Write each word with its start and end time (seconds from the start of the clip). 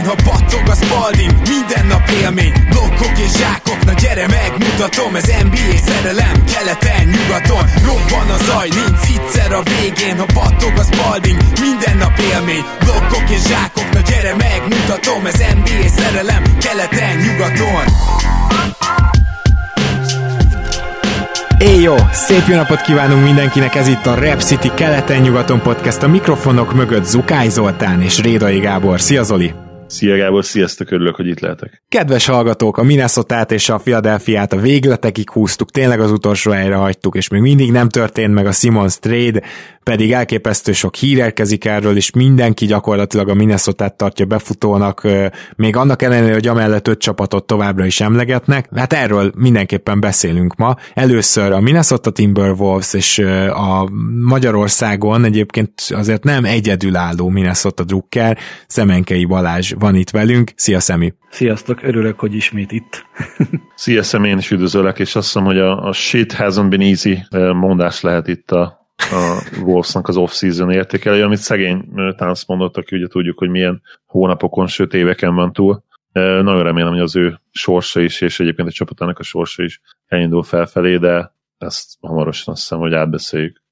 végén, 0.00 0.16
ha 0.24 0.30
battog 0.30 0.68
a 0.68 0.74
spalding 0.74 1.32
Minden 1.48 1.86
nap 1.86 2.08
élmény, 2.22 2.52
blokkok 2.70 3.18
és 3.18 3.32
zsákok 3.38 3.84
Na 3.84 3.92
gyere 3.92 4.26
megmutatom, 4.26 5.14
ez 5.14 5.26
NBA 5.42 5.76
szerelem 5.86 6.44
Keleten, 6.52 7.06
nyugaton, 7.14 7.64
robban 7.86 8.28
a 8.36 8.38
zaj 8.44 8.68
Nincs 8.68 9.04
egyszer 9.16 9.52
a 9.52 9.62
végén, 9.62 10.18
ha 10.18 10.26
battog 10.34 10.72
a 10.76 10.82
spalding 10.90 11.38
Minden 11.60 11.96
nap 11.96 12.18
élmény, 12.32 12.64
blokkok 12.84 13.30
és 13.30 13.42
zsákok 13.42 13.88
Na 13.92 14.00
gyere 14.00 14.34
megmutatom, 14.34 15.26
ez 15.26 15.38
NBA 15.58 15.88
szerelem 15.98 16.42
Keleten, 16.64 17.16
nyugaton 17.16 17.84
Éj 21.58 21.80
jó! 21.80 21.94
Szép 22.12 22.46
jó 22.46 22.56
napot 22.56 22.80
kívánunk 22.80 23.24
mindenkinek, 23.24 23.74
ez 23.74 23.88
itt 23.88 24.06
a 24.06 24.14
Rap 24.14 24.42
City 24.42 24.70
keleten-nyugaton 24.74 25.60
podcast, 25.60 26.02
a 26.02 26.08
mikrofonok 26.08 26.74
mögött 26.74 27.04
Zukály 27.04 27.48
Zoltán 27.48 28.02
és 28.02 28.20
Rédai 28.20 28.58
Gábor. 28.58 29.00
Szia 29.00 29.22
Zoli! 29.22 29.69
Szia 29.90 30.16
Gábor, 30.16 30.44
sziasztok, 30.44 30.90
örülök, 30.90 31.16
hogy 31.16 31.26
itt 31.26 31.40
lehetek. 31.40 31.82
Kedves 31.88 32.26
hallgatók, 32.26 32.76
a 32.76 32.82
minnesota 32.82 33.42
és 33.42 33.68
a 33.68 33.76
Philadelphia-t 33.76 34.52
a 34.52 34.56
végletekig 34.56 35.30
húztuk, 35.30 35.70
tényleg 35.70 36.00
az 36.00 36.10
utolsó 36.10 36.50
helyre 36.50 36.74
hagytuk, 36.74 37.16
és 37.16 37.28
még 37.28 37.40
mindig 37.40 37.70
nem 37.70 37.88
történt 37.88 38.34
meg 38.34 38.46
a 38.46 38.52
Simons 38.52 38.98
trade, 38.98 39.42
pedig 39.90 40.12
elképesztő 40.12 40.72
sok 40.72 40.94
hír 40.94 41.18
érkezik 41.18 41.64
erről, 41.64 41.96
és 41.96 42.10
mindenki 42.10 42.66
gyakorlatilag 42.66 43.28
a 43.28 43.34
minnesota 43.34 43.88
tartja 43.88 44.24
befutónak, 44.24 45.08
még 45.56 45.76
annak 45.76 46.02
ellenére, 46.02 46.32
hogy 46.32 46.46
amellett 46.46 46.88
öt 46.88 46.98
csapatot 46.98 47.46
továbbra 47.46 47.84
is 47.84 48.00
emlegetnek. 48.00 48.68
Hát 48.74 48.92
erről 48.92 49.32
mindenképpen 49.36 50.00
beszélünk 50.00 50.56
ma. 50.56 50.76
Először 50.94 51.52
a 51.52 51.60
Minnesota 51.60 52.10
Timberwolves 52.10 52.94
és 52.94 53.18
a 53.48 53.88
Magyarországon 54.24 55.24
egyébként 55.24 55.72
azért 55.88 56.24
nem 56.24 56.44
egyedülálló 56.44 57.28
Minnesota 57.28 57.84
drukker, 57.84 58.38
Szemenkei 58.66 59.24
Balázs 59.24 59.72
van 59.78 59.94
itt 59.94 60.10
velünk. 60.10 60.52
Szia 60.54 60.80
Szemi! 60.80 61.14
Sziasztok, 61.30 61.82
örülök, 61.82 62.18
hogy 62.18 62.34
ismét 62.34 62.72
itt. 62.72 63.04
Szia 63.74 64.02
én 64.24 64.38
is 64.38 64.50
üdvözöllek, 64.50 64.98
és 64.98 65.16
azt 65.16 65.26
hiszem, 65.26 65.44
hogy 65.44 65.58
a, 65.58 65.84
a 65.84 65.92
shit 65.92 66.34
hasn't 66.34 66.66
been 66.68 66.80
easy 66.80 67.18
mondás 67.52 68.00
lehet 68.00 68.28
itt 68.28 68.50
a 68.50 68.79
a 69.10 69.42
Wolvesnak 69.64 70.08
az 70.08 70.16
off-season 70.16 70.70
értékelője, 70.70 71.24
amit 71.24 71.38
szegény 71.38 71.84
Tánc 72.16 72.44
mondott, 72.44 72.76
aki 72.76 72.96
ugye 72.96 73.06
tudjuk, 73.06 73.38
hogy 73.38 73.48
milyen 73.48 73.82
hónapokon, 74.06 74.66
sőt 74.66 74.94
éveken 74.94 75.34
van 75.34 75.52
túl. 75.52 75.82
Nagyon 76.12 76.62
remélem, 76.62 76.92
hogy 76.92 77.00
az 77.00 77.16
ő 77.16 77.40
sorsa 77.50 78.00
is, 78.00 78.20
és 78.20 78.40
egyébként 78.40 78.68
a 78.68 78.72
csapatának 78.72 79.18
a 79.18 79.22
sorsa 79.22 79.62
is 79.62 79.80
elindul 80.08 80.42
felfelé, 80.42 80.96
de 80.96 81.34
ezt 81.58 81.86
hamarosan 82.00 82.54
azt 82.54 82.62
hiszem, 82.62 82.78
hogy 82.78 82.94
átbeszéljük. 82.94 83.62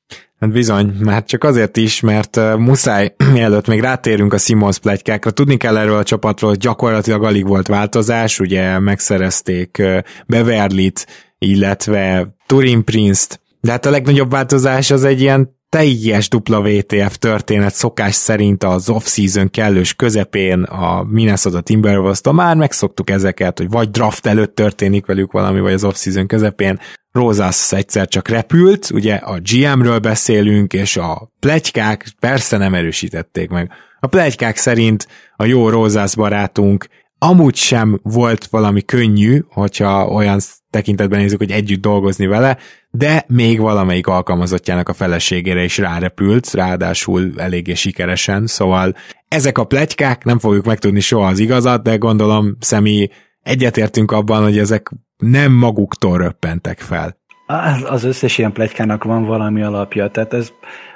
Hát 0.41 0.51
bizony, 0.51 0.95
mert 0.99 1.27
csak 1.27 1.45
azért 1.45 1.77
is, 1.77 2.01
mert 2.01 2.37
uh, 2.37 2.57
muszáj, 2.57 3.15
mielőtt 3.33 3.67
még 3.67 3.81
rátérünk 3.81 4.33
a 4.33 4.39
Simons 4.39 4.79
pletykákra, 4.79 5.31
tudni 5.31 5.57
kell 5.57 5.77
erről 5.77 5.97
a 5.97 6.03
csapatról, 6.03 6.51
hogy 6.51 6.59
gyakorlatilag 6.59 7.25
alig 7.25 7.47
volt 7.47 7.67
változás, 7.67 8.41
ugye 8.41 8.79
megszerezték 8.79 9.77
uh, 9.81 9.99
Beverlit, 10.27 11.07
illetve 11.39 12.35
Turin 12.47 12.85
Prince-t, 12.85 13.41
de 13.69 13.75
hát 13.75 13.87
a 13.87 13.91
legnagyobb 13.91 14.31
változás 14.31 14.91
az 14.91 15.05
egy 15.05 15.21
ilyen 15.21 15.57
teljes 15.69 16.29
dupla 16.29 16.63
VTF 16.63 17.17
történet 17.19 17.75
szokás 17.75 18.15
szerint 18.15 18.65
az 18.65 18.89
off-season 18.89 19.51
kellős 19.51 19.95
közepén 19.95 20.63
a 20.63 21.03
Minnesota 21.03 21.61
timberwolves 21.61 22.21
már 22.33 22.57
megszoktuk 22.57 23.11
ezeket, 23.11 23.59
hogy 23.59 23.69
vagy 23.69 23.91
draft 23.91 24.27
előtt 24.27 24.55
történik 24.55 25.07
velük 25.07 25.33
valami, 25.33 25.61
vagy 25.61 25.73
az 25.73 25.85
off-season 25.85 26.27
közepén. 26.27 26.81
Rosas 27.13 27.73
egyszer 27.73 28.09
csak 28.09 28.29
repült, 28.29 28.91
ugye 28.95 29.15
a 29.15 29.39
GM-ről 29.41 29.99
beszélünk, 29.99 30.73
és 30.73 30.97
a 30.97 31.33
plegykák 31.41 32.07
persze 32.21 32.57
nem 32.57 32.75
erősítették 32.75 33.51
meg. 33.51 33.71
A 34.01 34.07
plegykák 34.07 34.57
szerint 34.57 35.09
a 35.37 35.45
jó 35.45 35.69
Rosas 35.69 36.15
barátunk 36.15 36.87
amúgy 37.19 37.55
sem 37.55 38.01
volt 38.03 38.47
valami 38.47 38.83
könnyű, 38.83 39.41
hogyha 39.49 40.07
olyan 40.07 40.39
tekintetben 40.71 41.21
nézzük, 41.21 41.39
hogy 41.39 41.51
együtt 41.51 41.81
dolgozni 41.81 42.27
vele, 42.27 42.59
de 42.91 43.25
még 43.29 43.61
valamelyik 43.61 44.07
alkalmazottjának 44.07 44.89
a 44.89 44.93
feleségére 44.93 45.65
is 45.65 45.79
rárepült, 45.79 46.51
ráadásul 46.53 47.33
eléggé 47.37 47.75
sikeresen, 47.75 48.47
szóval 48.47 48.95
ezek 49.29 49.59
a 49.59 49.65
pletykák, 49.65 50.25
nem 50.25 50.39
fogjuk 50.39 50.65
megtudni 50.65 51.01
soha 51.01 51.27
az 51.27 51.39
igazat, 51.39 51.83
de 51.83 51.97
gondolom 51.97 52.57
személy 52.61 53.09
egyetértünk 53.43 54.11
abban, 54.11 54.43
hogy 54.43 54.59
ezek 54.59 54.91
nem 55.17 55.53
maguktól 55.53 56.19
röppentek 56.19 56.81
fel. 56.81 57.18
Az, 57.51 57.85
az 57.89 58.05
összes 58.05 58.39
ilyen 58.39 58.53
plegykának 58.53 59.05
van 59.05 59.25
valami 59.25 59.63
alapja, 59.63 60.09
tehát 60.09 60.33
ez 60.33 60.53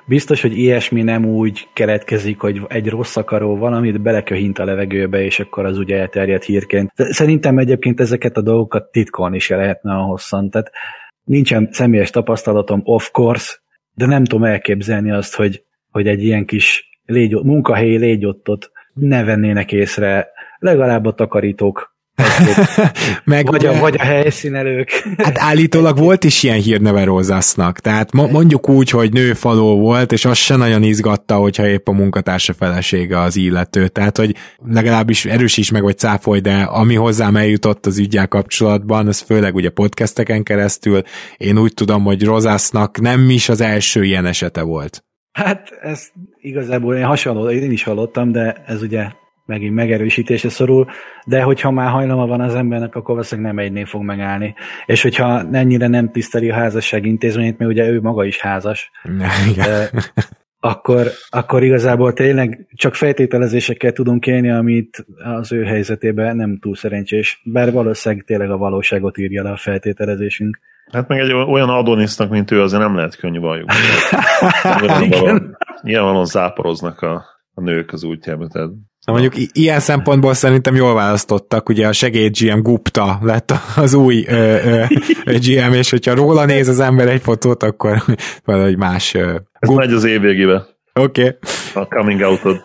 biztos, 0.07 0.43
hogy 0.43 0.59
ilyesmi 0.59 1.03
nem 1.03 1.25
úgy 1.25 1.69
keletkezik, 1.73 2.41
hogy 2.41 2.61
egy 2.69 2.89
rossz 2.89 3.17
akaró 3.17 3.57
valamit 3.57 4.01
beleköhint 4.01 4.59
a 4.59 4.65
levegőbe, 4.65 5.23
és 5.23 5.41
akkor 5.41 5.65
az 5.65 5.79
ugye 5.79 5.99
elterjedt 5.99 6.45
hírként. 6.45 6.91
Szerintem 6.95 7.59
egyébként 7.59 8.01
ezeket 8.01 8.37
a 8.37 8.43
dolgokat 8.43 8.91
titkolni 8.91 9.39
se 9.39 9.57
lehetne 9.57 9.93
a 9.95 10.03
hosszan, 10.03 10.51
tehát 10.51 10.71
nincsen 11.25 11.69
személyes 11.71 12.11
tapasztalatom, 12.11 12.81
of 12.85 13.11
course, 13.11 13.59
de 13.95 14.07
nem 14.07 14.25
tudom 14.25 14.45
elképzelni 14.45 15.11
azt, 15.11 15.35
hogy, 15.35 15.65
hogy 15.91 16.07
egy 16.07 16.25
ilyen 16.25 16.45
kis 16.45 16.99
légy, 17.05 17.35
munkahelyi 17.45 17.97
légyottot 17.97 18.71
ne 18.95 19.25
vennének 19.25 19.73
észre. 19.73 20.29
Legalább 20.59 21.05
a 21.05 21.13
takarítók 21.13 21.92
meg 23.25 23.47
vagy, 23.47 23.67
a, 23.67 23.79
vagy 23.79 23.95
a 23.99 24.03
helyszínelők. 24.03 24.91
Hát 25.17 25.39
állítólag 25.39 25.99
volt 25.99 26.25
is 26.25 26.43
ilyen 26.43 26.61
hírneve 26.61 27.05
Rózásznak, 27.05 27.79
tehát 27.79 28.13
mondjuk 28.13 28.69
úgy, 28.69 28.91
hogy 28.91 29.13
nőfaló 29.13 29.79
volt, 29.79 30.13
és 30.13 30.25
az 30.25 30.37
se 30.37 30.57
nagyon 30.57 30.83
izgatta, 30.83 31.37
hogyha 31.37 31.67
épp 31.67 31.89
a 31.89 31.93
munkatársa 31.93 32.53
felesége 32.53 33.21
az 33.21 33.37
illető, 33.37 33.89
tehát 33.89 34.17
hogy 34.17 34.37
legalábbis 34.67 35.25
erősíts 35.25 35.73
meg, 35.73 35.83
vagy 35.83 35.99
cáfolj, 35.99 36.41
de 36.41 36.55
ami 36.63 36.95
hozzám 36.95 37.37
eljutott 37.37 37.87
az 37.87 37.99
ügyel 37.99 38.29
kapcsolatban, 38.29 39.07
az 39.07 39.21
főleg 39.21 39.55
ugye 39.55 39.71
podcasteken 39.71 40.43
keresztül, 40.43 41.03
én 41.37 41.59
úgy 41.59 41.75
tudom, 41.75 42.05
hogy 42.05 42.25
Rozásznak 42.25 43.01
nem 43.01 43.31
is 43.31 43.49
az 43.49 43.61
első 43.61 44.05
ilyen 44.05 44.27
esete 44.27 44.63
volt. 44.63 45.05
Hát 45.33 45.71
ez 45.81 46.09
igazából 46.41 46.97
én 46.97 47.05
hasonló, 47.05 47.51
én 47.51 47.71
is 47.71 47.83
hallottam, 47.83 48.33
de 48.33 48.63
ez 48.67 48.83
ugye 48.83 49.07
megint 49.53 49.75
megerősítése 49.75 50.49
szorul, 50.49 50.87
de 51.27 51.43
hogyha 51.43 51.71
már 51.71 51.91
hajlama 51.91 52.27
van 52.27 52.41
az 52.41 52.55
embernek, 52.55 52.95
akkor 52.95 53.15
valószínűleg 53.15 53.55
nem 53.55 53.65
egynél 53.65 53.87
fog 53.87 54.03
megállni. 54.03 54.55
És 54.87 55.03
hogyha 55.03 55.43
ennyire 55.53 55.87
nem 55.87 56.11
tiszteli 56.11 56.51
a 56.51 56.55
házasság 56.55 57.07
intézményét, 57.07 57.59
mert 57.59 57.71
ugye 57.71 57.89
ő 57.89 58.01
maga 58.01 58.25
is 58.25 58.41
házas, 58.41 58.91
de, 59.57 59.91
akkor, 60.65 61.07
akkor 61.29 61.63
igazából 61.63 62.13
tényleg 62.13 62.67
csak 62.75 62.95
feltételezésekkel 62.95 63.93
tudunk 63.93 64.27
élni, 64.27 64.51
amit 64.51 65.07
az 65.39 65.53
ő 65.53 65.65
helyzetében 65.65 66.37
nem 66.37 66.59
túl 66.59 66.75
szerencsés, 66.75 67.43
bár 67.45 67.73
valószínűleg 67.73 68.25
tényleg 68.25 68.51
a 68.51 68.57
valóságot 68.57 69.19
írja 69.19 69.43
le 69.43 69.51
a 69.51 69.57
feltételezésünk. 69.57 70.59
Hát 70.93 71.09
meg 71.09 71.19
egy 71.19 71.33
olyan 71.33 71.69
adonisznak, 71.69 72.31
mint 72.31 72.51
ő, 72.51 72.63
azért 72.63 72.83
nem 72.83 72.97
lehet 72.97 73.17
könnyű 73.17 73.41
bajuk. 73.41 73.71
Nyilvánvalóan 75.83 76.25
záporoznak 76.25 77.01
a, 77.01 77.25
a 77.55 77.61
nők 77.61 77.93
az 77.93 78.05
útjába, 78.05 78.49
tehát 78.49 78.71
Na 79.07 79.13
mondjuk 79.13 79.37
i- 79.39 79.49
ilyen 79.53 79.81
szempontból 79.81 80.35
szerintem 80.35 80.75
jól 80.75 80.95
választottak, 80.95 81.69
ugye 81.69 81.87
a 81.87 81.93
segéd 81.93 82.37
GM 82.39 82.61
Gupta 82.61 83.19
lett 83.23 83.53
az 83.77 83.95
új 83.95 84.25
ö, 84.29 84.57
ö, 84.65 84.85
GM, 85.25 85.73
és 85.73 85.91
hogyha 85.91 86.15
róla 86.15 86.45
néz 86.45 86.69
az 86.69 86.81
ember 86.81 87.09
egy 87.09 87.23
fotót, 87.23 87.63
akkor 87.63 88.03
valahogy 88.45 88.77
más. 88.77 89.15
Ö, 89.15 89.35
Ez 89.59 89.69
Gup... 89.69 89.79
megy 89.79 89.93
az 89.93 90.05
év 90.05 90.21
végébe. 90.21 90.67
Oké. 90.95 91.23
Okay. 91.23 91.37
A 91.83 91.87
coming 91.87 92.21
out-od. 92.21 92.61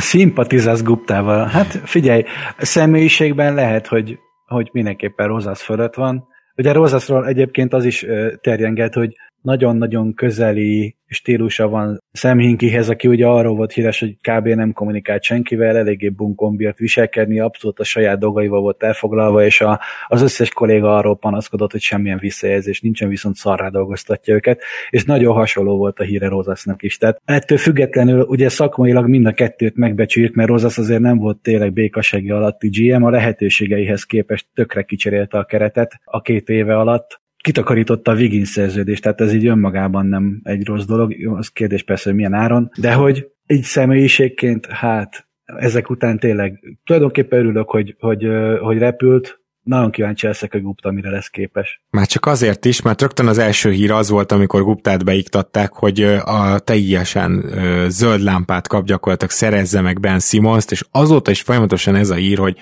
Szimpatizálsz 0.00 0.82
Guptával. 0.82 1.46
Hát 1.46 1.80
figyelj, 1.84 2.24
személyiségben 2.58 3.54
lehet, 3.54 3.86
hogy, 3.86 4.18
hogy 4.46 4.68
mindenképpen 4.72 5.26
Rozász 5.26 5.62
fölött 5.62 5.94
van. 5.94 6.24
Ugye 6.56 6.72
Rozaszról 6.72 7.26
egyébként 7.26 7.72
az 7.72 7.84
is 7.84 8.06
terjenget, 8.40 8.94
hogy 8.94 9.16
nagyon-nagyon 9.42 10.14
közeli 10.14 10.96
stílusa 11.12 11.68
van 11.68 12.02
Sam 12.12 12.38
Hinkihez, 12.38 12.88
aki 12.88 13.08
ugye 13.08 13.26
arról 13.26 13.56
volt 13.56 13.72
híres, 13.72 14.00
hogy 14.00 14.16
kb. 14.20 14.46
nem 14.46 14.72
kommunikált 14.72 15.22
senkivel, 15.22 15.76
eléggé 15.76 16.08
bunkon 16.08 16.56
bírt 16.56 16.78
viselkedni, 16.78 17.40
abszolút 17.40 17.78
a 17.78 17.84
saját 17.84 18.18
dolgaival 18.18 18.60
volt 18.60 18.82
elfoglalva, 18.82 19.44
és 19.44 19.60
a, 19.60 19.80
az 20.06 20.22
összes 20.22 20.50
kolléga 20.50 20.96
arról 20.96 21.16
panaszkodott, 21.16 21.70
hogy 21.72 21.80
semmilyen 21.80 22.18
visszajelzés 22.18 22.80
nincsen, 22.80 23.08
viszont 23.08 23.34
szarrá 23.34 23.68
dolgoztatja 23.68 24.34
őket, 24.34 24.62
és 24.90 25.04
nagyon 25.04 25.34
hasonló 25.34 25.76
volt 25.76 25.98
a 25.98 26.04
híre 26.04 26.28
Rozasznak 26.28 26.82
is. 26.82 26.96
Tehát 26.96 27.20
ettől 27.24 27.58
függetlenül 27.58 28.20
ugye 28.20 28.48
szakmailag 28.48 29.08
mind 29.08 29.26
a 29.26 29.32
kettőt 29.32 29.76
megbecsüljük, 29.76 30.34
mert 30.34 30.48
Rozasz 30.48 30.78
azért 30.78 31.00
nem 31.00 31.18
volt 31.18 31.38
tényleg 31.38 31.72
békasegi 31.72 32.30
alatti 32.30 32.68
GM, 32.68 33.02
a 33.02 33.10
lehetőségeihez 33.10 34.04
képest 34.04 34.46
tökre 34.54 34.82
kicserélte 34.82 35.38
a 35.38 35.44
keretet 35.44 36.00
a 36.04 36.20
két 36.20 36.48
éve 36.48 36.76
alatt, 36.76 37.21
kitakarította 37.42 38.10
a 38.10 38.14
Wiggins 38.14 38.48
szerződést, 38.48 39.02
tehát 39.02 39.20
ez 39.20 39.32
így 39.32 39.46
önmagában 39.46 40.06
nem 40.06 40.40
egy 40.42 40.66
rossz 40.66 40.84
dolog, 40.84 41.14
az 41.24 41.48
kérdés 41.48 41.82
persze, 41.82 42.04
hogy 42.04 42.14
milyen 42.14 42.34
áron, 42.34 42.70
de 42.80 42.92
hogy 42.92 43.26
egy 43.46 43.62
személyiségként, 43.62 44.66
hát 44.66 45.28
ezek 45.44 45.90
után 45.90 46.18
tényleg 46.18 46.78
tulajdonképpen 46.84 47.38
örülök, 47.38 47.70
hogy, 47.70 47.96
hogy, 47.98 48.28
hogy 48.60 48.78
repült, 48.78 49.41
nagyon 49.62 49.90
kíváncsi 49.90 50.26
leszek 50.26 50.54
a 50.54 50.60
Gupta, 50.60 50.90
mire 50.90 51.10
lesz 51.10 51.28
képes. 51.28 51.82
Már 51.90 52.06
csak 52.06 52.26
azért 52.26 52.64
is, 52.64 52.82
mert 52.82 53.00
rögtön 53.00 53.26
az 53.26 53.38
első 53.38 53.70
hír 53.70 53.90
az 53.90 54.10
volt, 54.10 54.32
amikor 54.32 54.62
Guptát 54.62 55.04
beiktatták, 55.04 55.72
hogy 55.72 56.02
a 56.24 56.58
teljesen 56.58 57.44
zöld 57.88 58.20
lámpát 58.20 58.68
kap 58.68 58.84
gyakorlatilag 58.84 59.32
szerezze 59.32 59.80
meg 59.80 60.00
Ben 60.00 60.20
Simmons-t, 60.20 60.70
és 60.70 60.84
azóta 60.90 61.30
is 61.30 61.40
folyamatosan 61.40 61.94
ez 61.94 62.10
a 62.10 62.14
hír, 62.14 62.38
hogy 62.38 62.56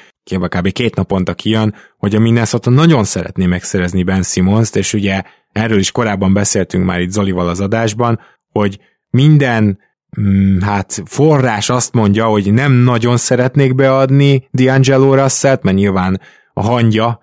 kb. 0.49 0.73
két 0.73 0.95
naponta 0.95 1.35
kijön, 1.35 1.75
hogy 1.97 2.15
a 2.15 2.21
Minnesota 2.21 2.71
nagyon 2.71 3.05
szeretné 3.05 3.47
megszerezni 3.47 4.03
Ben 4.03 4.23
Simmons-t, 4.23 4.77
és 4.77 4.93
ugye 4.93 5.23
erről 5.53 5.79
is 5.79 5.91
korábban 5.91 6.33
beszéltünk 6.33 6.85
már 6.85 7.01
itt 7.01 7.11
Zolival 7.11 7.49
az 7.49 7.61
adásban, 7.61 8.21
hogy 8.53 8.79
minden 9.11 9.79
mm, 10.21 10.61
hát 10.61 11.03
forrás 11.05 11.71
azt 11.71 11.93
mondja, 11.93 12.27
hogy 12.27 12.53
nem 12.53 12.73
nagyon 12.73 13.17
szeretnék 13.17 13.75
beadni 13.75 14.49
D'Angelo 14.59 15.15
russell 15.23 15.59
mert 15.63 15.77
nyilván 15.77 16.21
a 16.61 16.63
hangja, 16.63 17.21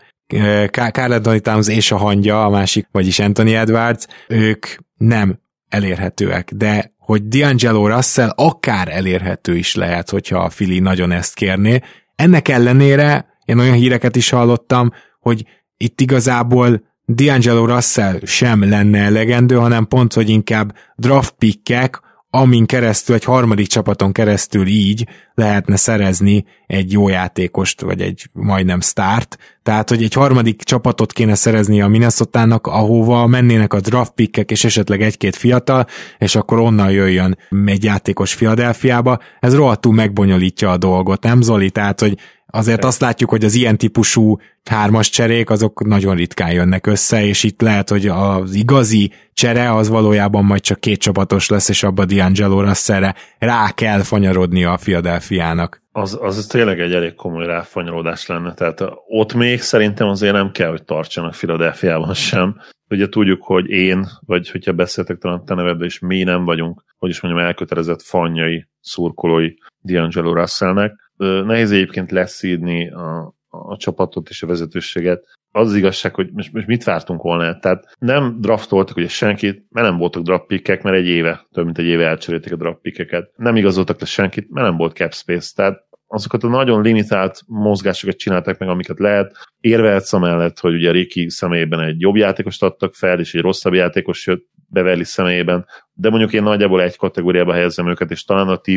Carl 0.71 1.11
Anthony 1.11 1.41
Towns 1.41 1.67
és 1.67 1.91
a 1.91 1.97
hangja, 1.97 2.45
a 2.45 2.49
másik, 2.49 2.87
vagyis 2.91 3.19
Anthony 3.19 3.53
Edwards, 3.53 4.05
ők 4.27 4.65
nem 4.97 5.39
elérhetőek, 5.69 6.51
de 6.55 6.95
hogy 6.97 7.21
D'Angelo 7.29 7.93
Russell 7.95 8.29
akár 8.35 8.87
elérhető 8.87 9.55
is 9.55 9.75
lehet, 9.75 10.09
hogyha 10.09 10.39
a 10.39 10.49
Fili 10.49 10.79
nagyon 10.79 11.11
ezt 11.11 11.33
kérné. 11.33 11.79
Ennek 12.15 12.47
ellenére 12.47 13.37
én 13.45 13.59
olyan 13.59 13.75
híreket 13.75 14.15
is 14.15 14.29
hallottam, 14.29 14.91
hogy 15.19 15.45
itt 15.77 16.01
igazából 16.01 16.83
D'Angelo 17.13 17.63
Russell 17.65 18.19
sem 18.23 18.69
lenne 18.69 18.99
elegendő, 18.99 19.55
hanem 19.55 19.87
pont, 19.87 20.13
hogy 20.13 20.29
inkább 20.29 20.75
draft 20.95 21.35
pickek, 21.37 21.99
amin 22.29 22.65
keresztül, 22.65 23.15
egy 23.15 23.23
harmadik 23.23 23.67
csapaton 23.67 24.11
keresztül 24.11 24.67
így 24.67 25.07
lehetne 25.33 25.75
szerezni 25.75 26.45
egy 26.67 26.91
jó 26.91 27.09
játékost, 27.09 27.81
vagy 27.81 28.01
egy 28.01 28.29
majdnem 28.33 28.81
start. 28.81 29.37
Tehát, 29.63 29.89
hogy 29.89 30.03
egy 30.03 30.13
harmadik 30.13 30.61
csapatot 30.61 31.13
kéne 31.13 31.35
szerezni 31.35 31.81
a 31.81 31.87
minnesota 31.87 32.59
ahova 32.61 33.27
mennének 33.27 33.73
a 33.73 33.79
draft 33.79 34.11
pickek, 34.11 34.51
és 34.51 34.63
esetleg 34.63 35.01
egy-két 35.01 35.35
fiatal, 35.35 35.85
és 36.17 36.35
akkor 36.35 36.59
onnan 36.59 36.91
jöjjön 36.91 37.37
egy 37.65 37.83
játékos 37.83 38.33
Filadelfiába. 38.33 39.19
Ez 39.39 39.55
rohadtul 39.55 39.93
megbonyolítja 39.93 40.71
a 40.71 40.77
dolgot, 40.77 41.23
nem 41.23 41.41
Zoli? 41.41 41.69
Tehát, 41.69 41.99
hogy 41.99 42.17
azért 42.47 42.83
azt 42.83 43.01
látjuk, 43.01 43.29
hogy 43.29 43.45
az 43.45 43.53
ilyen 43.53 43.77
típusú 43.77 44.37
hármas 44.63 45.09
cserék 45.09 45.49
azok 45.49 45.85
nagyon 45.85 46.15
ritkán 46.15 46.51
jönnek 46.51 46.87
össze, 46.87 47.25
és 47.25 47.43
itt 47.43 47.61
lehet, 47.61 47.89
hogy 47.89 48.07
az 48.07 48.53
igazi 48.53 49.11
csere 49.33 49.73
az 49.73 49.89
valójában 49.89 50.45
majd 50.45 50.61
csak 50.61 50.79
két 50.79 50.99
csapatos 50.99 51.49
lesz, 51.49 51.69
és 51.69 51.83
abba 51.83 52.03
D'Angelo 52.07 52.63
Russellre 52.67 53.15
rá 53.39 53.71
kell 53.71 54.01
fanyarodni 54.01 54.63
a 54.63 54.75
Philadelphiának. 54.81 55.81
Az, 55.91 56.17
az 56.21 56.45
tényleg 56.45 56.79
egy 56.79 56.93
elég 56.93 57.15
komoly 57.15 57.45
ráfanyarodás 57.45 58.27
lenne, 58.27 58.53
tehát 58.53 58.83
ott 59.07 59.33
még 59.33 59.61
szerintem 59.61 60.07
azért 60.07 60.33
nem 60.33 60.51
kell, 60.51 60.69
hogy 60.69 60.83
tartsanak 60.83 61.31
Philadelphiában 61.31 62.13
sem. 62.13 62.55
Ugye 62.89 63.09
tudjuk, 63.09 63.43
hogy 63.43 63.69
én, 63.69 64.07
vagy 64.25 64.49
hogyha 64.49 64.71
beszéltek 64.71 65.17
talán 65.17 65.45
te 65.45 65.53
nevedbe 65.53 65.85
is, 65.85 65.99
mi 65.99 66.23
nem 66.23 66.45
vagyunk, 66.45 66.83
hogy 66.97 67.09
is 67.09 67.21
mondjam, 67.21 67.45
elkötelezett 67.45 68.01
fanjai, 68.01 68.67
szurkolói 68.81 69.53
D'Angelo 69.87 70.31
Russellnek, 70.33 71.06
Nehéz 71.17 71.71
egyébként 71.71 72.11
leszídni 72.11 72.89
a, 72.89 73.35
a 73.49 73.77
csapatot 73.77 74.29
és 74.29 74.43
a 74.43 74.47
vezetőséget. 74.47 75.23
Az, 75.51 75.67
az 75.67 75.75
igazság, 75.75 76.15
hogy 76.15 76.29
most, 76.31 76.53
most 76.53 76.67
mit 76.67 76.83
vártunk 76.83 77.21
volna? 77.21 77.59
Tehát 77.59 77.95
nem 77.99 78.37
draftoltak 78.41 78.97
ugye 78.97 79.07
senkit, 79.07 79.65
mert 79.69 79.87
nem 79.87 79.97
voltak 79.97 80.23
draftpikkek, 80.23 80.83
mert 80.83 80.95
egy 80.95 81.07
éve, 81.07 81.47
több 81.51 81.65
mint 81.65 81.77
egy 81.77 81.85
éve 81.85 82.07
elcserélték 82.07 82.53
a 82.53 82.55
draftpikkeket. 82.55 83.31
Nem 83.35 83.55
igazoltak 83.55 83.99
le 83.99 84.05
senkit, 84.05 84.49
mert 84.49 84.67
nem 84.67 84.77
volt 84.77 84.95
cap 84.95 85.13
space. 85.13 85.51
Tehát 85.55 85.85
azokat 86.07 86.43
a 86.43 86.47
nagyon 86.47 86.81
limitált 86.81 87.41
mozgásokat 87.47 88.17
csinálták 88.17 88.57
meg, 88.57 88.69
amiket 88.69 88.99
lehet. 88.99 89.35
Érvehetsz 89.59 90.13
amellett, 90.13 90.59
hogy 90.59 90.73
ugye 90.73 90.91
Riki 90.91 91.29
személyében 91.29 91.79
egy 91.79 92.01
jobb 92.01 92.15
játékost 92.15 92.63
adtak 92.63 92.93
fel, 92.93 93.19
és 93.19 93.33
egy 93.33 93.41
rosszabb 93.41 93.73
játékos 93.73 94.27
jött 94.27 94.45
Beverly 94.69 95.03
személyében, 95.03 95.65
de 95.99 96.09
mondjuk 96.09 96.33
én 96.33 96.43
nagyjából 96.43 96.81
egy 96.81 96.97
kategóriába 96.97 97.53
helyezem 97.53 97.89
őket, 97.89 98.11
és 98.11 98.23
talán 98.23 98.47
a 98.47 98.57
t 98.57 98.69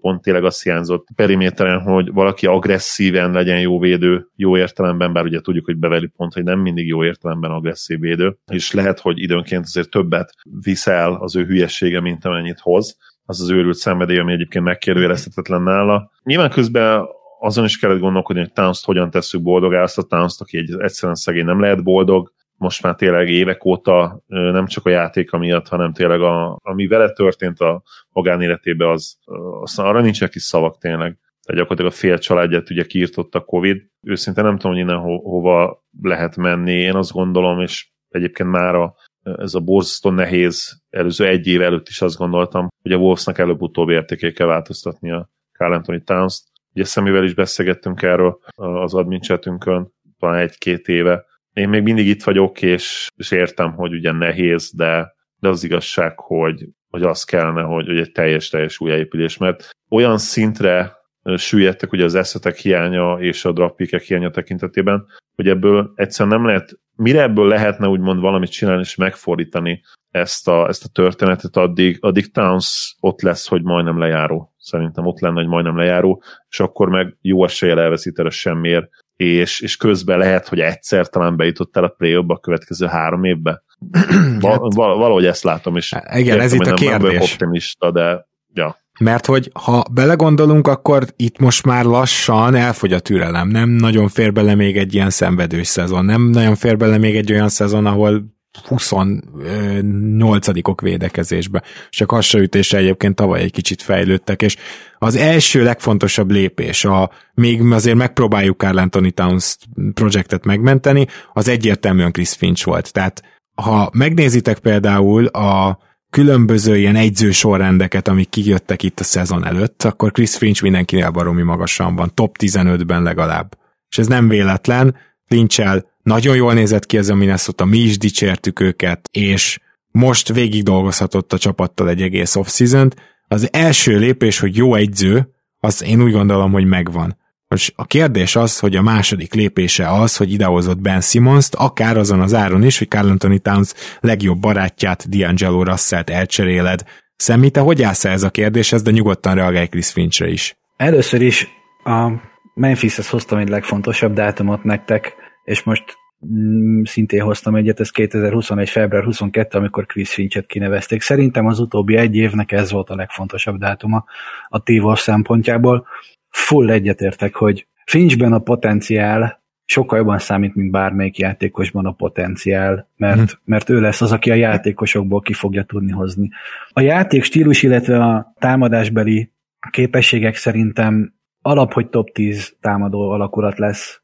pont 0.00 0.22
tényleg 0.22 0.44
azt 0.44 0.62
hiányzott 0.62 1.06
periméteren, 1.14 1.80
hogy 1.80 2.12
valaki 2.12 2.46
agresszíven 2.46 3.32
legyen 3.32 3.60
jó 3.60 3.78
védő, 3.78 4.28
jó 4.36 4.56
értelemben, 4.56 5.12
bár 5.12 5.24
ugye 5.24 5.40
tudjuk, 5.40 5.64
hogy 5.64 5.76
Beverly 5.76 6.06
pont, 6.16 6.32
hogy 6.32 6.42
nem 6.44 6.58
mindig 6.58 6.86
jó 6.86 7.04
értelemben 7.04 7.50
agresszív 7.50 8.00
védő, 8.00 8.36
és 8.46 8.72
lehet, 8.72 9.00
hogy 9.00 9.18
időnként 9.18 9.64
azért 9.64 9.90
többet 9.90 10.34
viszel 10.60 11.12
az 11.12 11.36
ő 11.36 11.44
hülyessége, 11.44 12.00
mint 12.00 12.24
amennyit 12.24 12.60
hoz. 12.60 12.96
Az 13.24 13.40
az 13.40 13.50
őrült 13.50 13.76
szenvedély, 13.76 14.18
ami 14.18 14.32
egyébként 14.32 14.64
megkérdőjelezhetetlen 14.64 15.62
nála. 15.62 16.10
Nyilván 16.22 16.50
közben 16.50 17.02
azon 17.40 17.64
is 17.64 17.78
kellett 17.78 18.00
gondolkodni, 18.00 18.40
hogy 18.40 18.52
towns 18.52 18.84
hogyan 18.84 19.10
tesszük 19.10 19.42
boldogá 19.42 19.82
azt 19.82 19.98
a 19.98 20.02
towns 20.02 20.36
aki 20.38 20.58
egy 20.58 20.74
egyszerűen 20.78 21.14
szegény 21.14 21.44
nem 21.44 21.60
lehet 21.60 21.82
boldog, 21.82 22.34
most 22.66 22.82
már 22.82 22.94
tényleg 22.94 23.28
évek 23.28 23.64
óta 23.64 24.22
nem 24.26 24.66
csak 24.66 24.86
a 24.86 24.90
játéka 24.90 25.38
miatt, 25.38 25.68
hanem 25.68 25.92
tényleg 25.92 26.20
a, 26.20 26.58
ami 26.62 26.86
vele 26.86 27.10
történt 27.12 27.60
a 27.60 27.82
magánéletében, 28.08 28.88
az, 28.88 29.16
az 29.60 29.78
arra 29.78 30.00
nincsenek 30.00 30.34
is 30.34 30.42
szavak 30.42 30.78
tényleg. 30.78 31.18
Tehát 31.42 31.60
gyakorlatilag 31.60 31.92
a 31.92 31.94
fél 31.94 32.18
családját 32.18 32.70
ugye 32.70 32.84
kiirtott 32.84 33.34
a 33.34 33.44
Covid. 33.44 33.82
Őszintén 34.02 34.44
nem 34.44 34.56
tudom, 34.56 34.72
hogy 34.72 34.80
innen 34.80 34.98
ho- 34.98 35.22
hova 35.22 35.84
lehet 36.02 36.36
menni. 36.36 36.72
Én 36.72 36.94
azt 36.94 37.12
gondolom, 37.12 37.60
és 37.60 37.88
egyébként 38.08 38.50
már 38.50 38.74
a, 38.74 38.94
ez 39.22 39.54
a 39.54 39.60
borzasztó 39.60 40.10
nehéz, 40.10 40.82
előző 40.90 41.26
egy 41.26 41.46
év 41.46 41.62
előtt 41.62 41.88
is 41.88 42.00
azt 42.00 42.16
gondoltam, 42.16 42.68
hogy 42.82 42.92
a 42.92 42.96
Wolvesnak 42.96 43.38
előbb-utóbb 43.38 43.88
értéké 43.88 44.32
kell 44.32 44.46
változtatni 44.46 45.10
a 45.10 45.30
Carl 45.58 45.72
Anthony 45.72 46.04
Towns-t. 46.04 46.48
Ugye 46.74 46.84
szemével 46.84 47.24
is 47.24 47.34
beszélgettünk 47.34 48.02
erről 48.02 48.38
az 48.54 48.94
admin 48.94 49.20
chatünkön, 49.20 49.92
talán 50.18 50.38
egy-két 50.38 50.88
éve, 50.88 51.24
én 51.56 51.68
még 51.68 51.82
mindig 51.82 52.06
itt 52.06 52.22
vagyok, 52.22 52.62
és, 52.62 53.08
és 53.16 53.30
értem, 53.30 53.72
hogy 53.72 53.92
ugye 53.92 54.12
nehéz, 54.12 54.72
de, 54.74 55.14
de 55.38 55.48
az 55.48 55.64
igazság, 55.64 56.18
hogy, 56.18 56.68
hogy 56.88 57.02
az 57.02 57.24
kellene, 57.24 57.62
hogy, 57.62 57.86
hogy 57.86 57.98
egy 57.98 58.12
teljes-teljes 58.12 58.80
újjáépülés, 58.80 59.36
mert 59.36 59.70
olyan 59.90 60.18
szintre 60.18 60.96
süllyedtek 61.36 61.92
ugye 61.92 62.04
az 62.04 62.14
eszetek 62.14 62.56
hiánya 62.56 63.18
és 63.20 63.44
a 63.44 63.52
drappikek 63.52 64.02
hiánya 64.02 64.30
tekintetében, 64.30 65.06
hogy 65.34 65.48
ebből 65.48 65.92
egyszerűen 65.94 66.36
nem 66.36 66.46
lehet, 66.46 66.78
mire 66.96 67.22
ebből 67.22 67.48
lehetne 67.48 67.86
úgymond 67.86 68.20
valamit 68.20 68.50
csinálni 68.50 68.80
és 68.80 68.94
megfordítani 68.94 69.82
ezt 70.10 70.48
a, 70.48 70.68
ezt 70.68 70.84
a 70.84 70.88
történetet, 70.92 71.56
addig, 71.56 71.98
addig 72.00 72.32
Towns 72.32 72.96
ott 73.00 73.20
lesz, 73.20 73.48
hogy 73.48 73.62
majdnem 73.62 73.98
lejáró. 73.98 74.54
Szerintem 74.58 75.06
ott 75.06 75.20
lenne, 75.20 75.40
hogy 75.40 75.48
majdnem 75.48 75.76
lejáró, 75.76 76.22
és 76.48 76.60
akkor 76.60 76.88
meg 76.88 77.16
jó 77.20 77.44
eséllyel 77.44 77.80
elveszíted 77.80 78.26
a 78.26 78.30
semmiért 78.30 78.88
és, 79.16 79.60
és 79.60 79.76
közben 79.76 80.18
lehet, 80.18 80.48
hogy 80.48 80.60
egyszer 80.60 81.08
talán 81.08 81.36
bejutottál 81.36 81.84
a 81.84 81.88
play 81.88 82.14
a 82.14 82.38
következő 82.40 82.86
három 82.86 83.24
évbe. 83.24 83.62
Val- 84.40 84.62
hát- 84.62 84.74
val- 84.74 84.98
valahogy 84.98 85.26
ezt 85.26 85.44
látom, 85.44 85.76
és 85.76 85.92
igen, 85.92 86.24
értem, 86.24 86.40
ez 86.40 86.52
itt 86.52 86.66
a 86.66 86.74
kérdés. 86.74 87.12
Nem 87.12 87.22
optimista, 87.22 87.90
de 87.90 88.26
ja. 88.52 88.84
Mert 89.00 89.26
hogy 89.26 89.50
ha 89.54 89.84
belegondolunk, 89.92 90.66
akkor 90.66 91.04
itt 91.16 91.38
most 91.38 91.64
már 91.64 91.84
lassan 91.84 92.54
elfogy 92.54 92.92
a 92.92 93.00
türelem. 93.00 93.48
Nem 93.48 93.68
nagyon 93.68 94.08
fér 94.08 94.32
bele 94.32 94.54
még 94.54 94.76
egy 94.76 94.94
ilyen 94.94 95.10
szenvedős 95.10 95.66
szezon. 95.66 96.04
Nem 96.04 96.22
nagyon 96.22 96.54
fér 96.54 96.76
bele 96.76 96.98
még 96.98 97.16
egy 97.16 97.32
olyan 97.32 97.48
szezon, 97.48 97.86
ahol 97.86 98.35
28-ok 98.68 100.78
védekezésbe. 100.82 101.62
Csak 101.90 102.10
hasraütésre 102.10 102.78
egyébként 102.78 103.14
tavaly 103.14 103.40
egy 103.40 103.52
kicsit 103.52 103.82
fejlődtek, 103.82 104.42
és 104.42 104.56
az 104.98 105.16
első 105.16 105.62
legfontosabb 105.62 106.30
lépés, 106.30 106.84
a, 106.84 107.10
még 107.34 107.72
azért 107.72 107.96
megpróbáljuk 107.96 108.60
Carl 108.60 108.78
Anthony 108.78 109.14
Towns 109.14 109.56
projektet 109.94 110.44
megmenteni, 110.44 111.06
az 111.32 111.48
egyértelműen 111.48 112.12
Chris 112.12 112.32
Finch 112.32 112.64
volt. 112.64 112.92
Tehát 112.92 113.22
ha 113.54 113.90
megnézitek 113.92 114.58
például 114.58 115.26
a 115.26 115.78
különböző 116.10 116.76
ilyen 116.76 116.96
egyző 116.96 117.30
sorrendeket, 117.30 118.08
amik 118.08 118.28
kijöttek 118.28 118.82
itt 118.82 119.00
a 119.00 119.04
szezon 119.04 119.46
előtt, 119.46 119.82
akkor 119.82 120.12
Chris 120.12 120.36
Finch 120.36 120.62
mindenkinél 120.62 121.10
baromi 121.10 121.42
magasan 121.42 121.96
van, 121.96 122.14
top 122.14 122.36
15-ben 122.38 123.02
legalább. 123.02 123.58
És 123.90 123.98
ez 123.98 124.06
nem 124.06 124.28
véletlen, 124.28 124.96
finch 125.28 125.84
nagyon 126.02 126.36
jól 126.36 126.52
nézett 126.52 126.86
ki 126.86 126.96
ez 126.96 127.08
a 127.08 127.14
Minnesota, 127.14 127.64
mi 127.64 127.78
is 127.78 127.98
dicsértük 127.98 128.60
őket, 128.60 129.08
és 129.12 129.58
most 129.90 130.32
végig 130.32 130.62
dolgozhatott 130.62 131.32
a 131.32 131.38
csapattal 131.38 131.88
egy 131.88 132.02
egész 132.02 132.36
off-season 132.36 132.92
Az 133.28 133.48
első 133.52 133.98
lépés, 133.98 134.38
hogy 134.38 134.56
jó 134.56 134.74
egyző, 134.74 135.28
az 135.58 135.82
én 135.82 136.02
úgy 136.02 136.12
gondolom, 136.12 136.52
hogy 136.52 136.64
megvan. 136.64 137.16
Most 137.48 137.72
a 137.76 137.86
kérdés 137.86 138.36
az, 138.36 138.58
hogy 138.58 138.76
a 138.76 138.82
második 138.82 139.34
lépése 139.34 139.92
az, 139.92 140.16
hogy 140.16 140.32
idehozott 140.32 140.78
Ben 140.78 141.00
Simmons-t, 141.00 141.54
akár 141.54 141.96
azon 141.96 142.20
az 142.20 142.34
áron 142.34 142.62
is, 142.62 142.78
hogy 142.78 142.88
Carl 142.88 143.08
Anthony 143.08 143.42
Towns 143.42 143.72
legjobb 144.00 144.38
barátját, 144.38 145.06
D'Angelo 145.10 145.62
Russell-t 145.64 146.10
elcseréled. 146.10 146.82
Szemmi, 147.16 147.50
te 147.50 147.60
hogy 147.60 147.82
állsz 147.82 148.04
ez 148.04 148.22
a 148.22 148.30
kérdéshez, 148.30 148.82
de 148.82 148.90
nyugodtan 148.90 149.34
reagálj 149.34 149.66
Chris 149.66 149.90
Finchre 149.90 150.28
is. 150.28 150.56
Először 150.76 151.22
is 151.22 151.48
a 151.84 152.10
Memphishez 152.60 153.10
hoztam 153.10 153.38
egy 153.38 153.48
legfontosabb 153.48 154.12
dátumot 154.12 154.64
nektek, 154.64 155.14
és 155.44 155.62
most 155.62 155.84
mm, 156.26 156.82
szintén 156.82 157.22
hoztam 157.22 157.54
egyet, 157.54 157.80
ez 157.80 157.90
2021. 157.90 158.68
február 158.68 159.04
22, 159.04 159.58
amikor 159.58 159.86
Chris 159.86 160.14
Finchet 160.14 160.46
kinevezték. 160.46 161.00
Szerintem 161.00 161.46
az 161.46 161.60
utóbbi 161.60 161.96
egy 161.96 162.16
évnek 162.16 162.52
ez 162.52 162.70
volt 162.70 162.90
a 162.90 162.94
legfontosabb 162.94 163.58
dátuma 163.58 164.04
a 164.48 164.62
t 164.62 164.70
szempontjából. 164.94 165.86
Full 166.28 166.70
egyetértek, 166.70 167.34
hogy 167.34 167.66
Finchben 167.84 168.32
a 168.32 168.38
potenciál 168.38 169.42
sokkal 169.64 169.98
jobban 169.98 170.18
számít, 170.18 170.54
mint 170.54 170.70
bármelyik 170.70 171.18
játékosban 171.18 171.86
a 171.86 171.92
potenciál, 171.92 172.88
mert, 172.96 173.16
hmm. 173.16 173.40
mert 173.44 173.68
ő 173.68 173.80
lesz 173.80 174.00
az, 174.00 174.12
aki 174.12 174.30
a 174.30 174.34
játékosokból 174.34 175.20
ki 175.20 175.32
fogja 175.32 175.62
tudni 175.62 175.92
hozni. 175.92 176.30
A 176.68 176.80
játék 176.80 177.22
stílus, 177.22 177.62
illetve 177.62 178.04
a 178.04 178.32
támadásbeli 178.38 179.30
képességek 179.70 180.34
szerintem 180.34 181.15
alap, 181.46 181.72
hogy 181.72 181.88
top 181.88 182.10
10 182.12 182.56
támadó 182.60 183.10
alakulat 183.10 183.58
lesz 183.58 184.00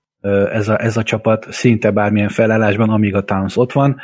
ez 0.53 0.69
a, 0.69 0.83
ez 0.83 0.97
a 0.97 1.03
csapat 1.03 1.47
szinte 1.53 1.91
bármilyen 1.91 2.29
felállásban, 2.29 2.91
amíg 2.91 3.15
a 3.15 3.25
Towns 3.25 3.57
ott 3.57 3.73
van, 3.73 4.01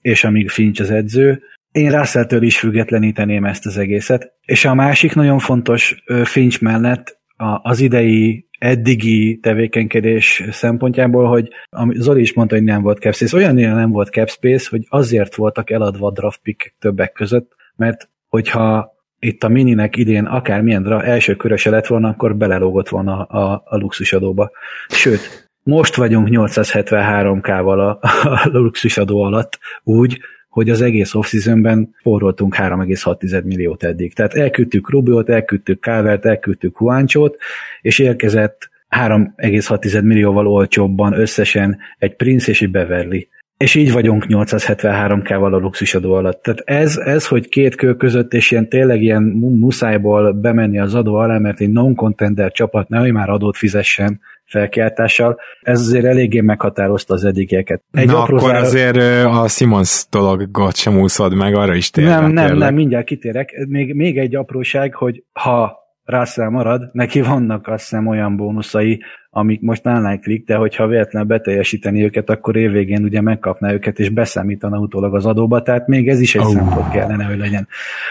és 0.00 0.24
amíg 0.24 0.48
Finch 0.48 0.80
az 0.80 0.90
edző. 0.90 1.42
Én 1.72 1.98
russell 1.98 2.42
is 2.42 2.58
függetleníteném 2.58 3.44
ezt 3.44 3.66
az 3.66 3.78
egészet. 3.78 4.32
És 4.44 4.64
a 4.64 4.74
másik 4.74 5.14
nagyon 5.14 5.38
fontos 5.38 6.02
Finch 6.24 6.62
mellett 6.62 7.20
az 7.62 7.80
idei 7.80 8.48
eddigi 8.58 9.38
tevékenykedés 9.42 10.44
szempontjából, 10.50 11.26
hogy 11.26 11.48
Zoli 11.90 12.20
is 12.20 12.34
mondta, 12.34 12.54
hogy 12.54 12.64
nem 12.64 12.82
volt 12.82 12.98
cap 12.98 13.14
space, 13.14 13.36
olyan 13.36 13.54
nem 13.54 13.90
volt 13.90 14.08
cap 14.08 14.28
space, 14.28 14.66
hogy 14.70 14.86
azért 14.88 15.34
voltak 15.34 15.70
eladva 15.70 16.10
draft 16.10 16.40
pick 16.42 16.74
többek 16.78 17.12
között, 17.12 17.52
mert 17.76 18.08
hogyha 18.28 18.93
itt 19.24 19.44
a 19.44 19.48
mininek 19.48 19.96
idén 19.96 20.24
akármilyen 20.24 20.82
dra, 20.82 21.02
első 21.02 21.34
köröse 21.34 21.70
lett 21.70 21.86
volna, 21.86 22.08
akkor 22.08 22.36
belelógott 22.36 22.88
volna 22.88 23.22
a, 23.22 23.62
a 23.64 23.76
luxusadóba. 23.76 24.50
Sőt, 24.88 25.50
most 25.62 25.94
vagyunk 25.94 26.28
873k-val 26.30 27.78
a, 27.78 28.06
a 28.44 28.48
luxusadó 28.58 29.22
alatt 29.22 29.58
úgy, 29.82 30.20
hogy 30.48 30.70
az 30.70 30.80
egész 30.80 31.14
off-seasonben 31.14 31.94
forroltunk 32.02 32.56
3,6 32.56 33.44
milliót 33.44 33.84
eddig. 33.84 34.14
Tehát 34.14 34.34
elküldtük 34.34 34.90
Rubiot, 34.90 35.28
elküldtük 35.28 35.82
Calvert, 35.82 36.24
elküldtük 36.24 36.76
Huancsot, 36.76 37.36
és 37.80 37.98
érkezett 37.98 38.70
3,6 38.96 40.02
millióval 40.02 40.46
olcsóbban 40.46 41.12
összesen 41.12 41.78
egy 41.98 42.16
Prince 42.16 42.50
és 42.50 42.62
egy 42.62 42.70
Beverly. 42.70 43.28
És 43.56 43.74
így 43.74 43.92
vagyunk 43.92 44.26
873k-val 44.28 45.52
a 45.52 45.56
luxusadó 45.56 46.12
alatt. 46.12 46.42
Tehát 46.42 46.62
ez, 46.64 46.96
ez, 46.96 47.26
hogy 47.26 47.48
két 47.48 47.74
kő 47.74 47.94
között, 47.94 48.32
és 48.32 48.50
ilyen 48.50 48.68
tényleg 48.68 49.02
ilyen 49.02 49.22
muszájból 49.22 50.32
bemenni 50.32 50.78
az 50.78 50.94
adó 50.94 51.14
alá, 51.14 51.38
mert 51.38 51.60
egy 51.60 51.70
non-contender 51.70 52.52
csapat 52.52 52.88
ne, 52.88 52.98
hogy 52.98 53.12
már 53.12 53.28
adót 53.28 53.56
fizessen, 53.56 54.20
felkiáltással. 54.44 55.38
Ez 55.62 55.80
azért 55.80 56.04
eléggé 56.04 56.40
meghatározta 56.40 57.14
az 57.14 57.24
eddigieket. 57.24 57.82
Egy 57.92 58.06
Na 58.06 58.22
akkor 58.22 58.40
zár... 58.40 58.54
azért 58.54 58.96
a 59.26 59.48
Simons 59.48 60.06
dologot 60.10 60.76
sem 60.76 60.98
úszod 60.98 61.34
meg, 61.34 61.54
arra 61.54 61.74
is 61.74 61.90
tényleg. 61.90 62.20
Nem, 62.20 62.30
nem, 62.30 62.56
nem, 62.56 62.74
mindjárt 62.74 63.06
kitérek. 63.06 63.66
Még, 63.68 63.94
még 63.94 64.18
egy 64.18 64.34
apróság, 64.34 64.94
hogy 64.94 65.22
ha 65.32 65.83
Russell 66.04 66.48
marad, 66.48 66.90
neki 66.92 67.20
vannak 67.20 67.66
azt 67.66 67.82
hiszem 67.88 68.06
olyan 68.06 68.36
bónuszai, 68.36 69.02
amik 69.30 69.60
most 69.60 69.82
klik, 70.20 70.46
de 70.46 70.54
hogyha 70.54 70.86
véletlenül 70.86 71.28
beteljesíteni 71.28 72.04
őket, 72.04 72.30
akkor 72.30 72.56
évvégén 72.56 73.04
ugye 73.04 73.20
megkapná 73.20 73.72
őket, 73.72 73.98
és 73.98 74.08
beszámítana 74.08 74.78
utólag 74.78 75.14
az 75.14 75.26
adóba, 75.26 75.62
tehát 75.62 75.86
még 75.86 76.08
ez 76.08 76.20
is 76.20 76.34
egy 76.34 76.40
oh. 76.40 76.52
szempont 76.52 76.90
kellene, 76.90 77.24
hogy 77.24 77.38
legyen. 77.38 77.68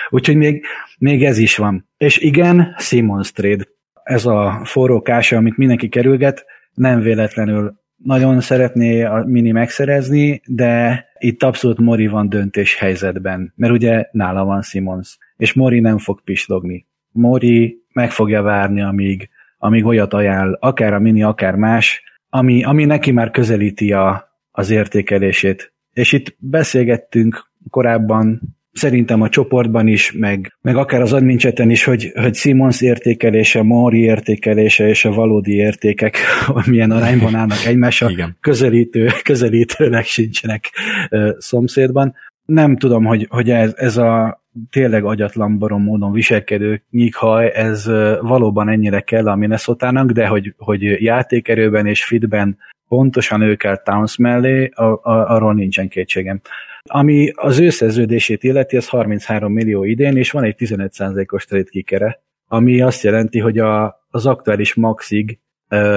Úgyhogy 0.10 0.36
még, 0.36 0.66
még 0.98 1.24
ez 1.24 1.38
is 1.38 1.58
van. 1.58 1.88
És 1.98 2.18
igen, 2.18 2.76
Simons 2.78 3.32
trade 3.32 3.64
ez 4.04 4.26
a 4.26 4.62
forró 4.64 5.02
kása, 5.02 5.38
amit 5.38 5.58
mindenki 5.58 5.90
kerülget, 5.90 6.46
nem 6.74 7.00
véletlenül 7.00 7.82
nagyon 8.04 8.40
szeretné 8.40 9.04
a 9.04 9.24
mini 9.28 9.52
megszerezni, 9.52 10.42
de 10.48 11.06
itt 11.20 11.44
abszolút 11.44 11.80
Mori 11.80 12.08
van 12.08 12.30
döntés 12.30 12.78
helyzetben, 12.78 13.54
mert 13.56 13.74
ugye 13.74 14.08
nála 14.12 14.46
van 14.46 14.62
Simons, 14.62 15.18
és 15.38 15.54
Mori 15.54 15.80
nem 15.80 15.98
fog 15.98 16.22
pislogni. 16.24 16.88
Mori 17.12 17.83
meg 17.94 18.12
fogja 18.12 18.42
várni, 18.42 18.82
amíg, 18.82 19.30
amíg 19.58 19.86
olyat 19.86 20.14
ajánl, 20.14 20.58
akár 20.60 20.94
a 20.94 21.00
mini, 21.00 21.24
akár 21.24 21.56
más, 21.56 22.04
ami, 22.30 22.64
ami 22.64 22.86
neki 22.86 23.12
már 23.12 23.32
közelíti 23.32 23.92
a, 23.92 24.36
az 24.52 24.70
értékelését. 24.70 25.74
És 25.94 26.12
itt 26.12 26.36
beszélgettünk 26.40 27.52
korábban 27.70 28.42
szerintem 28.74 29.22
a 29.22 29.30
csoportban 29.30 29.88
is, 29.88 30.12
meg, 30.12 30.58
meg 30.62 30.76
akár 30.76 31.02
az 31.02 31.14
admincseten 31.14 31.70
is, 31.70 31.84
hogy, 31.84 32.12
hogy 32.16 32.36
Simons 32.36 32.82
értékelése, 32.82 33.64
Mori 33.64 34.00
értékelése 34.00 34.88
és 34.88 35.06
a 35.06 35.12
valódi 35.12 35.54
értékek 35.56 36.18
milyen 36.66 36.92
arányban 36.92 37.36
állnak 37.36 37.66
egymással, 37.66 38.36
közelítő, 38.42 39.10
közelítőnek 39.24 40.06
sincsenek 40.06 40.70
uh, 41.10 41.30
szomszédban. 41.38 42.16
Nem 42.46 42.78
tudom, 42.78 43.06
hogy, 43.06 43.28
hogy 43.30 43.50
ez, 43.50 43.74
ez 43.76 43.98
a 43.98 44.42
tényleg 44.70 45.04
agyatlan 45.04 45.58
barom 45.58 45.84
módon 45.84 46.12
viselkedő 46.12 46.84
nyikhaj, 46.90 47.52
ez 47.56 47.86
valóban 48.22 48.70
ennyire 48.70 49.00
kell 49.00 49.28
a 49.28 49.36
minnesota 49.36 50.06
de 50.06 50.28
hogy, 50.28 50.54
hogy 50.58 50.82
játékerőben 50.82 51.88
és 51.88 52.06
fitben 52.06 52.58
pontosan 52.88 53.42
ő 53.42 53.56
kell 53.56 53.78
Towns 53.78 54.18
mellé, 54.18 54.70
a, 54.74 54.84
a, 54.84 55.02
arról 55.04 55.54
nincsen 55.54 55.88
kétségem. 55.88 56.42
Ami 56.90 57.32
az 57.36 57.60
ő 57.60 57.70
szerződését 57.70 58.44
illeti, 58.44 58.76
ez 58.76 58.88
33 58.88 59.54
millió 59.54 59.84
idén, 59.84 60.18
és 60.18 60.32
van 60.32 60.44
egy 60.44 60.56
15%-os 60.58 61.46
trade 61.46 61.70
kikere, 61.70 62.22
ami 62.48 62.82
azt 62.82 63.04
jelenti, 63.04 63.40
hogy 63.40 63.60
a, 63.60 64.06
az 64.10 64.26
aktuális 64.26 64.74
maxig 64.74 65.40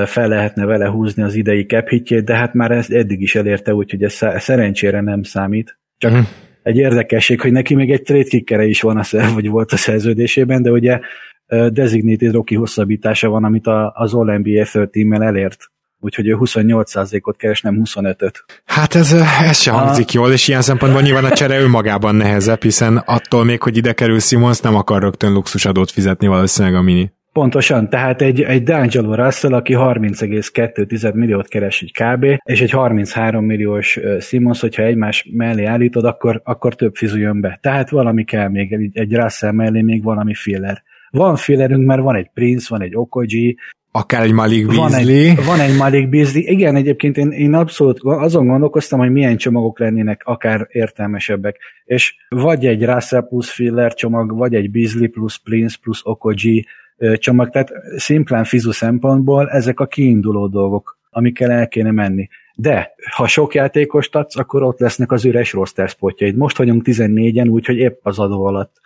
fel 0.05 0.29
lehetne 0.29 0.65
vele 0.65 0.89
húzni 0.89 1.23
az 1.23 1.35
idei 1.35 1.67
cap 1.67 1.89
hitjét, 1.89 2.25
de 2.25 2.37
hát 2.37 2.55
már 2.55 2.71
ezt 2.71 2.93
eddig 2.93 3.21
is 3.21 3.35
elérte, 3.35 3.75
úgyhogy 3.75 4.03
ez 4.03 4.13
szerencsére 4.37 5.01
nem 5.01 5.23
számít. 5.23 5.79
Csak 5.99 6.13
mm. 6.13 6.21
egy 6.63 6.77
érdekesség, 6.77 7.41
hogy 7.41 7.53
neki 7.53 7.75
még 7.75 7.91
egy 7.91 8.03
trade 8.03 8.23
kickere 8.23 8.65
is 8.65 8.81
van, 8.81 8.97
a 8.97 9.03
szer, 9.03 9.33
vagy 9.35 9.49
volt 9.49 9.73
a 9.73 9.77
szerződésében, 9.77 10.63
de 10.63 10.71
ugye 10.71 11.01
designated 11.71 12.33
Rocky 12.33 12.55
hosszabbítása 12.55 13.29
van, 13.29 13.45
amit 13.45 13.67
az 13.93 14.15
All-NBA 14.15 14.65
13-mel 14.65 15.23
elért 15.23 15.71
úgyhogy 16.01 16.29
ő 16.29 16.37
28%-ot 16.41 17.37
keres, 17.37 17.61
nem 17.61 17.81
25-öt. 17.85 18.45
Hát 18.65 18.95
ez, 18.95 19.13
ez 19.41 19.59
sem 19.59 19.75
hangzik 19.75 20.13
jól, 20.13 20.33
és 20.33 20.49
ilyen 20.49 20.63
szempontból 20.63 21.03
nyilván 21.03 21.25
a 21.25 21.31
csere 21.31 21.61
önmagában 21.61 22.15
nehezebb, 22.15 22.63
hiszen 22.63 22.97
attól 22.97 23.45
még, 23.45 23.63
hogy 23.63 23.77
ide 23.77 23.93
kerül 23.93 24.21
Simons, 24.21 24.61
nem 24.61 24.75
akar 24.75 25.03
rögtön 25.03 25.33
luxusadót 25.33 25.91
fizetni 25.91 26.27
valószínűleg 26.27 26.77
a 26.77 26.83
mini. 26.83 27.13
Pontosan, 27.37 27.89
tehát 27.89 28.23
egy, 28.23 28.43
egy 28.43 28.63
D'Angelo 28.65 29.15
Russell, 29.15 29.53
aki 29.53 29.75
30,2 29.77 31.15
milliót 31.15 31.49
keres 31.49 31.83
egy 31.83 31.93
kb, 31.93 32.27
és 32.45 32.61
egy 32.61 32.71
33 32.71 33.45
milliós 33.45 34.01
Simons, 34.21 34.61
hogyha 34.61 34.83
egymás 34.83 35.29
mellé 35.33 35.65
állítod, 35.65 36.05
akkor, 36.05 36.41
akkor 36.45 36.75
több 36.75 36.95
fizu 36.95 37.19
jön 37.19 37.41
be. 37.41 37.59
Tehát 37.63 37.91
valami 37.91 38.25
kell 38.25 38.49
még, 38.49 38.91
egy, 38.93 39.15
Russell 39.15 39.53
mellé 39.53 39.81
még 39.83 40.03
valami 40.03 40.35
filler. 40.35 40.83
Van 41.11 41.37
fillerünk, 41.37 41.87
mert 41.87 42.03
van 42.03 42.17
egy 42.17 42.31
Prince, 42.35 42.67
van 42.71 42.83
egy 42.83 42.97
Okoji, 42.97 43.57
Akár 43.91 44.23
egy 44.23 44.33
Malik 44.33 44.67
Beasley. 44.67 44.91
Van 44.91 44.95
egy, 44.95 45.45
van 45.45 45.61
egy 45.61 45.77
Malik 45.77 46.09
Beasley. 46.09 46.43
Igen, 46.47 46.77
egyébként 46.77 47.17
én, 47.17 47.31
én 47.31 47.55
abszolút 47.55 48.01
azon 48.03 48.47
gondolkoztam, 48.47 48.99
hogy 48.99 49.11
milyen 49.11 49.37
csomagok 49.37 49.79
lennének 49.79 50.23
akár 50.25 50.67
értelmesebbek. 50.71 51.59
És 51.85 52.15
vagy 52.29 52.67
egy 52.67 52.85
Russell 52.85 53.27
plus 53.29 53.51
filler 53.51 53.95
csomag, 53.95 54.37
vagy 54.37 54.55
egy 54.55 54.71
Beasley 54.71 55.09
plus 55.09 55.39
Prince 55.39 55.77
plus 55.83 56.01
Okoji 56.05 56.67
csomag. 57.19 57.51
Tehát 57.51 57.73
szimplán 57.97 58.45
fizu 58.45 58.73
szempontból 58.73 59.51
ezek 59.51 59.81
a 59.81 59.87
kiinduló 59.87 60.47
dolgok, 60.47 60.99
amikkel 61.11 61.51
el 61.51 61.69
kéne 61.69 61.91
menni. 61.91 62.29
De 62.57 62.95
ha 63.11 63.27
sok 63.27 63.55
játékost 63.55 64.17
adsz, 64.17 64.37
akkor 64.37 64.63
ott 64.63 64.79
lesznek 64.79 65.13
az 65.13 65.25
üres 65.25 65.53
roster 65.53 65.89
spotjaid. 65.89 66.37
Most 66.37 66.57
vagyunk 66.57 66.83
14-en, 66.87 67.51
úgyhogy 67.51 67.77
épp 67.77 67.99
az 68.03 68.19
adó 68.19 68.45
alatt. 68.45 68.77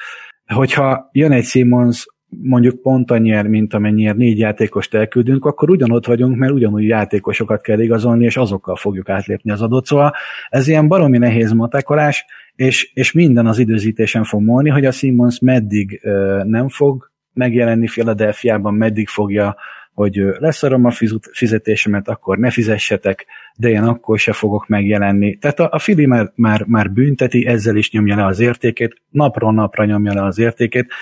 Hogyha 0.47 1.09
jön 1.13 1.33
egy 1.33 1.45
Simmons, 1.45 2.07
mondjuk 2.43 2.81
pont 2.83 3.11
annyiért, 3.11 3.49
mint 3.49 3.75
amennyiért 3.75 4.17
négy 4.17 4.39
játékost 4.39 4.95
elküldünk, 4.95 5.45
akkor 5.45 5.71
ugyanott 5.71 6.07
vagyunk, 6.07 6.37
mert 6.37 6.53
ugyanúgy 6.53 6.87
játékosokat 6.87 7.63
kell 7.63 7.81
igazolni, 7.81 8.25
és 8.25 8.37
azokkal 8.37 8.77
fogjuk 8.77 9.09
átlépni 9.09 9.51
az 9.51 9.63
adót. 9.63 9.87
Szóval 9.87 10.15
ez 10.49 10.69
ilyen 10.69 10.89
baromi 10.89 11.19
nehéz 11.19 11.53
matekolás, 11.53 12.25
és, 12.55 12.91
és 12.95 13.13
minden 13.13 13.47
az 13.47 13.59
időzítésen 13.59 14.25
fog 14.25 14.43
múlni, 14.43 14.69
hogy 14.69 14.85
a 14.85 14.91
Simmons 14.91 15.41
meddig 15.41 16.01
ö, 16.03 16.41
nem 16.45 16.69
fog 16.69 17.10
megjelenni 17.33 17.87
Philadelphiában, 17.87 18.75
meddig 18.75 19.09
fogja, 19.09 19.57
hogy 19.95 20.23
leszarom 20.39 20.85
a 20.85 20.91
fizetésemet, 21.33 22.09
akkor 22.09 22.39
ne 22.39 22.51
fizessetek, 22.51 23.27
de 23.57 23.69
én 23.69 23.83
akkor 23.83 24.19
se 24.19 24.33
fogok 24.33 24.69
megjelenni. 24.69 25.37
Tehát 25.37 25.61
a, 25.61 25.69
a 25.73 25.79
Fili 25.79 26.07
már, 26.07 26.33
már, 26.35 26.65
már 26.65 26.91
bünteti, 26.91 27.47
ezzel 27.47 27.77
is 27.77 27.91
nyomja 27.91 28.17
le 28.17 28.25
az 28.25 28.41
értékét, 28.41 29.03
napról 29.11 29.53
napra 29.53 29.85
nyomja 29.85 30.15
le 30.15 30.25
az 30.25 30.39
értékét, 30.39 30.93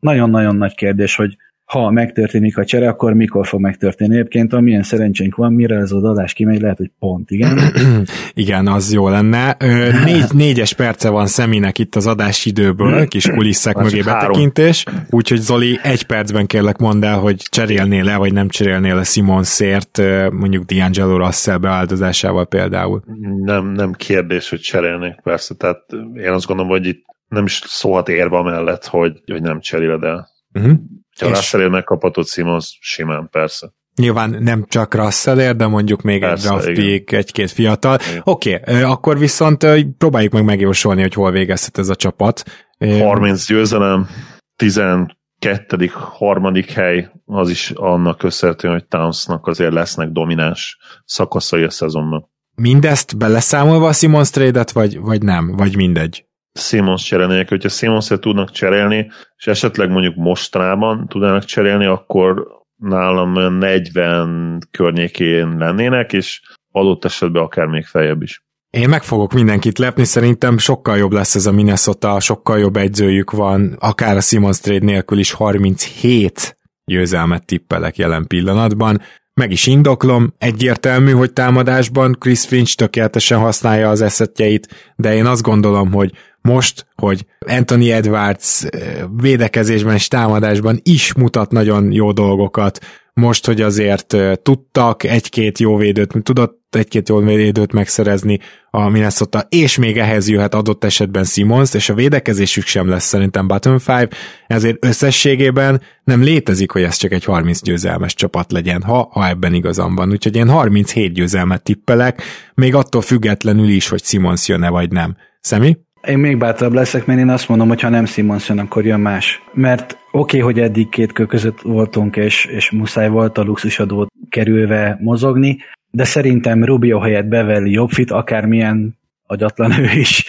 nagyon-nagyon 0.00 0.56
nagy 0.56 0.74
kérdés, 0.74 1.16
hogy 1.16 1.36
ha 1.68 1.90
megtörténik 1.90 2.58
a 2.58 2.64
csere, 2.64 2.88
akkor 2.88 3.12
mikor 3.12 3.46
fog 3.46 3.60
megtörténni. 3.60 4.14
Egyébként, 4.14 4.52
amilyen 4.52 4.82
szerencsénk 4.82 5.34
van, 5.34 5.52
mire 5.52 5.76
ez 5.76 5.92
az 5.92 6.04
adás 6.04 6.32
kimegy, 6.32 6.60
lehet, 6.60 6.76
hogy 6.76 6.90
pont, 6.98 7.30
igen. 7.30 7.58
igen, 8.34 8.66
az 8.66 8.92
jó 8.92 9.08
lenne. 9.08 9.56
Négy, 10.04 10.24
négyes 10.34 10.74
perce 10.74 11.08
van 11.08 11.26
Szeminek 11.26 11.78
itt 11.78 11.94
az 11.94 12.06
adásidőből, 12.06 13.08
kis 13.08 13.30
kulisszák 13.30 13.76
mögé 13.76 14.00
betekintés, 14.00 14.84
úgyhogy 15.10 15.38
Zoli, 15.38 15.78
egy 15.82 16.02
percben 16.02 16.46
kérlek 16.46 16.78
mondd 16.78 17.04
el, 17.04 17.18
hogy 17.18 17.36
cserélnél 17.36 18.04
le, 18.04 18.16
vagy 18.16 18.32
nem 18.32 18.48
cserélnél 18.48 18.94
le 18.94 19.04
Simonszért, 19.04 20.02
mondjuk 20.30 20.64
D'Angelo 20.66 21.16
Russell 21.16 21.56
beáldozásával 21.56 22.46
például. 22.46 23.02
Nem, 23.44 23.66
nem 23.66 23.92
kérdés, 23.92 24.50
hogy 24.50 24.60
cserélnék, 24.60 25.20
persze. 25.22 25.54
Tehát 25.54 25.84
én 26.14 26.30
azt 26.30 26.46
gondolom, 26.46 26.70
hogy 26.70 26.86
itt 26.86 27.04
nem 27.28 27.44
is 27.44 27.60
szólhat 27.64 28.08
érve 28.08 28.42
mellett, 28.42 28.86
hogy, 28.86 29.22
hogy 29.26 29.42
nem 29.42 29.60
cseréled 29.60 30.02
el. 30.02 30.28
Uh-huh. 30.54 30.72
Ha 31.18 31.28
Russell 31.28 31.68
megkaphatod 31.68 32.26
Simons, 32.26 32.78
simán 32.80 33.28
persze. 33.30 33.72
Nyilván 33.94 34.36
nem 34.40 34.64
csak 34.68 34.94
Russell 34.94 35.52
de 35.52 35.66
mondjuk 35.66 36.02
még 36.02 36.20
Persze, 36.20 36.54
egy 36.54 36.60
draft 36.60 36.72
pick, 36.72 37.12
egy-két 37.12 37.50
fiatal. 37.50 37.98
Oké, 38.22 38.54
okay, 38.54 38.82
akkor 38.82 39.18
viszont 39.18 39.66
próbáljuk 39.98 40.32
meg 40.32 40.44
megjósolni, 40.44 41.00
hogy 41.00 41.14
hol 41.14 41.30
végezhet 41.30 41.78
ez 41.78 41.88
a 41.88 41.94
csapat. 41.94 42.42
30 42.78 43.46
győzelem, 43.46 44.08
12. 44.56 45.90
harmadik 45.92 46.70
hely, 46.70 47.10
az 47.26 47.50
is 47.50 47.70
annak 47.70 48.18
köszönhető, 48.18 48.68
hogy 48.68 48.86
Townsnak 48.86 49.46
azért 49.46 49.72
lesznek 49.72 50.08
domináns 50.08 50.78
szakaszai 51.04 51.62
a 51.62 51.70
szezonban. 51.70 52.30
Mindezt 52.54 53.16
beleszámolva 53.16 53.88
a 53.88 53.92
Simons 53.92 54.30
trade 54.30 54.64
vagy, 54.72 54.98
vagy 55.00 55.22
nem? 55.22 55.56
Vagy 55.56 55.76
mindegy? 55.76 56.27
Simons 56.58 57.02
cserélnék, 57.02 57.48
hogyha 57.48 57.68
simons 57.68 58.06
tudnak 58.06 58.50
cserélni, 58.50 59.10
és 59.36 59.46
esetleg 59.46 59.90
mondjuk 59.90 60.16
mostanában 60.16 61.06
tudnának 61.08 61.44
cserélni, 61.44 61.84
akkor 61.84 62.46
nálam 62.76 63.58
40 63.58 64.58
környékén 64.70 65.56
lennének, 65.58 66.12
és 66.12 66.40
adott 66.70 67.04
esetben 67.04 67.42
akár 67.42 67.66
még 67.66 67.84
feljebb 67.84 68.22
is. 68.22 68.42
Én 68.70 68.88
meg 68.88 69.02
fogok 69.02 69.32
mindenkit 69.32 69.78
lepni, 69.78 70.04
szerintem 70.04 70.58
sokkal 70.58 70.96
jobb 70.96 71.12
lesz 71.12 71.34
ez 71.34 71.46
a 71.46 71.52
Minnesota, 71.52 72.20
sokkal 72.20 72.58
jobb 72.58 72.76
egyzőjük 72.76 73.30
van, 73.30 73.76
akár 73.78 74.16
a 74.16 74.20
Simons 74.20 74.60
trade 74.60 74.84
nélkül 74.84 75.18
is 75.18 75.32
37 75.32 76.58
győzelmet 76.84 77.44
tippelek 77.44 77.96
jelen 77.96 78.26
pillanatban. 78.26 79.00
Meg 79.34 79.50
is 79.50 79.66
indoklom, 79.66 80.34
egyértelmű, 80.38 81.12
hogy 81.12 81.32
támadásban 81.32 82.16
Chris 82.18 82.46
Finch 82.46 82.76
tökéletesen 82.76 83.38
használja 83.38 83.88
az 83.88 84.00
eszetjeit, 84.00 84.92
de 84.96 85.14
én 85.14 85.26
azt 85.26 85.42
gondolom, 85.42 85.92
hogy 85.92 86.12
most, 86.48 86.86
hogy 86.94 87.26
Anthony 87.46 87.86
Edwards 87.86 88.64
eh, 88.64 89.04
védekezésben 89.20 89.94
és 89.94 90.08
támadásban 90.08 90.80
is 90.82 91.14
mutat 91.14 91.50
nagyon 91.50 91.92
jó 91.92 92.12
dolgokat, 92.12 92.78
most, 93.12 93.46
hogy 93.46 93.60
azért 93.60 94.12
eh, 94.12 94.34
tudtak 94.34 95.04
egy-két 95.04 95.58
jó 95.58 95.76
védőt, 95.76 96.14
tudott 96.22 96.58
egy-két 96.76 97.08
jó 97.08 97.18
védőt 97.18 97.72
megszerezni 97.72 98.38
a 98.70 98.88
Minnesota, 98.88 99.46
és 99.48 99.76
még 99.76 99.98
ehhez 99.98 100.28
jöhet 100.28 100.54
adott 100.54 100.84
esetben 100.84 101.24
Simons, 101.24 101.74
és 101.74 101.88
a 101.88 101.94
védekezésük 101.94 102.66
sem 102.66 102.88
lesz 102.88 103.04
szerintem 103.04 103.46
bottom 103.46 103.78
five, 103.78 104.08
ezért 104.46 104.84
összességében 104.84 105.82
nem 106.04 106.22
létezik, 106.22 106.70
hogy 106.70 106.82
ez 106.82 106.96
csak 106.96 107.12
egy 107.12 107.24
30 107.24 107.62
győzelmes 107.62 108.14
csapat 108.14 108.52
legyen, 108.52 108.82
ha, 108.82 109.08
ha 109.12 109.28
ebben 109.28 109.54
igazam 109.54 109.94
van. 109.94 110.10
Úgyhogy 110.10 110.36
én 110.36 110.48
37 110.48 111.12
győzelmet 111.12 111.62
tippelek, 111.62 112.22
még 112.54 112.74
attól 112.74 113.02
függetlenül 113.02 113.68
is, 113.68 113.88
hogy 113.88 114.04
Simons 114.04 114.48
jön-e 114.48 114.68
vagy 114.68 114.90
nem. 114.90 115.16
Szemi? 115.40 115.78
Én 116.08 116.18
még 116.18 116.38
bátrabb 116.38 116.72
leszek, 116.72 117.06
mert 117.06 117.18
én 117.18 117.28
azt 117.28 117.48
mondom, 117.48 117.68
hogy 117.68 117.80
ha 117.80 117.88
nem 117.88 118.04
Simons 118.04 118.48
jön, 118.48 118.58
akkor 118.58 118.84
jön 118.84 119.00
más. 119.00 119.42
Mert 119.52 119.92
oké, 119.92 120.00
okay, 120.10 120.40
hogy 120.40 120.60
eddig 120.60 120.88
két 120.88 121.12
kő 121.12 121.26
között 121.26 121.60
voltunk, 121.60 122.16
és, 122.16 122.44
és 122.44 122.70
muszáj 122.70 123.08
volt 123.08 123.38
a 123.38 123.42
luxusadót 123.42 124.08
kerülve 124.28 124.98
mozogni, 125.00 125.58
de 125.90 126.04
szerintem 126.04 126.64
Rubio 126.64 126.98
helyett 126.98 127.26
Beverly 127.26 127.70
jobb 127.70 127.90
fit, 127.90 128.10
akármilyen 128.10 128.98
agyatlan 129.26 129.78
ő 129.78 129.90
is. 129.98 130.24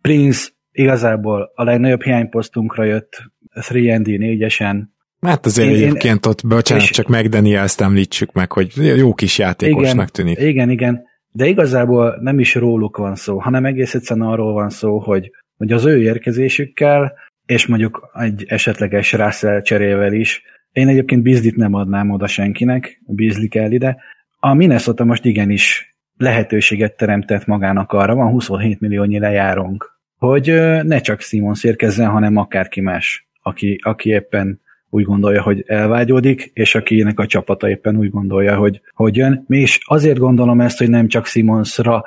Prince 0.00 0.48
igazából 0.72 1.52
a 1.54 1.64
legnagyobb 1.64 2.02
hiányposztunkra 2.02 2.84
jött 2.84 3.22
3D 3.54 4.04
4-esen. 4.04 4.82
Hát 5.20 5.46
azért 5.46 5.68
én, 5.68 5.74
egyébként 5.74 6.24
én, 6.24 6.30
ott, 6.30 6.46
bocsánat, 6.46 6.82
és, 6.82 6.90
csak 6.90 7.08
meg 7.08 7.28
Daniels-t 7.28 7.80
említsük 7.80 8.32
meg, 8.32 8.52
hogy 8.52 8.72
jó 8.96 9.14
kis 9.14 9.38
játékosnak 9.38 9.94
igen, 9.94 10.06
tűnik. 10.12 10.38
Igen, 10.38 10.70
igen, 10.70 11.02
de 11.36 11.46
igazából 11.46 12.18
nem 12.20 12.38
is 12.38 12.54
róluk 12.54 12.96
van 12.96 13.14
szó, 13.14 13.38
hanem 13.38 13.64
egész 13.64 13.94
egyszerűen 13.94 14.26
arról 14.26 14.52
van 14.52 14.68
szó, 14.68 14.98
hogy, 14.98 15.30
hogy 15.56 15.72
az 15.72 15.84
ő 15.84 16.02
érkezésükkel, 16.02 17.12
és 17.46 17.66
mondjuk 17.66 18.10
egy 18.14 18.44
esetleges 18.48 19.12
Russell 19.12 19.60
cserével 19.60 20.12
is, 20.12 20.42
én 20.72 20.88
egyébként 20.88 21.22
Bizlit 21.22 21.56
nem 21.56 21.74
adnám 21.74 22.10
oda 22.10 22.26
senkinek, 22.26 23.00
Bizli 23.06 23.48
kell 23.48 23.70
ide. 23.70 23.96
A 24.38 24.54
Minnesota 24.54 25.04
most 25.04 25.24
igenis 25.24 25.96
lehetőséget 26.16 26.96
teremtett 26.96 27.46
magának 27.46 27.92
arra, 27.92 28.14
van 28.14 28.30
27 28.30 28.80
milliónyi 28.80 29.18
lejárónk, 29.18 29.98
hogy 30.18 30.46
ne 30.82 31.00
csak 31.00 31.20
Simons 31.20 31.64
érkezzen, 31.64 32.10
hanem 32.10 32.36
akárki 32.36 32.80
más, 32.80 33.28
aki, 33.42 33.78
aki 33.82 34.10
éppen 34.10 34.60
úgy 34.90 35.04
gondolja, 35.04 35.42
hogy 35.42 35.64
elvágyódik, 35.66 36.50
és 36.54 36.74
akinek 36.74 37.18
a 37.20 37.26
csapata 37.26 37.68
éppen 37.68 37.96
úgy 37.96 38.10
gondolja, 38.10 38.56
hogy, 38.56 38.80
hogy 38.94 39.16
jön. 39.16 39.44
Mi 39.46 39.58
is 39.58 39.78
azért 39.84 40.18
gondolom 40.18 40.60
ezt, 40.60 40.78
hogy 40.78 40.90
nem 40.90 41.08
csak 41.08 41.26
Simonsra 41.26 42.04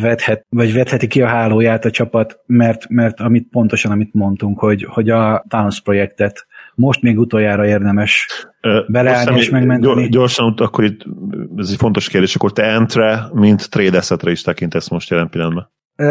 vethet, 0.00 0.46
vagy 0.48 0.72
vetheti 0.72 1.06
ki 1.06 1.22
a 1.22 1.26
hálóját 1.26 1.84
a 1.84 1.90
csapat, 1.90 2.40
mert, 2.46 2.88
mert 2.88 3.20
amit 3.20 3.48
pontosan 3.50 3.92
amit 3.92 4.14
mondtunk, 4.14 4.58
hogy, 4.58 4.86
hogy 4.88 5.10
a 5.10 5.44
Towns 5.48 5.80
projektet 5.80 6.46
most 6.74 7.02
még 7.02 7.18
utoljára 7.18 7.66
érdemes 7.66 8.26
beleállni 8.86 9.38
és 9.38 9.50
megmenteni. 9.50 10.08
Gyorsan, 10.08 10.54
akkor 10.56 10.84
itt 10.84 11.04
ez 11.56 11.70
egy 11.70 11.76
fontos 11.76 12.08
kérdés, 12.08 12.34
akkor 12.34 12.52
te 12.52 12.62
Entre, 12.62 13.28
mint 13.32 13.70
trade 13.70 14.02
is 14.24 14.42
tekintesz 14.42 14.88
most 14.88 15.10
jelen 15.10 15.28
pillanatban? 15.28 15.70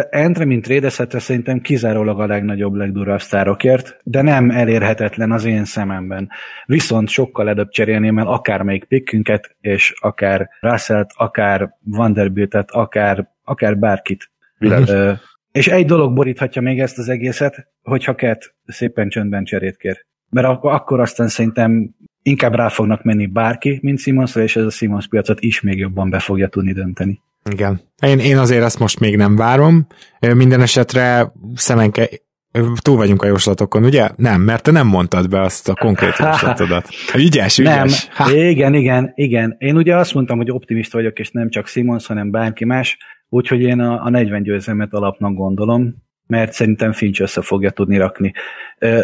Entre, 0.09 0.45
mint 0.45 0.63
trédezhetre 0.63 1.19
szerintem 1.19 1.59
kizárólag 1.59 2.19
a 2.19 2.25
legnagyobb, 2.25 2.73
legdurvább 2.73 3.21
sztárokért, 3.21 3.99
de 4.03 4.21
nem 4.21 4.49
elérhetetlen 4.49 5.31
az 5.31 5.45
én 5.45 5.65
szememben. 5.65 6.29
Viszont 6.65 7.09
sokkal 7.09 7.49
előbb 7.49 7.69
cserélném 7.69 8.17
el 8.17 8.27
akármelyik 8.27 8.83
pikkünket, 8.83 9.55
és 9.61 9.93
akár 9.99 10.49
Russellt, 10.59 11.09
akár 11.15 11.69
Vanderbiltet, 11.83 12.71
akár, 12.71 13.27
akár 13.43 13.77
bárkit. 13.77 14.31
Ö, 14.89 15.11
és 15.51 15.67
egy 15.67 15.85
dolog 15.85 16.13
boríthatja 16.13 16.61
még 16.61 16.79
ezt 16.79 16.97
az 16.97 17.09
egészet, 17.09 17.67
hogyha 17.81 18.15
Ket 18.15 18.55
szépen 18.65 19.09
csöndben 19.09 19.43
cserét 19.43 19.77
kér. 19.77 20.05
Mert 20.29 20.47
ak- 20.47 20.63
akkor 20.63 20.99
aztán 20.99 21.27
szerintem 21.27 21.95
inkább 22.21 22.55
rá 22.55 22.67
fognak 22.67 23.03
menni 23.03 23.25
bárki, 23.25 23.79
mint 23.81 23.99
Simonsra, 23.99 24.41
és 24.41 24.55
ez 24.55 24.65
a 24.65 24.69
Simons 24.69 25.07
piacot 25.07 25.39
is 25.41 25.61
még 25.61 25.77
jobban 25.77 26.09
be 26.09 26.19
fogja 26.19 26.47
tudni 26.47 26.73
dönteni. 26.73 27.21
Igen. 27.51 27.81
Én, 28.01 28.19
én 28.19 28.37
azért 28.37 28.63
ezt 28.63 28.79
most 28.79 28.99
még 28.99 29.15
nem 29.15 29.35
várom. 29.35 29.87
Minden 30.19 30.61
esetre 30.61 31.31
szemenke 31.55 32.09
túl 32.81 32.95
vagyunk 32.95 33.21
a 33.21 33.27
jóslatokon, 33.27 33.83
ugye? 33.83 34.09
Nem, 34.15 34.41
mert 34.41 34.63
te 34.63 34.71
nem 34.71 34.87
mondtad 34.87 35.29
be 35.29 35.41
azt 35.41 35.69
a 35.69 35.73
konkrét 35.73 36.17
jóslatodat. 36.23 36.87
Ügyes, 37.15 37.57
ügyes. 37.57 38.07
Nem, 38.17 38.37
igen, 38.37 38.73
igen, 38.73 39.11
igen. 39.15 39.55
Én 39.57 39.77
ugye 39.77 39.95
azt 39.95 40.13
mondtam, 40.13 40.37
hogy 40.37 40.51
optimista 40.51 40.97
vagyok, 40.97 41.19
és 41.19 41.31
nem 41.31 41.49
csak 41.49 41.67
Simons, 41.67 42.07
hanem 42.07 42.31
bárki 42.31 42.65
más, 42.65 42.97
úgyhogy 43.29 43.61
én 43.61 43.79
a, 43.79 44.05
a 44.05 44.09
40 44.09 44.43
győzelmet 44.43 44.93
alapnak 44.93 45.33
gondolom, 45.33 45.95
mert 46.27 46.51
szerintem 46.51 46.91
Finch 46.91 47.21
össze 47.21 47.41
fogja 47.41 47.69
tudni 47.69 47.97
rakni. 47.97 48.33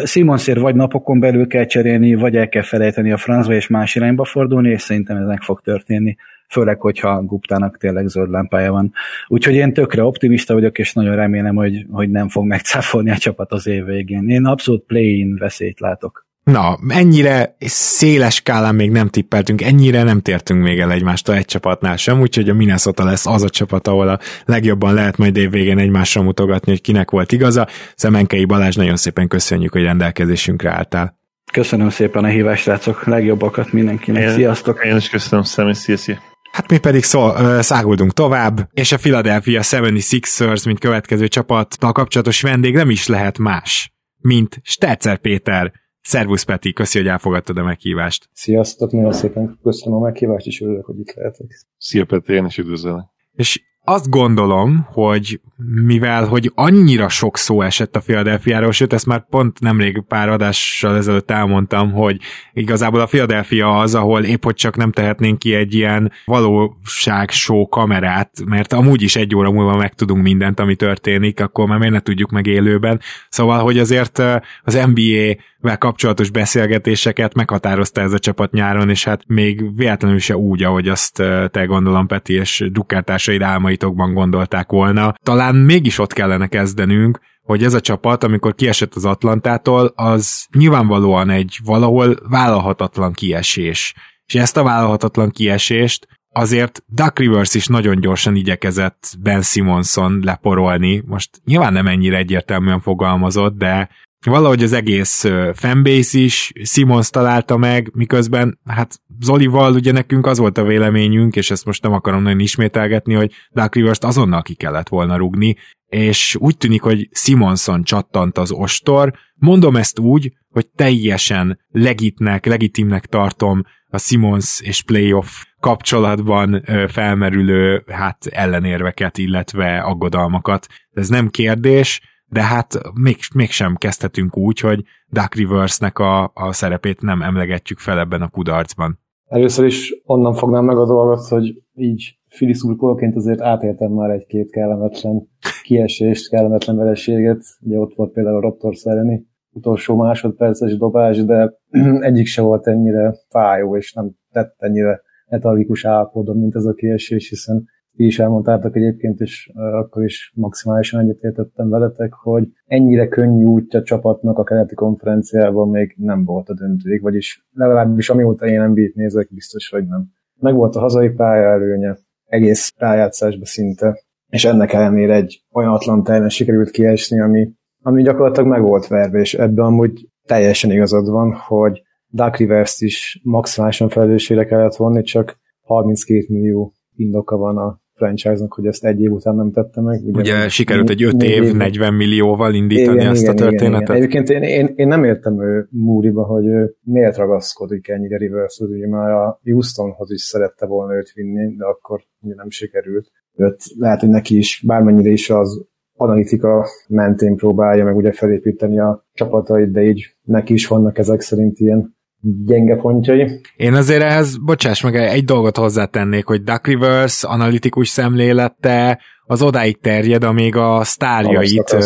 Simonsért 0.04 0.58
vagy 0.58 0.74
napokon 0.74 1.20
belül 1.20 1.46
kell 1.46 1.64
cserélni, 1.64 2.14
vagy 2.14 2.36
el 2.36 2.48
kell 2.48 2.62
felejteni 2.62 3.12
a 3.12 3.16
francba 3.16 3.54
és 3.54 3.66
más 3.66 3.94
irányba 3.94 4.24
fordulni, 4.24 4.70
és 4.70 4.82
szerintem 4.82 5.16
ez 5.16 5.26
meg 5.26 5.42
fog 5.42 5.60
történni 5.60 6.16
főleg, 6.48 6.80
hogyha 6.80 7.22
Guptának 7.22 7.76
tényleg 7.76 8.06
zöld 8.06 8.30
lámpája 8.30 8.72
van. 8.72 8.92
Úgyhogy 9.26 9.54
én 9.54 9.72
tökre 9.72 10.02
optimista 10.02 10.54
vagyok, 10.54 10.78
és 10.78 10.92
nagyon 10.92 11.14
remélem, 11.14 11.54
hogy, 11.54 11.86
hogy 11.90 12.10
nem 12.10 12.28
fog 12.28 12.46
megcáfolni 12.46 13.10
a 13.10 13.16
csapat 13.16 13.52
az 13.52 13.66
év 13.66 13.84
végén. 13.84 14.28
Én 14.28 14.44
abszolút 14.44 14.84
play-in 14.86 15.36
veszélyt 15.36 15.80
látok. 15.80 16.26
Na, 16.44 16.78
ennyire 16.88 17.56
széles 17.58 18.34
skálán 18.34 18.74
még 18.74 18.90
nem 18.90 19.08
tippeltünk, 19.08 19.62
ennyire 19.62 20.02
nem 20.02 20.20
tértünk 20.20 20.62
még 20.62 20.78
el 20.78 20.92
egymástól 20.92 21.34
egy 21.34 21.44
csapatnál 21.44 21.96
sem, 21.96 22.20
úgyhogy 22.20 22.48
a 22.48 22.54
Minnesota 22.54 23.04
lesz 23.04 23.26
az 23.26 23.42
a 23.42 23.48
csapat, 23.48 23.88
ahol 23.88 24.08
a 24.08 24.18
legjobban 24.44 24.94
lehet 24.94 25.16
majd 25.16 25.36
évvégén 25.36 25.78
egymásra 25.78 26.22
mutogatni, 26.22 26.70
hogy 26.70 26.80
kinek 26.80 27.10
volt 27.10 27.32
igaza. 27.32 27.68
Szemenkei 27.96 28.44
Balázs, 28.44 28.76
nagyon 28.76 28.96
szépen 28.96 29.28
köszönjük, 29.28 29.72
hogy 29.72 29.82
rendelkezésünkre 29.82 30.70
álltál. 30.70 31.18
Köszönöm 31.52 31.88
szépen 31.88 32.24
a 32.24 32.28
hívást, 32.28 32.62
srácok, 32.62 33.04
legjobbakat 33.04 33.72
mindenkinek. 33.72 34.22
Én, 34.22 34.30
Sziasztok! 34.30 34.84
Én 34.84 34.96
is 34.96 35.08
köszönöm, 35.08 35.44
Szemi, 35.44 35.74
szia, 35.74 36.18
Hát 36.54 36.70
mi 36.70 36.78
pedig 36.78 37.02
szó, 37.02 37.28
száguldunk 37.60 38.12
tovább, 38.12 38.68
és 38.72 38.92
a 38.92 38.96
Philadelphia 38.96 39.60
76ers, 39.62 40.64
mint 40.64 40.78
következő 40.78 41.28
csapattal 41.28 41.92
kapcsolatos 41.92 42.42
vendég 42.42 42.74
nem 42.74 42.90
is 42.90 43.06
lehet 43.06 43.38
más, 43.38 43.92
mint 44.18 44.60
Stetzer 44.62 45.18
Péter. 45.18 45.72
Szervusz 46.00 46.42
Peti, 46.42 46.72
köszi, 46.72 46.98
hogy 46.98 47.06
elfogadtad 47.06 47.58
a 47.58 47.62
meghívást. 47.62 48.28
Sziasztok, 48.32 48.92
nagyon 48.92 49.12
szépen 49.12 49.58
köszönöm 49.62 49.98
a 49.98 50.00
meghívást, 50.00 50.46
és 50.46 50.60
örülök, 50.60 50.84
hogy 50.84 50.98
itt 50.98 51.14
lehetek. 51.14 51.66
Szia 51.78 52.04
Peti, 52.04 52.32
én 52.32 52.44
is 52.44 52.58
üdvözlök. 52.58 53.00
És 53.32 53.62
azt 53.84 54.10
gondolom, 54.10 54.86
hogy 54.92 55.40
mivel 55.84 56.26
hogy 56.26 56.52
annyira 56.54 57.08
sok 57.08 57.36
szó 57.36 57.62
esett 57.62 57.96
a 57.96 58.00
Philadelphia-ról, 58.00 58.72
sőt, 58.72 58.92
ezt 58.92 59.06
már 59.06 59.26
pont 59.28 59.60
nemrég 59.60 60.02
pár 60.08 60.28
adással 60.28 60.96
ezelőtt 60.96 61.30
elmondtam, 61.30 61.92
hogy 61.92 62.20
igazából 62.52 63.00
a 63.00 63.06
Philadelphia 63.06 63.78
az, 63.78 63.94
ahol 63.94 64.24
épp 64.24 64.44
hogy 64.44 64.54
csak 64.54 64.76
nem 64.76 64.92
tehetnénk 64.92 65.38
ki 65.38 65.54
egy 65.54 65.74
ilyen 65.74 66.12
valóság 66.24 67.30
show 67.30 67.68
kamerát, 67.68 68.30
mert 68.44 68.72
amúgy 68.72 69.02
is 69.02 69.16
egy 69.16 69.34
óra 69.34 69.50
múlva 69.50 69.76
megtudunk 69.76 70.22
mindent, 70.22 70.60
ami 70.60 70.74
történik, 70.76 71.40
akkor 71.40 71.66
már 71.66 71.78
miért 71.78 71.92
ne 71.92 72.00
tudjuk 72.00 72.30
meg 72.30 72.46
élőben. 72.46 73.00
Szóval, 73.28 73.62
hogy 73.62 73.78
azért 73.78 74.18
az 74.62 74.74
NBA 74.94 75.36
vel 75.64 75.78
kapcsolatos 75.78 76.30
beszélgetéseket 76.30 77.34
meghatározta 77.34 78.00
ez 78.00 78.12
a 78.12 78.18
csapat 78.18 78.52
nyáron, 78.52 78.90
és 78.90 79.04
hát 79.04 79.22
még 79.26 79.76
véletlenül 79.76 80.18
se 80.18 80.36
úgy, 80.36 80.62
ahogy 80.62 80.88
azt 80.88 81.22
te 81.50 81.64
gondolom 81.66 82.06
Peti 82.06 82.34
és 82.34 82.68
drukkártársaid 82.72 83.42
álmaitokban 83.42 84.14
gondolták 84.14 84.70
volna. 84.70 85.14
Talán 85.22 85.54
mégis 85.54 85.98
ott 85.98 86.12
kellene 86.12 86.46
kezdenünk, 86.46 87.20
hogy 87.42 87.64
ez 87.64 87.74
a 87.74 87.80
csapat, 87.80 88.24
amikor 88.24 88.54
kiesett 88.54 88.94
az 88.94 89.04
Atlantától, 89.04 89.92
az 89.94 90.46
nyilvánvalóan 90.58 91.30
egy 91.30 91.58
valahol 91.64 92.16
vállalhatatlan 92.28 93.12
kiesés 93.12 93.94
és 94.26 94.34
ezt 94.34 94.56
a 94.56 94.62
vállalhatatlan 94.62 95.30
kiesést 95.30 96.08
azért 96.32 96.82
Duck 96.86 97.18
Rivers 97.18 97.54
is 97.54 97.66
nagyon 97.66 98.00
gyorsan 98.00 98.36
igyekezett 98.36 99.14
Ben 99.18 99.42
Simonson 99.42 100.20
leporolni. 100.22 101.02
Most 101.06 101.40
nyilván 101.44 101.72
nem 101.72 101.86
ennyire 101.86 102.16
egyértelműen 102.16 102.80
fogalmazott, 102.80 103.56
de 103.56 103.88
valahogy 104.30 104.62
az 104.62 104.72
egész 104.72 105.24
fanbase 105.52 106.18
is 106.18 106.52
Simons 106.62 107.10
találta 107.10 107.56
meg, 107.56 107.90
miközben 107.94 108.60
hát 108.64 109.00
Zolival 109.20 109.72
ugye 109.72 109.92
nekünk 109.92 110.26
az 110.26 110.38
volt 110.38 110.58
a 110.58 110.64
véleményünk, 110.64 111.36
és 111.36 111.50
ezt 111.50 111.64
most 111.64 111.82
nem 111.82 111.92
akarom 111.92 112.22
nagyon 112.22 112.40
ismételgetni, 112.40 113.14
hogy 113.14 113.32
Dark 113.52 113.74
Rivers-t 113.74 114.04
azonnal 114.04 114.42
ki 114.42 114.54
kellett 114.54 114.88
volna 114.88 115.16
rugni, 115.16 115.56
és 115.86 116.36
úgy 116.38 116.56
tűnik, 116.56 116.82
hogy 116.82 117.08
Simonson 117.12 117.82
csattant 117.82 118.38
az 118.38 118.50
ostor. 118.50 119.12
Mondom 119.34 119.76
ezt 119.76 119.98
úgy, 119.98 120.32
hogy 120.50 120.66
teljesen 120.66 121.60
legitnek, 121.70 122.46
legitimnek 122.46 123.06
tartom 123.06 123.62
a 123.88 123.98
Simons 123.98 124.60
és 124.60 124.82
playoff 124.82 125.28
kapcsolatban 125.60 126.64
felmerülő 126.88 127.84
hát 127.86 128.26
ellenérveket, 128.26 129.18
illetve 129.18 129.78
aggodalmakat. 129.78 130.66
Ez 130.92 131.08
nem 131.08 131.28
kérdés, 131.28 132.00
de 132.34 132.42
hát 132.42 132.68
még, 133.02 133.16
mégsem 133.34 133.74
kezdhetünk 133.76 134.36
úgy, 134.36 134.60
hogy 134.60 134.84
Duck 135.08 135.34
Rivers-nek 135.34 135.98
a, 135.98 136.22
a 136.34 136.52
szerepét 136.52 137.00
nem 137.00 137.22
emlegetjük 137.22 137.78
fel 137.78 137.98
ebben 137.98 138.22
a 138.22 138.28
kudarcban. 138.28 138.98
Először 139.26 139.66
is 139.66 139.94
onnan 140.04 140.34
fognám 140.34 140.64
meg 140.64 140.76
a 140.76 140.86
dolgot, 140.86 141.28
hogy 141.28 141.62
így 141.74 142.18
Fili 142.28 142.54
szurkolóként 142.54 143.16
azért 143.16 143.40
átéltem 143.40 143.90
már 143.92 144.10
egy-két 144.10 144.50
kellemetlen 144.50 145.28
kiesést, 145.62 146.30
kellemetlen 146.30 146.76
vereséget. 146.76 147.42
Ugye 147.60 147.78
ott 147.78 147.94
volt 147.94 148.12
például 148.12 148.36
a 148.36 148.40
Raptor 148.40 148.74
elleni 148.82 149.26
utolsó 149.50 149.96
másodperces 149.96 150.76
dobás, 150.76 151.24
de 151.24 151.52
egyik 152.00 152.26
se 152.26 152.42
volt 152.42 152.66
ennyire 152.66 153.14
fájó, 153.28 153.76
és 153.76 153.92
nem 153.92 154.10
tett 154.32 154.54
ennyire 154.58 155.00
letargikus 155.26 155.84
állapotban, 155.84 156.36
mint 156.36 156.54
ez 156.54 156.64
a 156.64 156.72
kiesés, 156.72 157.28
hiszen 157.28 157.64
ti 157.96 158.04
is 158.04 158.18
elmondtátok 158.18 158.76
egyébként, 158.76 159.20
és 159.20 159.50
akkor 159.54 160.04
is 160.04 160.32
maximálisan 160.34 161.00
egyetértettem 161.00 161.68
veletek, 161.68 162.12
hogy 162.12 162.48
ennyire 162.66 163.08
könnyű 163.08 163.44
útja 163.44 163.82
csapatnak 163.82 164.38
a 164.38 164.42
keleti 164.42 164.74
konferenciában 164.74 165.68
még 165.68 165.94
nem 165.96 166.24
volt 166.24 166.48
a 166.48 166.54
döntőig, 166.54 167.02
vagyis 167.02 167.46
legalábbis 167.52 168.10
amióta 168.10 168.46
én 168.46 168.58
nem 168.58 168.74
nézek, 168.94 169.28
biztos, 169.30 169.68
hogy 169.68 169.86
nem. 169.86 170.04
Meg 170.40 170.54
volt 170.54 170.76
a 170.76 170.80
hazai 170.80 171.08
pálya 171.08 171.48
előnye, 171.48 171.96
egész 172.24 172.72
rájátszásba 172.76 173.46
szinte, 173.46 173.98
és 174.28 174.44
ennek 174.44 174.72
ellenére 174.72 175.14
egy 175.14 175.44
olyan 175.52 175.72
Atlanta 175.72 176.12
ellen 176.12 176.28
sikerült 176.28 176.70
kiesni, 176.70 177.20
ami, 177.20 177.50
ami 177.82 178.02
gyakorlatilag 178.02 178.48
meg 178.48 178.62
volt 178.62 178.86
verve, 178.86 179.18
és 179.18 179.34
ebben 179.34 179.64
amúgy 179.64 180.08
teljesen 180.26 180.70
igazad 180.70 181.10
van, 181.10 181.32
hogy 181.32 181.82
Duck 182.08 182.36
Rivers 182.36 182.80
is 182.80 183.20
maximálisan 183.22 183.88
felelősségre 183.88 184.44
kellett 184.44 184.76
vonni, 184.76 185.02
csak 185.02 185.36
32 185.60 186.24
millió 186.28 186.72
indoka 186.96 187.36
van 187.36 187.56
a 187.56 187.82
franchise-nak, 187.94 188.52
hogy 188.52 188.66
ezt 188.66 188.84
egy 188.84 189.00
év 189.00 189.12
után 189.12 189.34
nem 189.34 189.50
tette 189.52 189.80
meg. 189.80 190.00
Ugye, 190.04 190.20
ugye 190.20 190.48
sikerült 190.48 190.90
egy 190.90 191.02
5 191.02 191.22
év, 191.22 191.42
év, 191.42 191.54
40 191.54 191.94
millióval 191.94 192.54
indítani 192.54 192.96
igen, 192.96 193.10
ezt 193.10 193.22
igen, 193.22 193.34
a 193.34 193.36
történetet. 193.36 193.88
Igen, 193.88 193.96
igen. 193.96 193.96
Egyébként 193.96 194.28
én, 194.28 194.42
én, 194.42 194.72
én 194.76 194.88
nem 194.88 195.04
értem 195.04 195.42
ő 195.42 195.68
Múriba, 195.70 196.24
hogy 196.24 196.46
ő 196.46 196.74
miért 196.82 197.16
ragaszkodik 197.16 197.88
ennyire 197.88 198.16
rivers 198.16 198.58
ugye 198.58 198.88
már 198.88 199.10
a 199.10 199.40
Houstonhoz 199.42 200.10
is 200.10 200.22
szerette 200.22 200.66
volna 200.66 200.94
őt 200.94 201.12
vinni, 201.14 201.56
de 201.56 201.64
akkor 201.64 202.00
ugye 202.20 202.34
nem 202.34 202.50
sikerült. 202.50 203.10
Őt 203.36 203.62
lehet, 203.78 204.00
hogy 204.00 204.08
neki 204.08 204.36
is, 204.36 204.62
bármennyire 204.66 205.10
is 205.10 205.30
az 205.30 205.64
analitika 205.96 206.66
mentén 206.88 207.36
próbálja 207.36 207.84
meg 207.84 207.96
ugye 207.96 208.12
felépíteni 208.12 208.78
a 208.78 209.06
csapatait, 209.12 209.70
de 209.70 209.82
így 209.82 210.16
neki 210.22 210.52
is 210.52 210.66
vannak 210.66 210.98
ezek 210.98 211.20
szerint 211.20 211.58
ilyen 211.58 211.96
gyenge 212.44 212.76
pontjai. 212.76 213.40
Én 213.56 213.74
azért 213.74 214.02
ehhez, 214.02 214.36
bocsáss 214.36 214.82
meg, 214.82 214.94
egy 214.94 215.24
dolgot 215.24 215.56
hozzátennék, 215.56 216.26
hogy 216.26 216.42
Duck 216.42 216.66
Rivers 216.66 217.24
analitikus 217.24 217.88
szemlélete 217.88 219.00
az 219.24 219.42
odáig 219.42 219.80
terjed, 219.80 220.24
amíg 220.24 220.56
a 220.56 220.84
sztárjait 220.84 221.76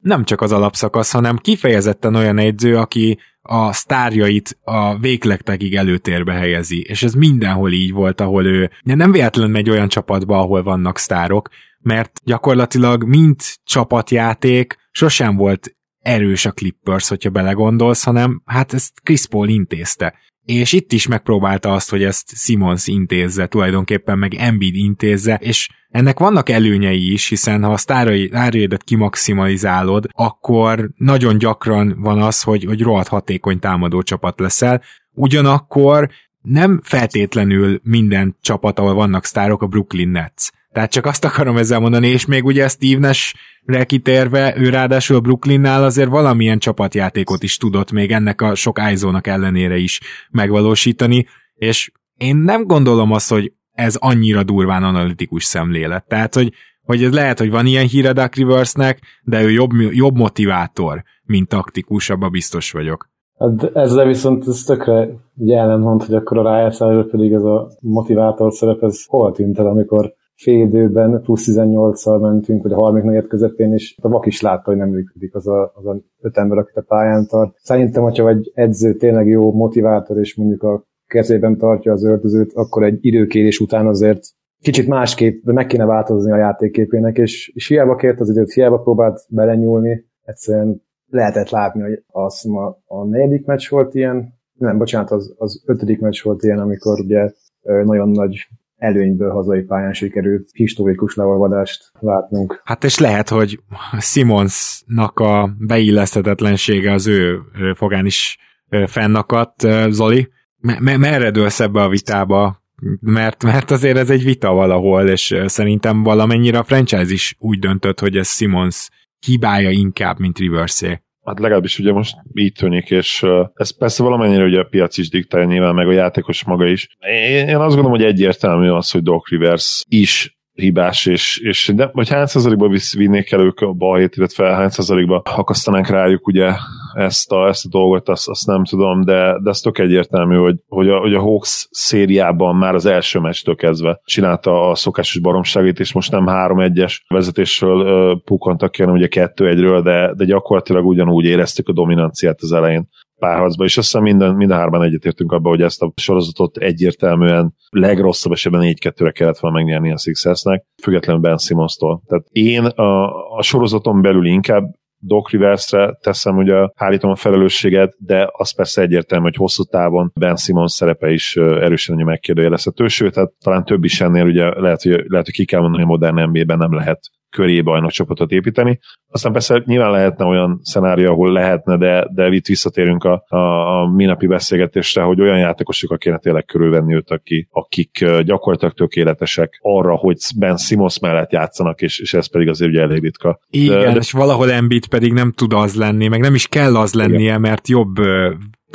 nem 0.00 0.24
csak 0.24 0.40
az 0.40 0.52
alapszakasz, 0.52 1.12
hanem 1.12 1.36
kifejezetten 1.36 2.14
olyan 2.14 2.38
egyző, 2.38 2.76
aki 2.76 3.18
a 3.42 3.72
sztárjait 3.72 4.58
a 4.64 4.98
végletekig 4.98 5.74
előtérbe 5.74 6.32
helyezi, 6.32 6.80
és 6.88 7.02
ez 7.02 7.12
mindenhol 7.12 7.72
így 7.72 7.92
volt, 7.92 8.20
ahol 8.20 8.46
ő 8.46 8.70
nem 8.82 9.12
véletlen 9.12 9.50
megy 9.50 9.70
olyan 9.70 9.88
csapatba, 9.88 10.38
ahol 10.38 10.62
vannak 10.62 10.98
sztárok, 10.98 11.48
mert 11.80 12.20
gyakorlatilag 12.24 13.04
mint 13.04 13.42
csapatjáték 13.64 14.76
sosem 14.90 15.36
volt 15.36 15.75
erős 16.06 16.46
a 16.46 16.52
Clippers, 16.52 17.08
hogyha 17.08 17.30
belegondolsz, 17.30 18.04
hanem 18.04 18.42
hát 18.44 18.72
ezt 18.72 18.92
Chris 19.02 19.26
Paul 19.26 19.48
intézte. 19.48 20.14
És 20.44 20.72
itt 20.72 20.92
is 20.92 21.06
megpróbálta 21.06 21.72
azt, 21.72 21.90
hogy 21.90 22.02
ezt 22.02 22.36
Simons 22.36 22.86
intézze, 22.86 23.46
tulajdonképpen 23.46 24.18
meg 24.18 24.34
Embiid 24.34 24.74
intézze, 24.74 25.34
és 25.34 25.68
ennek 25.90 26.18
vannak 26.18 26.48
előnyei 26.48 27.12
is, 27.12 27.28
hiszen 27.28 27.62
ha 27.62 27.72
a 27.72 27.76
sztáraidet 27.76 28.82
kimaximalizálod, 28.84 30.06
akkor 30.12 30.90
nagyon 30.96 31.38
gyakran 31.38 31.96
van 31.98 32.22
az, 32.22 32.42
hogy, 32.42 32.64
hogy 32.64 32.82
rohadt 32.82 33.08
hatékony 33.08 33.58
támadó 33.58 34.02
csapat 34.02 34.40
leszel, 34.40 34.82
ugyanakkor 35.14 36.10
nem 36.42 36.80
feltétlenül 36.82 37.80
minden 37.82 38.36
csapat, 38.40 38.78
ahol 38.78 38.94
vannak 38.94 39.24
sztárok, 39.24 39.62
a 39.62 39.66
Brooklyn 39.66 40.08
Nets. 40.08 40.50
Tehát 40.76 40.90
csak 40.90 41.06
azt 41.06 41.24
akarom 41.24 41.56
ezzel 41.56 41.80
mondani, 41.80 42.08
és 42.08 42.26
még 42.26 42.44
ugye 42.44 42.68
Steve 42.68 42.98
Nash-re 42.98 43.84
kitérve, 43.84 44.54
ő 44.56 44.68
ráadásul 44.68 45.16
a 45.16 45.20
Brooklynnál 45.20 45.84
azért 45.84 46.08
valamilyen 46.08 46.58
csapatjátékot 46.58 47.42
is 47.42 47.56
tudott 47.56 47.92
még 47.92 48.12
ennek 48.12 48.40
a 48.40 48.54
sok 48.54 48.78
ájzónak 48.78 49.26
ellenére 49.26 49.76
is 49.76 50.00
megvalósítani, 50.30 51.26
és 51.54 51.90
én 52.16 52.36
nem 52.36 52.64
gondolom 52.64 53.12
azt, 53.12 53.30
hogy 53.30 53.52
ez 53.72 53.96
annyira 53.96 54.42
durván 54.42 54.82
analitikus 54.82 55.44
szemlélet. 55.44 56.06
Tehát, 56.08 56.34
hogy, 56.34 56.52
hogy 56.82 57.02
ez 57.02 57.12
lehet, 57.12 57.38
hogy 57.38 57.50
van 57.50 57.66
ilyen 57.66 57.86
híre 57.86 58.12
Duck 58.12 58.34
Riversnek, 58.34 58.98
de 59.22 59.42
ő 59.42 59.50
jobb, 59.50 59.70
jobb 59.90 60.16
motivátor, 60.16 61.02
mint 61.24 61.48
taktikus, 61.48 62.10
abban 62.10 62.30
biztos 62.30 62.72
vagyok. 62.72 63.08
Hát 63.38 63.76
ezzel 63.76 64.06
viszont 64.06 64.46
ez 64.46 64.62
tökre 64.62 65.08
ugye 65.36 65.56
ellenmond, 65.56 66.02
hogy 66.02 66.14
akkor 66.14 66.38
a 66.38 66.42
rájátszásban 66.42 67.08
pedig 67.10 67.32
ez 67.32 67.42
a 67.42 67.70
motivátor 67.80 68.52
szerep, 68.52 68.82
ez 68.82 69.04
hol 69.06 69.32
tűnt 69.32 69.58
el, 69.58 69.66
amikor 69.66 70.14
fél 70.36 70.60
időben 70.60 71.20
plusz 71.22 71.48
18-szal 71.50 72.20
mentünk, 72.20 72.62
vagy 72.62 72.72
a 72.72 72.76
harmadik 72.76 73.04
negyed 73.04 73.26
közepén, 73.26 73.72
és 73.72 73.96
a 74.02 74.08
vak 74.08 74.26
is 74.26 74.40
látta, 74.40 74.70
hogy 74.70 74.76
nem 74.76 74.88
működik 74.88 75.34
az 75.34 75.46
a, 75.46 75.72
az 75.74 75.86
a 75.86 76.00
öt 76.20 76.36
ember, 76.36 76.58
akit 76.58 76.76
a 76.76 76.84
pályán 76.88 77.26
tart. 77.26 77.54
Szerintem, 77.62 78.02
hogyha 78.02 78.28
egy 78.28 78.50
edző 78.54 78.94
tényleg 78.94 79.26
jó 79.26 79.52
motivátor, 79.52 80.18
és 80.18 80.36
mondjuk 80.36 80.62
a 80.62 80.84
kezében 81.06 81.56
tartja 81.56 81.92
az 81.92 82.04
öltözőt, 82.04 82.52
akkor 82.52 82.84
egy 82.84 82.98
időkérés 83.00 83.60
után 83.60 83.86
azért 83.86 84.20
kicsit 84.60 84.86
másképp 84.86 85.44
meg 85.44 85.66
kéne 85.66 85.84
változni 85.84 86.32
a 86.32 86.36
játékképének, 86.36 87.18
és, 87.18 87.48
és 87.54 87.68
hiába 87.68 87.94
kért 87.94 88.20
az 88.20 88.30
időt, 88.30 88.52
hiába 88.52 88.78
próbált 88.78 89.20
belenyúlni, 89.28 90.04
egyszerűen 90.22 90.82
lehetett 91.10 91.50
látni, 91.50 91.82
hogy 91.82 92.02
az 92.06 92.46
a, 92.46 92.82
a 92.84 93.04
negyedik 93.04 93.46
meccs 93.46 93.68
volt 93.68 93.94
ilyen, 93.94 94.34
nem, 94.52 94.78
bocsánat, 94.78 95.10
az, 95.10 95.34
az 95.38 95.62
ötödik 95.66 96.00
meccs 96.00 96.22
volt 96.22 96.42
ilyen, 96.42 96.58
amikor 96.58 97.00
ugye 97.00 97.30
nagyon 97.62 98.08
nagy 98.08 98.48
előnyből 98.76 99.30
hazai 99.30 99.62
pályán 99.62 99.92
sikerült 99.92 100.48
historikus 100.52 101.14
leolvadást 101.14 101.90
látnunk. 102.00 102.60
Hát 102.64 102.84
és 102.84 102.98
lehet, 102.98 103.28
hogy 103.28 103.60
Simonsnak 103.98 105.18
a 105.18 105.56
beilleszthetetlensége 105.58 106.92
az 106.92 107.06
ő 107.06 107.40
fogán 107.74 108.06
is 108.06 108.38
fennakadt, 108.86 109.66
Zoli. 109.88 110.28
M- 110.56 110.96
merre 110.96 111.30
dőlsz 111.30 111.60
ebbe 111.60 111.82
a 111.82 111.88
vitába? 111.88 112.64
Mert, 113.00 113.44
mert 113.44 113.70
azért 113.70 113.96
ez 113.96 114.10
egy 114.10 114.24
vita 114.24 114.52
valahol, 114.52 115.08
és 115.08 115.36
szerintem 115.46 116.02
valamennyire 116.02 116.58
a 116.58 116.64
franchise 116.64 117.12
is 117.12 117.36
úgy 117.38 117.58
döntött, 117.58 118.00
hogy 118.00 118.16
ez 118.16 118.28
Simons 118.28 118.88
hibája 119.26 119.70
inkább, 119.70 120.18
mint 120.18 120.38
Riversé. 120.38 121.00
Hát 121.26 121.38
legalábbis 121.40 121.78
ugye 121.78 121.92
most 121.92 122.16
így 122.34 122.52
tűnik, 122.52 122.90
és 122.90 123.24
ez 123.54 123.78
persze 123.78 124.02
valamennyire 124.02 124.44
ugye 124.44 124.60
a 124.60 124.64
piac 124.64 124.98
is 124.98 125.08
diktálja 125.08 125.46
nyilván, 125.46 125.74
meg 125.74 125.88
a 125.88 125.92
játékos 125.92 126.44
maga 126.44 126.66
is. 126.66 126.88
Én 127.26 127.56
azt 127.56 127.74
gondolom, 127.74 127.90
hogy 127.90 128.04
egyértelmű 128.04 128.68
az, 128.68 128.90
hogy 128.90 129.02
Doc 129.02 129.28
Rivers 129.28 129.82
is 129.88 130.35
hibás, 130.56 131.06
és, 131.06 131.38
és 131.38 131.72
de, 131.74 131.90
vagy 131.92 132.08
hány 132.08 132.26
százalékban 132.26 132.78
vinnék 132.96 133.32
el 133.32 133.40
ők 133.40 133.60
a 133.60 133.72
balhét, 133.72 134.16
illetve 134.16 134.54
hány 134.54 134.68
százalékban 134.68 135.22
akasztanánk 135.24 135.86
rájuk 135.86 136.26
ugye 136.26 136.52
ezt 136.94 137.32
a, 137.32 137.48
ezt 137.48 137.64
a 137.64 137.68
dolgot, 137.68 138.08
azt, 138.08 138.28
azt 138.28 138.46
nem 138.46 138.64
tudom, 138.64 139.04
de, 139.04 139.38
de 139.42 139.50
ez 139.50 139.60
tök 139.60 139.78
egyértelmű, 139.78 140.36
hogy, 140.36 140.56
hogy, 140.68 140.88
a, 140.88 140.98
hogy 140.98 141.14
a 141.14 141.20
Hawks 141.20 141.68
szériában 141.70 142.56
már 142.56 142.74
az 142.74 142.86
első 142.86 143.18
meccstől 143.18 143.54
kezdve 143.54 144.00
csinálta 144.04 144.70
a 144.70 144.74
szokásos 144.74 145.20
baromságét, 145.20 145.80
és 145.80 145.92
most 145.92 146.10
nem 146.10 146.24
3-1-es 146.28 146.96
vezetésről 147.08 148.20
pukantak 148.24 148.70
ki, 148.70 148.82
hanem 148.82 148.96
ugye 148.96 149.08
2-1-ről, 149.10 149.80
de, 149.84 150.12
de 150.16 150.24
gyakorlatilag 150.24 150.86
ugyanúgy 150.86 151.24
éreztük 151.24 151.68
a 151.68 151.72
dominanciát 151.72 152.40
az 152.40 152.52
elején 152.52 152.88
párharcba, 153.18 153.64
és 153.64 153.76
azt 153.76 153.86
hiszem 153.86 154.02
minden, 154.02 154.34
minden 154.34 154.58
hárman 154.58 154.82
egyetértünk 154.82 155.32
abban, 155.32 155.52
hogy 155.52 155.62
ezt 155.62 155.82
a 155.82 155.92
sorozatot 155.96 156.56
egyértelműen 156.56 157.54
legrosszabb 157.70 158.32
esetben 158.32 158.60
4-2-re 158.64 159.10
kellett 159.10 159.38
volna 159.38 159.56
megnyerni 159.56 159.92
a 159.92 159.98
Sixersnek, 159.98 160.64
függetlenül 160.82 161.22
Ben 161.22 161.38
Simmons-tól. 161.38 162.02
Tehát 162.06 162.24
én 162.30 162.64
a, 162.64 163.06
a 163.36 163.42
sorozaton 163.42 164.02
belül 164.02 164.26
inkább 164.26 164.64
Doc 164.98 165.30
Rivers-re 165.30 165.98
teszem, 166.00 166.36
ugye 166.36 166.68
hárítom 166.74 167.10
a 167.10 167.16
felelősséget, 167.16 167.94
de 167.98 168.28
az 168.32 168.54
persze 168.54 168.82
egyértelmű, 168.82 169.24
hogy 169.24 169.36
hosszú 169.36 169.62
távon 169.62 170.12
Ben 170.14 170.36
Simmons 170.36 170.72
szerepe 170.72 171.10
is 171.10 171.36
erősen 171.36 171.96
megkérdőjelezhető, 171.96 172.88
sőt, 172.88 173.14
tehát 173.14 173.32
talán 173.44 173.64
több 173.64 173.84
is 173.84 174.00
ennél 174.00 174.24
ugye 174.24 174.60
lehet, 174.60 174.82
hogy, 174.82 175.04
lehet, 175.06 175.26
hogy 175.26 175.34
ki 175.34 175.44
kell 175.44 175.60
mondani, 175.60 175.82
hogy 175.82 175.90
modern 175.90 176.30
NBA-ben 176.30 176.58
nem 176.58 176.74
lehet 176.74 177.00
köré 177.30 177.60
bajnokcsapatot 177.60 178.30
építeni. 178.30 178.78
Aztán 179.08 179.32
persze 179.32 179.62
nyilván 179.64 179.90
lehetne 179.90 180.24
olyan 180.24 180.60
szenárió, 180.62 181.10
ahol 181.10 181.32
lehetne, 181.32 181.76
de, 181.76 182.08
de 182.14 182.28
itt 182.28 182.46
visszatérünk 182.46 183.04
a, 183.04 183.24
a, 183.28 183.36
a 183.80 183.90
minapi 183.90 184.26
beszélgetésre, 184.26 185.02
hogy 185.02 185.20
olyan 185.20 185.38
játékosokkal 185.38 185.98
kéne 185.98 186.18
tényleg 186.18 186.44
körülvenni 186.44 186.94
őt, 186.94 187.10
aki, 187.10 187.48
akik 187.50 188.04
gyakorlatilag 188.22 188.74
tökéletesek 188.74 189.58
arra, 189.62 189.94
hogy 189.94 190.16
Ben 190.38 190.56
Simons 190.56 190.98
mellett 190.98 191.32
játszanak, 191.32 191.82
és, 191.82 191.98
és 191.98 192.14
ez 192.14 192.30
pedig 192.30 192.48
azért 192.48 192.70
ugye 192.70 192.80
elég 192.80 193.02
ritka. 193.02 193.40
Igen, 193.50 193.78
de, 193.78 193.92
de... 193.92 193.98
és 193.98 194.12
valahol 194.12 194.52
Embiid 194.52 194.86
pedig 194.86 195.12
nem 195.12 195.32
tud 195.32 195.52
az 195.52 195.74
lenni, 195.74 196.08
meg 196.08 196.20
nem 196.20 196.34
is 196.34 196.46
kell 196.46 196.76
az 196.76 196.94
lennie, 196.94 197.18
Igen. 197.18 197.40
mert 197.40 197.68
jobb 197.68 197.94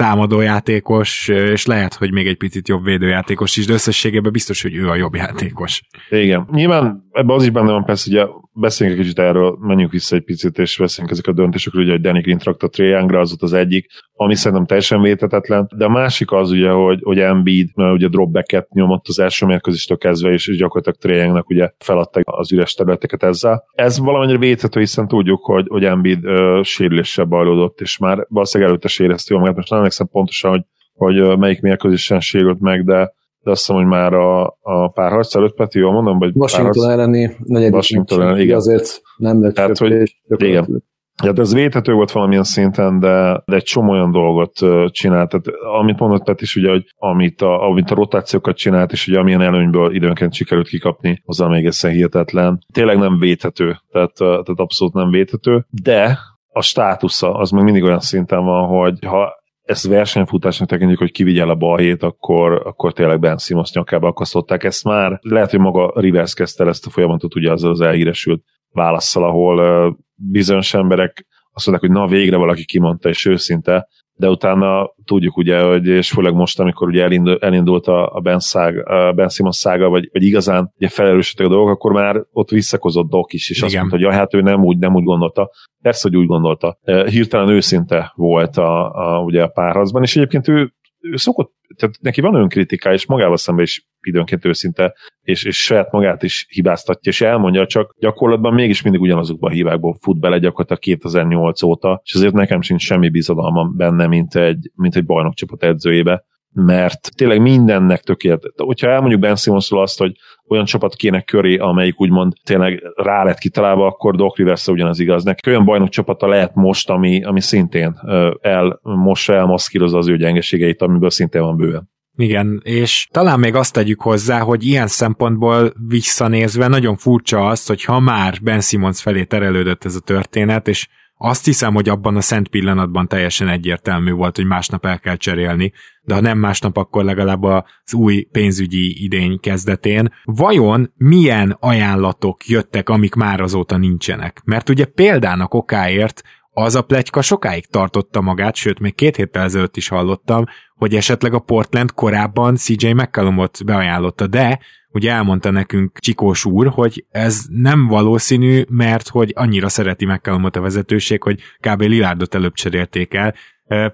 támadójátékos, 0.01 1.27
és 1.27 1.65
lehet, 1.65 1.93
hogy 1.93 2.11
még 2.11 2.27
egy 2.27 2.37
picit 2.37 2.67
jobb 2.67 2.83
védőjátékos 2.83 3.57
is, 3.57 3.65
de 3.65 3.73
összességében 3.73 4.31
biztos, 4.31 4.61
hogy 4.61 4.75
ő 4.75 4.89
a 4.89 4.95
jobb 4.95 5.15
játékos. 5.15 5.81
Igen. 6.09 6.47
Nyilván 6.51 7.09
ebben 7.11 7.35
az 7.35 7.43
is 7.43 7.49
benne 7.49 7.71
van 7.71 7.85
persze, 7.85 8.09
ugye 8.11 8.25
beszéljünk 8.53 8.99
egy 8.99 9.05
kicsit 9.05 9.19
erről, 9.23 9.57
menjünk 9.59 9.91
vissza 9.91 10.15
egy 10.15 10.23
picit, 10.23 10.57
és 10.57 10.77
beszéljünk 10.77 11.17
ezek 11.17 11.27
a 11.27 11.33
döntésekről, 11.33 11.83
ugye, 11.83 11.91
hogy 11.91 12.01
Danny 12.01 12.21
Green 12.21 12.37
trakta 12.37 12.67
Triangra, 12.67 13.19
az 13.19 13.31
ott 13.31 13.41
az 13.41 13.53
egyik, 13.53 13.85
ami 14.13 14.35
szerintem 14.35 14.65
teljesen 14.65 15.01
vétetetlen, 15.01 15.69
de 15.75 15.85
a 15.85 15.89
másik 15.89 16.31
az 16.31 16.51
ugye, 16.51 16.69
hogy, 16.69 16.99
hogy 17.03 17.19
Embiid 17.19 17.69
mert 17.75 17.93
ugye 17.93 18.07
dropbacket 18.07 18.69
nyomott 18.69 19.07
az 19.07 19.19
első 19.19 19.45
mérkőzéstől 19.45 19.97
kezdve, 19.97 20.31
és, 20.31 20.57
gyakorlatilag 20.57 20.97
Triangnak 20.97 21.49
ugye 21.49 21.71
feladta 21.77 22.21
az 22.25 22.51
üres 22.51 22.73
területeket 22.73 23.23
ezzel. 23.23 23.63
Ez 23.73 23.99
valamennyire 23.99 24.37
védhető, 24.37 24.79
hiszen 24.79 25.07
tudjuk, 25.07 25.45
hogy, 25.45 25.65
hogy 25.67 25.83
Embiid 25.83 26.25
uh, 26.25 26.63
sérüléssel 26.63 27.25
bajlódott, 27.25 27.81
és 27.81 27.97
már 27.97 28.25
valószínűleg 28.29 28.71
előtte 28.71 28.87
sérezte 28.87 29.33
jól 29.33 29.39
magát, 29.39 29.55
most 29.55 29.69
nem 29.69 29.77
emlékszem 29.77 30.07
pontosan, 30.07 30.51
hogy, 30.51 30.63
hogy 30.93 31.37
melyik 31.37 31.61
mérkőzésen 31.61 32.19
sérült 32.19 32.59
meg, 32.59 32.83
de 32.83 33.13
de 33.43 33.51
azt 33.51 33.59
hiszem, 33.59 33.75
hogy 33.75 33.85
már 33.85 34.13
a, 34.13 34.57
a 34.61 34.87
párharc 34.93 35.35
előtt, 35.35 35.55
Peti, 35.55 35.79
jól 35.79 35.91
mondom? 35.91 36.19
Vagy 36.19 36.31
Washington 36.35 36.89
elleni 36.89 37.35
negyedik 37.43 37.73
Washington 37.75 38.21
elleni, 38.21 38.41
igen. 38.41 38.55
Azért 38.55 39.01
nem 39.17 39.41
lett 39.41 39.53
Tehát, 39.53 39.77
hogy, 39.77 40.15
igen. 40.27 40.83
Ja, 41.23 41.33
ez 41.35 41.53
védhető 41.53 41.93
volt 41.93 42.11
valamilyen 42.11 42.43
szinten, 42.43 42.99
de, 42.99 43.41
de 43.45 43.55
egy 43.55 43.63
csomó 43.63 43.91
olyan 43.91 44.11
dolgot 44.11 44.53
csinált. 44.91 45.29
Tehát, 45.29 45.45
amit 45.79 45.99
mondott 45.99 46.23
Peti 46.23 46.43
is, 46.43 46.55
ugye, 46.55 46.69
hogy 46.69 46.83
amit 46.95 47.41
a, 47.41 47.67
amit 47.67 47.91
a 47.91 47.95
rotációkat 47.95 48.57
csinált, 48.57 48.91
és 48.91 49.07
ugye 49.07 49.19
amilyen 49.19 49.41
előnyből 49.41 49.95
időnként 49.95 50.33
sikerült 50.33 50.67
kikapni, 50.67 51.21
az 51.25 51.37
még 51.37 51.57
egészen 51.59 51.91
hihetetlen. 51.91 52.65
Tényleg 52.73 52.97
nem 52.97 53.19
védhető, 53.19 53.77
tehát, 53.91 54.13
tehát 54.13 54.47
abszolút 54.47 54.93
nem 54.93 55.09
védhető, 55.09 55.65
de 55.69 56.17
a 56.53 56.61
státusza 56.61 57.33
az 57.33 57.49
még 57.49 57.63
mindig 57.63 57.83
olyan 57.83 57.99
szinten 57.99 58.43
van, 58.43 58.67
hogy 58.67 59.05
ha 59.05 59.40
ezt 59.63 59.87
versenyfutásnak 59.87 60.67
tekintjük, 60.67 60.99
hogy 60.99 61.11
kivigyel 61.11 61.49
a 61.49 61.55
balhét, 61.55 62.03
akkor, 62.03 62.51
akkor 62.65 62.93
tényleg 62.93 63.19
Ben 63.19 63.37
Simmons 63.37 63.73
nyakába 63.73 64.07
akasztották. 64.07 64.63
Ezt 64.63 64.83
már 64.83 65.19
lehet, 65.21 65.49
hogy 65.49 65.59
maga 65.59 65.93
Rivers 65.95 66.33
kezdte 66.33 66.65
ezt 66.65 66.85
a 66.85 66.89
folyamatot 66.89 67.35
ugye 67.35 67.51
azzal 67.51 67.71
az 67.71 67.81
elhíresült 67.81 68.43
válaszsal, 68.71 69.23
ahol 69.23 69.97
bizonyos 70.15 70.73
emberek 70.73 71.25
azt 71.53 71.67
mondják, 71.67 71.91
hogy 71.91 72.01
na 72.01 72.07
végre 72.07 72.37
valaki 72.37 72.65
kimondta, 72.65 73.09
és 73.09 73.25
őszinte, 73.25 73.87
de 74.21 74.29
utána 74.29 74.93
tudjuk 75.05 75.37
ugye, 75.37 75.61
hogy, 75.61 75.87
és 75.87 76.09
főleg 76.09 76.33
most, 76.33 76.59
amikor 76.59 76.87
ugye 76.87 77.03
elindult, 77.03 77.43
elindult 77.43 77.87
a, 77.87 78.15
a 78.15 78.19
Ben, 78.19 78.39
szág, 78.39 78.89
a 78.89 79.11
ben 79.11 79.29
Simmons 79.29 79.55
szága, 79.55 79.89
vagy, 79.89 80.09
vagy 80.13 80.23
igazán 80.23 80.73
ugye 80.75 80.87
felerősödtek 80.87 81.45
a 81.45 81.49
dolgok, 81.49 81.69
akkor 81.69 81.91
már 81.91 82.23
ott 82.31 82.49
visszakozott 82.49 83.09
Doc 83.09 83.33
is, 83.33 83.49
és 83.49 83.57
Igen. 83.57 83.67
azt 83.67 83.75
mondta, 83.75 83.95
hogy 83.95 84.05
ja, 84.05 84.11
hát 84.11 84.33
ő 84.33 84.41
nem 84.41 84.63
úgy, 84.63 84.77
nem 84.77 84.95
úgy 84.95 85.03
gondolta. 85.03 85.49
Persze, 85.81 86.09
hogy 86.09 86.17
úgy 86.17 86.27
gondolta. 86.27 86.77
Hirtelen 87.05 87.49
őszinte 87.49 88.11
volt 88.15 88.57
a, 88.57 88.91
a, 88.93 89.21
ugye 89.21 89.43
a 89.43 89.47
párharcban, 89.47 90.03
és 90.03 90.15
egyébként 90.15 90.47
ő, 90.47 90.73
ő 91.01 91.15
szokott 91.15 91.53
tehát 91.75 91.95
neki 92.01 92.21
van 92.21 92.35
önkritika, 92.35 92.93
és 92.93 93.05
magával 93.05 93.37
szemben 93.37 93.63
is 93.63 93.87
időnként 94.01 94.45
őszinte, 94.45 94.93
és, 95.21 95.43
és 95.43 95.63
saját 95.63 95.91
magát 95.91 96.23
is 96.23 96.45
hibáztatja, 96.49 97.11
és 97.11 97.21
elmondja, 97.21 97.65
csak 97.65 97.95
gyakorlatban 97.99 98.53
mégis 98.53 98.81
mindig 98.81 99.01
ugyanazokban 99.01 99.51
a 99.51 99.53
hibákból 99.53 99.97
fut 100.01 100.19
bele 100.19 100.37
gyakorlatilag 100.37 100.81
2008 100.81 101.61
óta, 101.61 102.01
és 102.03 102.13
azért 102.13 102.33
nekem 102.33 102.61
sincs 102.61 102.81
semmi 102.81 103.09
bizadalmam 103.09 103.75
benne, 103.75 104.07
mint 104.07 104.35
egy, 104.35 104.71
mint 104.75 104.95
egy 104.95 105.05
bajnokcsapat 105.05 105.63
edzőjébe 105.63 106.25
mert 106.53 107.09
tényleg 107.15 107.41
mindennek 107.41 108.01
tökéletes. 108.01 108.51
Hogyha 108.55 108.89
elmondjuk 108.89 109.21
Ben 109.21 109.35
Simmonsról 109.35 109.81
azt, 109.81 109.99
hogy 109.99 110.11
olyan 110.47 110.65
csapat 110.65 110.95
kéne 110.95 111.21
köré, 111.21 111.57
amelyik 111.57 111.99
úgymond 111.99 112.33
tényleg 112.43 112.83
rá 112.95 113.23
lett 113.23 113.37
kitalálva, 113.37 113.85
akkor 113.85 114.15
Doc 114.15 114.37
rivers 114.37 114.67
ugyanaz 114.67 114.99
igaz. 114.99 115.23
Neki 115.23 115.49
olyan 115.49 115.65
bajnok 115.65 115.89
csapata 115.89 116.27
lehet 116.27 116.55
most, 116.55 116.89
ami, 116.89 117.23
ami 117.23 117.41
szintén 117.41 117.99
el, 118.41 118.79
most 118.81 119.29
elmaszkírozza 119.29 119.97
az 119.97 120.07
ő 120.07 120.17
gyengeségeit, 120.17 120.81
amiből 120.81 121.09
szintén 121.09 121.41
van 121.41 121.57
bőven. 121.57 121.89
Igen, 122.15 122.61
és 122.63 123.07
talán 123.11 123.39
még 123.39 123.55
azt 123.55 123.73
tegyük 123.73 124.01
hozzá, 124.01 124.39
hogy 124.39 124.63
ilyen 124.63 124.87
szempontból 124.87 125.73
visszanézve 125.87 126.67
nagyon 126.67 126.95
furcsa 126.97 127.47
az, 127.47 127.67
hogy 127.67 127.83
ha 127.83 127.99
már 127.99 128.37
Ben 128.41 128.61
Simmons 128.61 129.01
felé 129.01 129.23
terelődött 129.23 129.85
ez 129.85 129.95
a 129.95 129.99
történet, 129.99 130.67
és 130.67 130.87
azt 131.23 131.45
hiszem, 131.45 131.73
hogy 131.73 131.89
abban 131.89 132.15
a 132.15 132.21
szent 132.21 132.47
pillanatban 132.47 133.07
teljesen 133.07 133.47
egyértelmű 133.47 134.11
volt, 134.11 134.35
hogy 134.35 134.45
másnap 134.45 134.85
el 134.85 134.99
kell 134.99 135.15
cserélni, 135.15 135.73
de 136.01 136.13
ha 136.13 136.19
nem 136.19 136.37
másnap, 136.37 136.77
akkor 136.77 137.03
legalább 137.03 137.43
az 137.43 137.93
új 137.93 138.21
pénzügyi 138.21 139.03
idény 139.03 139.39
kezdetén. 139.39 140.13
Vajon 140.23 140.93
milyen 140.97 141.57
ajánlatok 141.59 142.47
jöttek, 142.47 142.89
amik 142.89 143.15
már 143.15 143.41
azóta 143.41 143.77
nincsenek? 143.77 144.41
Mert 144.45 144.69
ugye 144.69 144.85
példának 144.85 145.53
okáért 145.53 146.23
az 146.53 146.75
a 146.75 146.81
plegyka 146.81 147.21
sokáig 147.21 147.65
tartotta 147.65 148.21
magát, 148.21 148.55
sőt, 148.55 148.79
még 148.79 148.95
két 148.95 149.15
héttel 149.15 149.43
ezelőtt 149.43 149.77
is 149.77 149.87
hallottam, 149.87 150.45
hogy 150.75 150.95
esetleg 150.95 151.33
a 151.33 151.39
Portland 151.39 151.91
korábban 151.93 152.55
CJ 152.55 152.91
McCallumot 152.91 153.65
beajánlotta, 153.65 154.27
de 154.27 154.59
ugye 154.91 155.11
elmondta 155.11 155.51
nekünk 155.51 155.97
Csikós 155.99 156.45
úr, 156.45 156.67
hogy 156.67 157.05
ez 157.09 157.45
nem 157.49 157.87
valószínű, 157.87 158.63
mert 158.69 159.07
hogy 159.07 159.31
annyira 159.35 159.69
szereti 159.69 160.05
McCallumot 160.05 160.55
a 160.55 160.61
vezetőség, 160.61 161.23
hogy 161.23 161.39
kb. 161.59 161.81
Lilárdot 161.81 162.35
előbb 162.35 162.53
cserélték 162.53 163.13
el. 163.13 163.33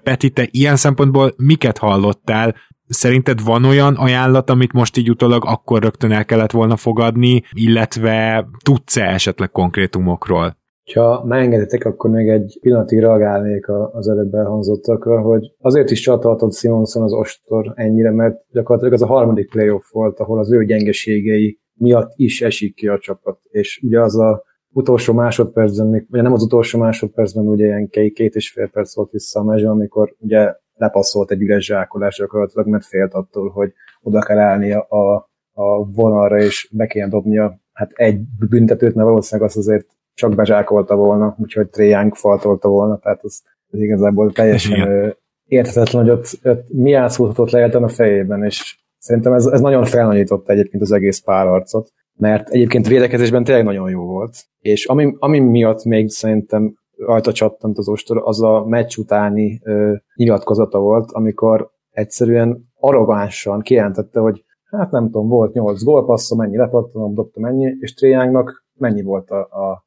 Peti, 0.02 0.30
te 0.30 0.48
ilyen 0.50 0.76
szempontból 0.76 1.34
miket 1.36 1.78
hallottál? 1.78 2.54
Szerinted 2.88 3.42
van 3.42 3.64
olyan 3.64 3.94
ajánlat, 3.94 4.50
amit 4.50 4.72
most 4.72 4.96
így 4.96 5.10
utólag 5.10 5.44
akkor 5.46 5.82
rögtön 5.82 6.12
el 6.12 6.24
kellett 6.24 6.50
volna 6.50 6.76
fogadni, 6.76 7.42
illetve 7.50 8.48
tudsz-e 8.64 9.04
esetleg 9.04 9.50
konkrétumokról? 9.50 10.57
Ha 10.94 11.24
megengeditek, 11.24 11.84
akkor 11.84 12.10
még 12.10 12.28
egy 12.28 12.58
pillanatig 12.60 12.98
reagálnék 12.98 13.68
az 13.92 14.08
előbb 14.08 14.34
elhangzottakra, 14.34 15.20
hogy 15.20 15.54
azért 15.60 15.90
is 15.90 16.00
csatoltott 16.00 16.54
Simonson 16.54 17.02
az 17.02 17.12
ostor 17.12 17.72
ennyire, 17.74 18.10
mert 18.10 18.44
gyakorlatilag 18.50 18.94
az 18.94 19.02
a 19.02 19.06
harmadik 19.06 19.50
playoff 19.50 19.90
volt, 19.90 20.18
ahol 20.18 20.38
az 20.38 20.52
ő 20.52 20.64
gyengeségei 20.64 21.58
miatt 21.74 22.12
is 22.16 22.42
esik 22.42 22.74
ki 22.74 22.88
a 22.88 22.98
csapat. 22.98 23.38
És 23.50 23.80
ugye 23.82 24.00
az 24.00 24.18
a 24.18 24.42
utolsó 24.72 25.12
másodpercben, 25.12 26.06
ugye 26.10 26.22
nem 26.22 26.32
az 26.32 26.42
utolsó 26.42 26.78
másodpercben, 26.78 27.46
ugye 27.46 27.64
ilyen 27.64 27.88
két 27.88 28.34
és 28.34 28.50
fél 28.50 28.68
perc 28.68 28.94
volt 28.94 29.10
vissza 29.10 29.40
a 29.40 29.44
mező, 29.44 29.66
amikor 29.66 30.14
ugye 30.18 30.54
lepasszolt 30.74 31.30
egy 31.30 31.42
üres 31.42 31.64
zsákolás 31.64 32.16
gyakorlatilag, 32.18 32.66
mert 32.66 32.84
félt 32.84 33.14
attól, 33.14 33.48
hogy 33.48 33.72
oda 34.02 34.20
kell 34.20 34.38
állni 34.38 34.72
a, 34.72 35.14
a 35.52 35.90
vonalra, 35.92 36.38
és 36.40 36.70
be 36.72 36.86
kéne 36.86 37.08
dobnia 37.08 37.60
hát 37.72 37.92
egy 37.94 38.20
büntetőt, 38.48 38.94
mert 38.94 39.08
valószínűleg 39.08 39.50
az 39.50 39.56
azért 39.56 39.86
csak 40.18 40.34
bezsákolta 40.34 40.94
volna, 40.94 41.36
úgyhogy 41.38 41.68
Tréjánk 41.68 42.14
faltolta 42.14 42.68
volna, 42.68 42.98
tehát 42.98 43.20
ez, 43.24 43.40
ez 43.70 43.80
igazából 43.80 44.32
teljesen 44.32 45.14
érthetetlen, 45.44 46.02
hogy 46.02 46.10
ott, 46.10 46.38
ott 46.44 46.72
mi 46.72 46.92
átszúrhatott 46.92 47.50
le 47.50 47.64
a 47.64 47.88
fejében, 47.88 48.44
és 48.44 48.78
szerintem 48.98 49.32
ez, 49.32 49.46
ez 49.46 49.60
nagyon 49.60 49.84
felnagyította 49.84 50.52
egyébként 50.52 50.82
az 50.82 50.92
egész 50.92 51.18
párharcot, 51.18 51.92
mert 52.16 52.48
egyébként 52.48 52.88
védekezésben 52.88 53.44
tényleg 53.44 53.64
nagyon 53.64 53.90
jó 53.90 54.04
volt, 54.04 54.44
és 54.58 54.86
ami, 54.86 55.14
ami 55.18 55.38
miatt 55.38 55.84
még 55.84 56.08
szerintem 56.08 56.74
rajta 56.96 57.32
csattant 57.32 57.78
az 57.78 57.88
ostor, 57.88 58.22
az 58.24 58.42
a 58.42 58.64
meccs 58.66 58.96
utáni 58.96 59.60
ö, 59.64 59.94
nyilatkozata 60.14 60.78
volt, 60.78 61.12
amikor 61.12 61.70
egyszerűen 61.90 62.64
arrogánsan 62.80 63.60
kijelentette, 63.60 64.20
hogy 64.20 64.44
hát 64.70 64.90
nem 64.90 65.04
tudom, 65.04 65.28
volt 65.28 65.52
8 65.52 65.82
gólpasszom, 65.82 66.38
mennyi 66.38 66.56
lepattonom, 66.56 67.14
dobtam 67.14 67.42
mennyi, 67.42 67.76
és 67.80 67.94
Tréjánknak 67.94 68.64
mennyi 68.74 69.02
volt 69.02 69.30
a, 69.30 69.40
a 69.40 69.86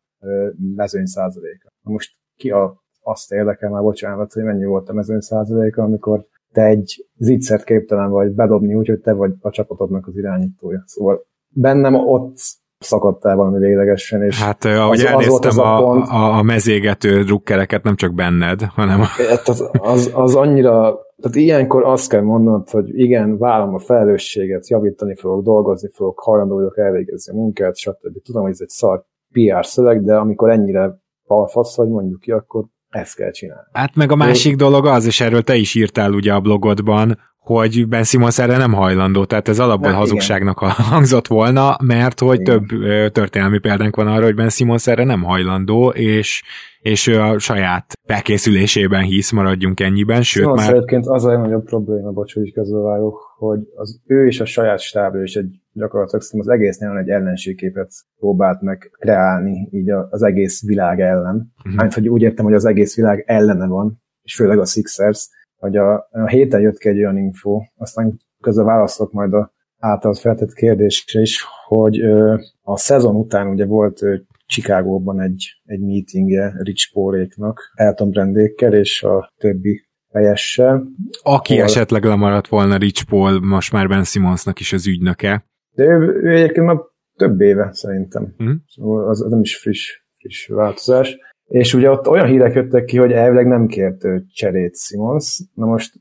mezőny 0.75 1.05
százaléka. 1.05 1.69
Most 1.81 2.11
ki 2.35 2.51
a, 2.51 2.83
azt 3.01 3.31
érdekel 3.31 3.69
már, 3.69 3.81
bocsánat, 3.81 4.33
hogy 4.33 4.43
mennyi 4.43 4.65
volt 4.65 4.89
a 4.89 4.93
mezőny 4.93 5.19
százaléka, 5.19 5.83
amikor 5.83 6.25
te 6.51 6.63
egy 6.63 7.07
zicsert 7.17 7.63
képtelen 7.63 8.09
vagy 8.09 8.31
bedobni 8.31 8.73
úgy, 8.73 8.87
hogy 8.87 8.99
te 8.99 9.13
vagy 9.13 9.31
a 9.39 9.49
csapatodnak 9.49 10.07
az 10.07 10.17
irányítója. 10.17 10.83
Szóval 10.85 11.25
bennem 11.47 11.95
ott 11.95 12.35
szakadtál 12.79 13.35
valami 13.35 13.59
véglegesen. 13.59 14.23
És 14.23 14.43
hát 14.43 14.65
ahogy 14.65 14.99
az, 14.99 15.05
elnéztem 15.05 15.49
az 15.49 15.57
a, 15.57 15.91
a, 15.91 16.01
a, 16.01 16.37
a 16.37 16.41
mezégető 16.41 17.23
drukkereket, 17.23 17.83
nem 17.83 17.95
csak 17.95 18.13
benned, 18.13 18.61
hanem... 18.61 19.01
A... 19.01 19.05
Az, 19.45 19.69
az, 19.71 20.11
az 20.13 20.35
annyira, 20.35 20.99
tehát 21.21 21.35
ilyenkor 21.37 21.83
azt 21.83 22.09
kell 22.09 22.21
mondanod, 22.21 22.69
hogy 22.69 22.99
igen, 22.99 23.37
vállom 23.37 23.73
a 23.73 23.79
felelősséget, 23.79 24.69
javítani 24.69 25.15
fogok, 25.15 25.43
dolgozni 25.43 25.89
fogok, 25.93 26.19
hajlandó 26.19 26.55
vagyok 26.55 26.77
elvégezni 26.77 27.33
a 27.33 27.35
munkát, 27.35 27.77
stb. 27.77 28.21
Tudom, 28.23 28.41
hogy 28.41 28.51
ez 28.51 28.61
egy 28.61 28.69
szar 28.69 29.05
PR 29.31 29.65
szöveg, 29.65 30.03
de 30.03 30.15
amikor 30.15 30.49
ennyire 30.49 30.99
balfasz, 31.27 31.75
hogy 31.75 31.87
mondjuk 31.87 32.19
ki, 32.19 32.31
akkor 32.31 32.65
ezt 32.89 33.15
kell 33.15 33.31
csinálni. 33.31 33.67
Hát 33.71 33.95
meg 33.95 34.11
a 34.11 34.15
másik 34.15 34.55
dolog 34.55 34.85
az, 34.85 35.05
és 35.05 35.21
erről 35.21 35.41
te 35.41 35.55
is 35.55 35.75
írtál 35.75 36.13
ugye 36.13 36.33
a 36.33 36.39
blogodban, 36.39 37.17
hogy 37.37 37.87
Ben 37.87 38.03
Simmons 38.03 38.39
erre 38.39 38.57
nem 38.57 38.73
hajlandó, 38.73 39.25
tehát 39.25 39.47
ez 39.47 39.59
alapból 39.59 39.89
Hát 39.89 39.97
hazugságnak 39.97 40.57
hangzott 40.93 41.27
volna, 41.27 41.77
mert 41.83 42.19
hogy 42.19 42.39
Igen. 42.39 42.65
több 42.67 42.79
történelmi 43.11 43.59
példánk 43.59 43.95
van 43.95 44.07
arra, 44.07 44.23
hogy 44.23 44.35
Ben 44.35 44.49
Simmons 44.49 44.87
erre 44.87 45.03
nem 45.03 45.23
hajlandó, 45.23 45.89
és, 45.89 46.43
és 46.79 47.07
ő 47.07 47.19
a 47.19 47.39
saját 47.39 47.93
felkészülésében 48.07 49.01
hisz, 49.01 49.31
maradjunk 49.31 49.79
ennyiben, 49.79 50.21
sőt 50.21 50.43
Simmons 50.43 50.65
már 50.65 50.73
egyébként 50.73 51.07
az 51.07 51.25
a 51.25 51.29
legnagyobb 51.29 51.63
probléma, 51.63 52.11
bocs, 52.11 52.33
hogy 52.33 52.53
közbevágok, 52.53 53.35
hogy 53.37 53.59
az 53.75 54.01
ő 54.05 54.25
és 54.27 54.39
a 54.39 54.45
saját 54.45 54.79
stábja 54.79 55.21
is 55.21 55.35
egy 55.35 55.60
gyakorlatilag 55.73 56.21
szerintem 56.21 56.53
az 56.53 56.59
egész 56.59 56.79
nyáron 56.79 56.97
egy 56.97 57.09
ellenségképet 57.09 57.91
próbált 58.17 58.61
meg 58.61 58.91
kreálni 58.99 59.69
így 59.71 59.89
az 60.09 60.23
egész 60.23 60.65
világ 60.65 60.99
ellen. 61.01 61.53
Uh-huh. 61.57 61.81
Hát, 61.81 61.93
hogy 61.93 62.09
úgy 62.09 62.21
értem, 62.21 62.45
hogy 62.45 62.53
az 62.53 62.65
egész 62.65 62.95
világ 62.95 63.23
ellene 63.27 63.67
van, 63.67 64.01
és 64.21 64.35
főleg 64.35 64.59
a 64.59 64.65
Sixers, 64.65 65.29
hogy 65.57 65.77
a, 65.77 65.93
a 66.11 66.27
héten 66.27 66.61
jött 66.61 66.77
ki 66.77 66.89
egy 66.89 66.97
olyan 66.97 67.17
info, 67.17 67.61
aztán 67.77 68.19
közben 68.39 68.65
válaszolok 68.65 69.11
majd 69.11 69.33
a 69.33 69.53
által 69.77 70.13
feltett 70.13 70.53
kérdésre 70.53 71.21
is, 71.21 71.45
hogy 71.67 72.01
ö, 72.01 72.35
a 72.61 72.77
szezon 72.77 73.15
után 73.15 73.47
ugye 73.47 73.65
volt 73.65 74.01
ö, 74.01 74.15
Chicagóban 74.45 75.21
egy, 75.21 75.61
egy 75.65 75.79
meetingje 75.79 76.53
Rich 76.57 76.93
Pauléknak, 76.93 77.71
Elton 77.73 78.09
Brandékkel 78.09 78.73
és 78.73 79.03
a 79.03 79.33
többi 79.37 79.89
helyessel, 80.13 80.83
aki 81.21 81.55
hol- 81.55 81.69
esetleg 81.69 82.03
lemaradt 82.03 82.47
volna 82.47 82.77
Rich 82.77 83.05
Paul, 83.05 83.39
most 83.39 83.71
már 83.71 83.87
Ben 83.87 84.03
Simmonsnak 84.03 84.59
is 84.59 84.73
az 84.73 84.87
ügynöke. 84.87 85.45
De 85.75 85.83
ő, 85.83 86.21
ő 86.23 86.35
egyébként 86.35 86.65
már 86.65 86.77
több 87.15 87.41
éve 87.41 87.69
szerintem. 87.71 88.33
Mhm. 88.37 88.51
Szóval 88.67 89.09
az, 89.09 89.21
az 89.21 89.31
nem 89.31 89.39
is 89.39 89.57
friss, 89.57 90.01
friss 90.17 90.47
változás. 90.47 91.17
És 91.45 91.73
ugye 91.73 91.89
ott 91.89 92.07
olyan 92.07 92.27
hírek 92.27 92.53
jöttek 92.53 92.85
ki, 92.85 92.97
hogy 92.97 93.11
elvileg 93.11 93.47
nem 93.47 93.67
kért 93.67 94.05
cserét 94.33 94.77
Simons. 94.77 95.41
Na 95.53 95.65
most 95.65 95.93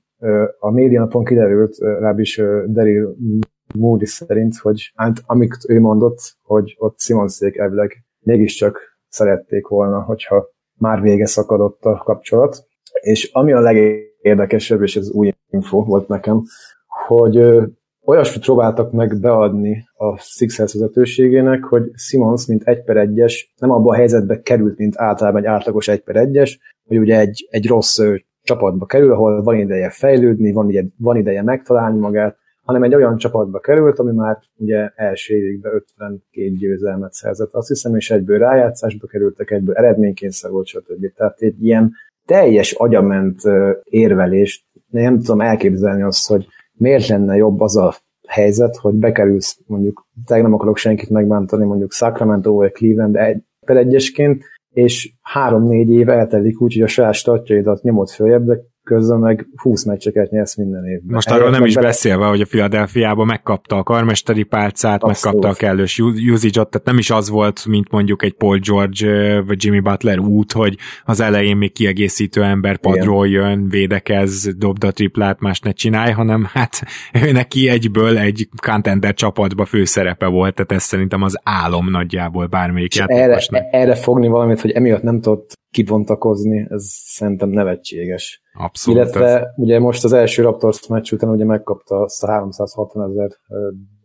a 0.59 0.71
médianapon 0.71 1.25
kiderült, 1.25 1.77
legalábbis 1.79 2.37
Daryl 2.67 3.17
Moody 3.75 4.07
szerint, 4.07 4.57
hogy 4.57 4.93
hát, 4.95 5.23
amit 5.27 5.57
ő 5.69 5.81
mondott, 5.81 6.19
hogy 6.43 6.77
ott 6.79 7.01
Simonszék 7.01 7.57
elvileg 7.57 8.05
mégiscsak 8.21 8.79
szerették 9.09 9.67
volna, 9.67 10.01
hogyha 10.03 10.49
már 10.79 11.01
vége 11.01 11.27
szakadott 11.27 11.85
a 11.85 12.03
kapcsolat. 12.05 12.67
És 13.01 13.31
ami 13.33 13.53
a 13.53 13.61
legérdekesebb, 13.61 14.83
és 14.83 14.97
ez 14.97 15.11
új 15.11 15.33
info 15.51 15.85
volt 15.85 16.09
nekem, 16.09 16.43
hogy 17.07 17.37
olyasmit 18.11 18.45
próbáltak 18.45 18.93
meg 18.93 19.21
beadni 19.21 19.85
a 19.97 20.19
Sixers 20.19 20.73
vezetőségének, 20.73 21.65
hogy 21.65 21.91
Simons, 21.95 22.47
mint 22.47 22.63
egy 22.63 22.83
per 22.85 22.97
egyes, 22.97 23.53
nem 23.59 23.71
abba 23.71 23.91
a 23.91 23.95
helyzetbe 23.95 24.41
került, 24.41 24.79
mint 24.79 24.99
általában 24.99 25.41
egy 25.41 25.47
átlagos 25.47 25.89
egy 25.89 26.03
per 26.03 26.17
egyes, 26.17 26.59
hogy 26.87 26.99
ugye 26.99 27.19
egy, 27.19 27.49
egy 27.51 27.67
rossz 27.67 27.99
ö, 27.99 28.15
csapatba 28.43 28.87
kerül, 28.87 29.13
ahol 29.13 29.43
van 29.43 29.59
ideje 29.59 29.91
fejlődni, 29.91 30.53
van, 30.53 30.69
ideje, 30.69 30.87
van 30.97 31.17
ideje 31.17 31.43
megtalálni 31.43 31.99
magát, 31.99 32.37
hanem 32.63 32.83
egy 32.83 32.95
olyan 32.95 33.17
csapatba 33.17 33.59
került, 33.59 33.99
ami 33.99 34.13
már 34.13 34.39
ugye 34.57 34.91
első 34.95 35.35
évigben 35.35 35.73
52 35.75 36.51
győzelmet 36.51 37.13
szerzett, 37.13 37.53
azt 37.53 37.69
hiszem, 37.69 37.97
és 37.97 38.11
egyből 38.11 38.39
rájátszásba 38.39 39.07
kerültek, 39.07 39.51
egyből 39.51 39.75
eredménykényszer 39.75 40.51
volt, 40.51 40.67
stb. 40.67 41.13
Tehát 41.17 41.41
egy 41.41 41.65
ilyen 41.65 41.93
teljes 42.25 42.73
agyament 42.73 43.41
érvelést, 43.85 44.65
nem 44.91 45.19
tudom 45.19 45.41
elképzelni 45.41 46.03
azt, 46.03 46.29
hogy 46.29 46.47
miért 46.81 47.09
lenne 47.09 47.37
jobb 47.37 47.61
az 47.61 47.77
a 47.77 47.95
helyzet, 48.29 48.77
hogy 48.77 48.95
bekerülsz 48.95 49.61
mondjuk, 49.67 50.07
tényleg 50.25 50.47
nem 50.47 50.55
akarok 50.55 50.77
senkit 50.77 51.11
megbántani, 51.11 51.65
mondjuk 51.65 51.93
Sacramento 51.93 52.53
vagy 52.53 52.73
Cleveland 52.73 53.17
egy 53.17 53.43
per 53.67 53.77
egyesként, 53.77 54.45
és 54.71 55.13
három-négy 55.21 55.91
év 55.91 56.09
eltelik 56.09 56.61
úgy, 56.61 56.73
hogy 56.73 56.83
a 56.83 56.87
saját 56.87 57.15
statjaidat 57.15 57.83
nyomod 57.83 58.09
följebb, 58.09 58.45
de 58.45 58.61
közben 58.91 59.19
meg 59.19 59.47
20 59.57 59.85
meccseket 59.85 60.31
nyersz 60.31 60.57
minden 60.57 60.85
évben. 60.85 61.15
Most 61.15 61.31
arról 61.31 61.51
nem 61.51 61.65
is 61.65 61.75
meg 61.75 61.85
beszélve, 61.85 62.27
hogy 62.27 62.41
a 62.41 62.45
Philadelphiában 62.45 63.27
megkapta 63.27 63.77
a 63.77 63.83
karmesteri 63.83 64.43
pálcát, 64.43 65.03
Abszolút. 65.03 65.25
megkapta 65.25 65.49
a 65.49 65.69
kellős 65.69 65.99
usage-ot, 66.33 66.71
tehát 66.71 66.87
nem 66.87 66.99
is 66.99 67.11
az 67.11 67.29
volt, 67.29 67.67
mint 67.67 67.91
mondjuk 67.91 68.23
egy 68.23 68.33
Paul 68.33 68.59
George 68.59 69.41
vagy 69.41 69.65
Jimmy 69.65 69.81
Butler 69.81 70.19
út, 70.19 70.53
hogy 70.53 70.77
az 71.05 71.21
elején 71.21 71.57
még 71.57 71.73
kiegészítő 71.73 72.43
ember 72.43 72.79
padról 72.79 73.29
jön, 73.29 73.69
védekez, 73.69 74.57
dobd 74.57 74.85
a 74.85 74.91
triplát, 74.91 75.41
más 75.41 75.61
ne 75.61 75.73
csinálj, 75.73 76.13
hanem 76.13 76.47
hát 76.53 76.83
ő 77.25 77.33
neki 77.33 77.69
egyből 77.69 78.19
egy 78.19 78.49
contender 78.63 79.15
csapatba 79.15 79.65
főszerepe 79.65 80.27
volt, 80.27 80.55
tehát 80.55 80.73
ez 80.73 80.83
szerintem 80.83 81.23
az 81.23 81.41
álom 81.43 81.91
nagyjából 81.91 82.47
bármelyik 82.47 82.99
erre, 83.01 83.69
erre 83.71 83.95
fogni 83.95 84.29
valamit, 84.29 84.61
hogy 84.61 84.71
emiatt 84.71 85.03
nem 85.03 85.21
tudott 85.21 85.59
kibontakozni, 85.71 86.67
ez 86.69 86.85
szerintem 86.89 87.49
nevetséges. 87.49 88.43
Abszolút. 88.65 89.01
Illetve 89.01 89.27
ez- 89.27 89.47
ugye 89.57 89.79
most 89.79 90.05
az 90.05 90.13
első 90.13 90.43
Raptors 90.43 90.87
meccs 90.87 91.13
után 91.13 91.31
ugye 91.31 91.45
megkapta 91.45 92.01
azt 92.01 92.23
a 92.23 92.27
360 92.27 93.11
ezer 93.11 93.31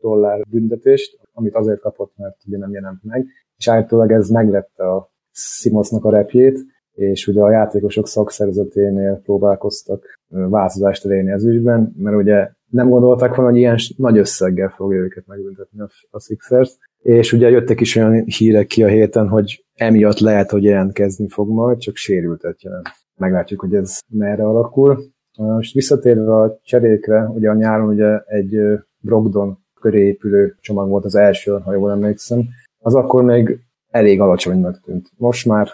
dollár 0.01 0.41
büntetést, 0.49 1.19
amit 1.33 1.55
azért 1.55 1.79
kapott, 1.79 2.13
mert 2.15 2.35
ugye 2.47 2.57
nem 2.57 2.71
jelent 2.71 3.03
meg, 3.03 3.25
és 3.57 3.67
állítólag 3.67 4.11
ez 4.11 4.29
megvette 4.29 4.91
a 4.91 5.13
Simonsnak 5.31 6.05
a 6.05 6.09
repjét, 6.11 6.59
és 6.91 7.27
ugye 7.27 7.41
a 7.41 7.51
játékosok 7.51 8.07
szakszervezeténél 8.07 9.21
próbálkoztak 9.23 10.19
változást 10.27 11.05
elérni 11.05 11.31
az 11.31 11.45
ügyben, 11.45 11.93
mert 11.97 12.15
ugye 12.15 12.49
nem 12.69 12.89
gondolták 12.89 13.35
volna, 13.35 13.51
hogy 13.51 13.59
ilyen 13.59 13.77
nagy 13.97 14.17
összeggel 14.17 14.69
fogja 14.69 14.99
őket 14.99 15.27
megbüntetni 15.27 15.79
a, 15.79 15.89
a 16.09 16.19
Sixers, 16.19 16.77
és 17.01 17.33
ugye 17.33 17.49
jöttek 17.49 17.81
is 17.81 17.95
olyan 17.95 18.23
hírek 18.23 18.67
ki 18.67 18.83
a 18.83 18.87
héten, 18.87 19.27
hogy 19.27 19.65
emiatt 19.73 20.19
lehet, 20.19 20.51
hogy 20.51 20.63
jelentkezni 20.63 21.29
fog 21.29 21.49
majd, 21.49 21.77
csak 21.77 21.95
sérültet 21.95 22.63
jelent. 22.63 22.89
Meglátjuk, 23.17 23.59
hogy 23.59 23.75
ez 23.75 23.99
merre 24.09 24.43
alakul. 24.43 25.03
Most 25.37 25.73
visszatérve 25.73 26.35
a 26.35 26.59
cserékre, 26.63 27.27
ugye 27.27 27.49
a 27.49 27.53
nyáron 27.53 27.87
ugye 27.87 28.19
egy 28.25 28.57
Brogdon 28.99 29.57
köré 29.81 30.05
épülő 30.05 30.55
csomag 30.59 30.89
volt 30.89 31.05
az 31.05 31.15
első, 31.15 31.51
ha 31.51 31.73
jól 31.73 31.91
emlékszem, 31.91 32.43
az 32.79 32.95
akkor 32.95 33.23
még 33.23 33.59
elég 33.89 34.21
alacsonynak 34.21 34.81
tűnt. 34.81 35.09
Most 35.17 35.45
már 35.45 35.67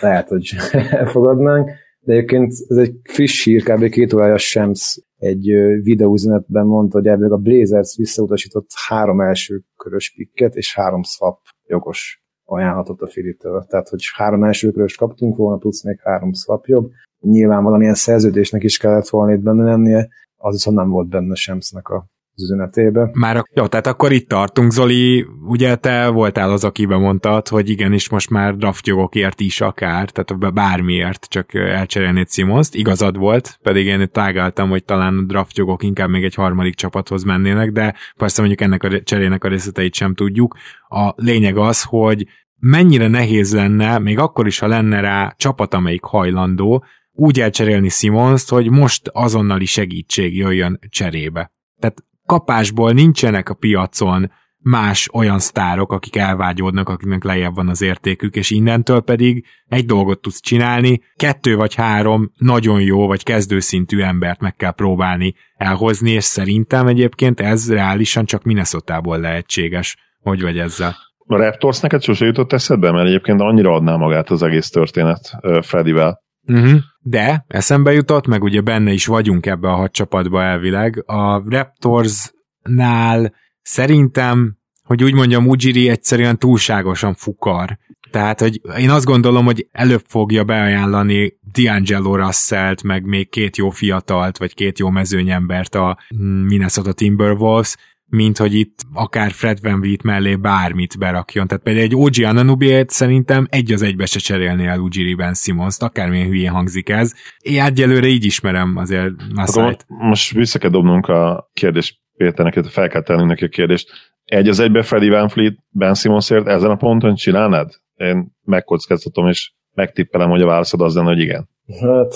lehet, 0.00 0.28
hogy 0.28 0.54
elfogadnánk, 0.90 1.70
de 2.00 2.12
egyébként 2.12 2.52
ez 2.68 2.76
egy 2.76 3.00
friss 3.02 3.44
hír, 3.44 3.62
kb. 3.62 3.88
két 3.88 4.12
órája 4.12 4.38
Shams 4.38 5.00
egy 5.16 5.44
videóüzenetben 5.82 6.66
mondta, 6.66 6.98
hogy 6.98 7.06
ebből 7.06 7.32
a 7.32 7.36
Blazers 7.36 7.96
visszautasított 7.96 8.68
három 8.88 9.20
első 9.20 9.62
körös 9.76 10.14
pikket 10.16 10.54
és 10.54 10.74
három 10.74 11.02
swap 11.02 11.38
jogos 11.66 12.25
ajánlatot 12.46 13.00
a 13.00 13.06
Filitől. 13.06 13.66
Tehát, 13.68 13.88
hogy 13.88 14.00
három 14.14 14.44
első 14.44 14.70
köröst 14.70 14.96
kaptunk 14.96 15.36
volna, 15.36 15.58
plusz 15.58 15.82
még 15.82 16.00
három 16.02 16.32
swap 16.32 16.66
jog. 16.66 16.90
Nyilván 17.20 17.62
valamilyen 17.62 17.94
szerződésnek 17.94 18.62
is 18.62 18.78
kellett 18.78 19.08
volna 19.08 19.32
itt 19.32 19.40
benne 19.40 19.64
lennie, 19.64 20.08
az 20.36 20.52
viszont 20.52 20.76
nem 20.76 20.90
volt 20.90 21.08
benne 21.08 21.34
Shamsnek 21.34 21.88
a 21.88 22.06
az 22.36 22.42
üzenetébe. 22.42 23.10
Már 23.12 23.44
jó, 23.54 23.66
tehát 23.66 23.86
akkor 23.86 24.12
itt 24.12 24.28
tartunk, 24.28 24.72
Zoli, 24.72 25.26
ugye 25.46 25.74
te 25.74 26.08
voltál 26.08 26.50
az, 26.50 26.64
akiben 26.64 27.00
mondtad, 27.00 27.48
hogy 27.48 27.70
igenis 27.70 28.08
most 28.08 28.30
már 28.30 28.56
draftjogokért 28.56 29.40
is 29.40 29.60
akár, 29.60 30.10
tehát 30.10 30.54
bármiért, 30.54 31.26
csak 31.28 31.54
elcserélnéd 31.54 32.30
Simonszt, 32.30 32.74
igazad 32.74 33.16
volt, 33.16 33.58
pedig 33.62 33.86
én 33.86 34.08
tágáltam, 34.12 34.68
hogy 34.68 34.84
talán 34.84 35.18
a 35.18 35.22
draftjogok 35.26 35.82
inkább 35.82 36.08
még 36.08 36.24
egy 36.24 36.34
harmadik 36.34 36.74
csapathoz 36.74 37.22
mennének, 37.22 37.72
de 37.72 37.94
persze 38.16 38.40
mondjuk 38.40 38.60
ennek 38.60 38.82
a 38.82 39.02
cserének 39.02 39.44
a 39.44 39.48
részleteit 39.48 39.94
sem 39.94 40.14
tudjuk. 40.14 40.56
A 40.88 41.12
lényeg 41.16 41.56
az, 41.56 41.82
hogy 41.82 42.26
mennyire 42.58 43.08
nehéz 43.08 43.54
lenne, 43.54 43.98
még 43.98 44.18
akkor 44.18 44.46
is, 44.46 44.58
ha 44.58 44.66
lenne 44.66 45.00
rá 45.00 45.34
csapat, 45.36 45.74
amelyik 45.74 46.02
hajlandó, 46.02 46.84
úgy 47.12 47.40
elcserélni 47.40 47.88
Simonszt, 47.88 48.50
hogy 48.50 48.70
most 48.70 49.10
azonnali 49.12 49.64
segítség 49.64 50.36
jöjjön 50.36 50.78
cserébe. 50.88 51.52
Tehát 51.78 52.04
kapásból 52.26 52.92
nincsenek 52.92 53.48
a 53.48 53.54
piacon 53.54 54.30
más 54.58 55.08
olyan 55.12 55.38
sztárok, 55.38 55.92
akik 55.92 56.16
elvágyódnak, 56.16 56.88
akiknek 56.88 57.24
lejjebb 57.24 57.54
van 57.54 57.68
az 57.68 57.82
értékük, 57.82 58.34
és 58.34 58.50
innentől 58.50 59.00
pedig 59.00 59.46
egy 59.66 59.86
dolgot 59.86 60.20
tudsz 60.20 60.40
csinálni, 60.40 61.00
kettő 61.16 61.56
vagy 61.56 61.74
három 61.74 62.30
nagyon 62.36 62.80
jó 62.80 63.06
vagy 63.06 63.22
kezdőszintű 63.22 64.00
embert 64.00 64.40
meg 64.40 64.54
kell 64.54 64.72
próbálni 64.72 65.34
elhozni, 65.56 66.10
és 66.10 66.24
szerintem 66.24 66.86
egyébként 66.86 67.40
ez 67.40 67.70
reálisan 67.70 68.24
csak 68.24 68.42
Minnesota-ból 68.42 69.18
lehetséges. 69.18 69.96
Hogy 70.20 70.42
vagy 70.42 70.58
ezzel? 70.58 70.96
A 71.28 71.36
Raptors 71.36 71.80
neked 71.80 72.02
sose 72.02 72.24
jutott 72.24 72.52
eszedbe, 72.52 72.90
mert 72.90 73.06
egyébként 73.06 73.40
annyira 73.40 73.74
adná 73.74 73.96
magát 73.96 74.30
az 74.30 74.42
egész 74.42 74.68
történet 74.68 75.36
Fredivel. 75.60 76.24
Uh-huh. 76.48 76.78
De 77.00 77.44
eszembe 77.48 77.92
jutott, 77.92 78.26
meg 78.26 78.42
ugye 78.42 78.60
benne 78.60 78.92
is 78.92 79.06
vagyunk 79.06 79.46
ebbe 79.46 79.68
a 79.68 79.74
hat 79.74 79.92
csapatba 79.92 80.42
elvileg. 80.42 81.02
A 81.06 81.42
Raptorsnál 81.50 83.34
szerintem, 83.62 84.56
hogy 84.82 85.04
úgy 85.04 85.14
mondjam, 85.14 85.48
Ujiri 85.48 85.88
egyszerűen 85.88 86.38
túlságosan 86.38 87.14
fukar. 87.14 87.78
Tehát, 88.10 88.40
hogy 88.40 88.60
én 88.78 88.90
azt 88.90 89.04
gondolom, 89.04 89.44
hogy 89.44 89.68
előbb 89.72 90.02
fogja 90.06 90.44
beajánlani 90.44 91.38
D'Angelo 91.52 92.14
Russell-t, 92.14 92.82
meg 92.82 93.04
még 93.04 93.28
két 93.28 93.56
jó 93.56 93.70
fiatalt, 93.70 94.38
vagy 94.38 94.54
két 94.54 94.78
jó 94.78 94.90
mezőnyembert 94.90 95.74
a 95.74 95.98
Minnesota 96.46 96.92
Timberwolves, 96.92 97.76
mint 98.08 98.38
hogy 98.38 98.54
itt 98.54 98.78
akár 98.92 99.30
Fred 99.30 99.58
Van 99.62 99.80
Vliet 99.80 100.02
mellé 100.02 100.36
bármit 100.36 100.98
berakjon. 100.98 101.46
Tehát 101.46 101.62
például 101.62 101.84
egy 101.84 101.96
OG 101.96 102.24
anunoby 102.24 102.84
szerintem 102.86 103.46
egy 103.50 103.72
az 103.72 103.82
egybe 103.82 104.06
se 104.06 104.18
cserélni 104.18 104.66
el 104.66 104.80
Ujiri 104.80 105.14
Ben 105.14 105.34
Simmons-t, 105.34 105.82
akármilyen 105.82 106.26
hülyén 106.26 106.50
hangzik 106.50 106.88
ez. 106.88 107.12
Én 107.38 107.62
egyelőre 107.62 108.06
így 108.06 108.24
ismerem 108.24 108.76
azért 108.76 109.12
a 109.34 109.76
Most 109.86 110.32
vissza 110.32 110.58
kell 110.58 110.70
dobnunk 110.70 111.08
a 111.08 111.50
kérdést 111.52 111.98
Péternek, 112.16 112.64
fel 112.64 112.88
kell 112.88 113.02
tennünk 113.02 113.28
neki 113.28 113.44
a 113.44 113.48
kérdést. 113.48 113.90
Egy 114.24 114.48
az 114.48 114.58
egybe 114.58 114.82
Freddy 114.82 115.08
Van 115.08 115.28
Fleet 115.28 115.56
Ben 115.68 115.94
Simmonsért 115.94 116.46
ezen 116.46 116.70
a 116.70 116.76
ponton 116.76 117.14
csinálnád? 117.14 117.70
Én 117.94 118.36
megkockáztatom, 118.42 119.28
és 119.28 119.52
megtippelem, 119.72 120.30
hogy 120.30 120.42
a 120.42 120.46
válaszod 120.46 120.80
az 120.80 120.94
lenne, 120.94 121.08
hogy 121.08 121.20
igen. 121.20 121.48
Hát, 121.80 122.14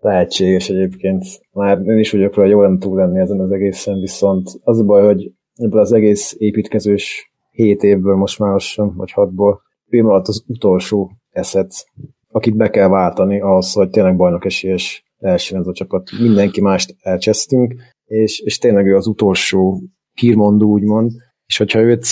lehetséges 0.00 0.68
egyébként. 0.68 1.24
Már 1.52 1.80
én 1.80 1.98
is 1.98 2.10
vagyok 2.10 2.34
hogy 2.34 2.50
jól 2.50 2.66
nem 2.66 2.78
túl 2.78 2.96
lenni 2.96 3.18
ezen 3.18 3.40
az 3.40 3.50
egészen, 3.50 4.00
viszont 4.00 4.50
az 4.62 4.78
a 4.78 4.84
baj, 4.84 5.04
hogy 5.04 5.32
ebből 5.54 5.80
az 5.80 5.92
egész 5.92 6.34
építkezős 6.38 7.32
hét 7.50 7.82
évből 7.82 8.16
most 8.16 8.38
már 8.38 8.50
lassan, 8.50 8.94
vagy 8.96 9.12
hatból, 9.12 9.62
ő 9.86 10.00
alatt 10.00 10.26
az 10.26 10.44
utolsó 10.46 11.10
eszet, 11.30 11.72
akit 12.28 12.56
be 12.56 12.70
kell 12.70 12.88
váltani 12.88 13.40
ahhoz, 13.40 13.72
hogy 13.72 13.90
tényleg 13.90 14.16
bajnok 14.16 14.44
esélyes 14.44 15.04
első 15.18 15.56
ez 15.56 15.66
a 15.66 15.72
csapat. 15.72 16.10
Mindenki 16.20 16.60
mást 16.60 16.94
elcsesztünk, 17.00 17.74
és, 18.04 18.40
és 18.40 18.58
tényleg 18.58 18.86
ő 18.86 18.96
az 18.96 19.06
utolsó 19.06 19.82
hírmondó, 20.12 20.70
úgymond, 20.70 21.10
és 21.46 21.56
hogyha 21.56 21.80
őt 21.80 22.06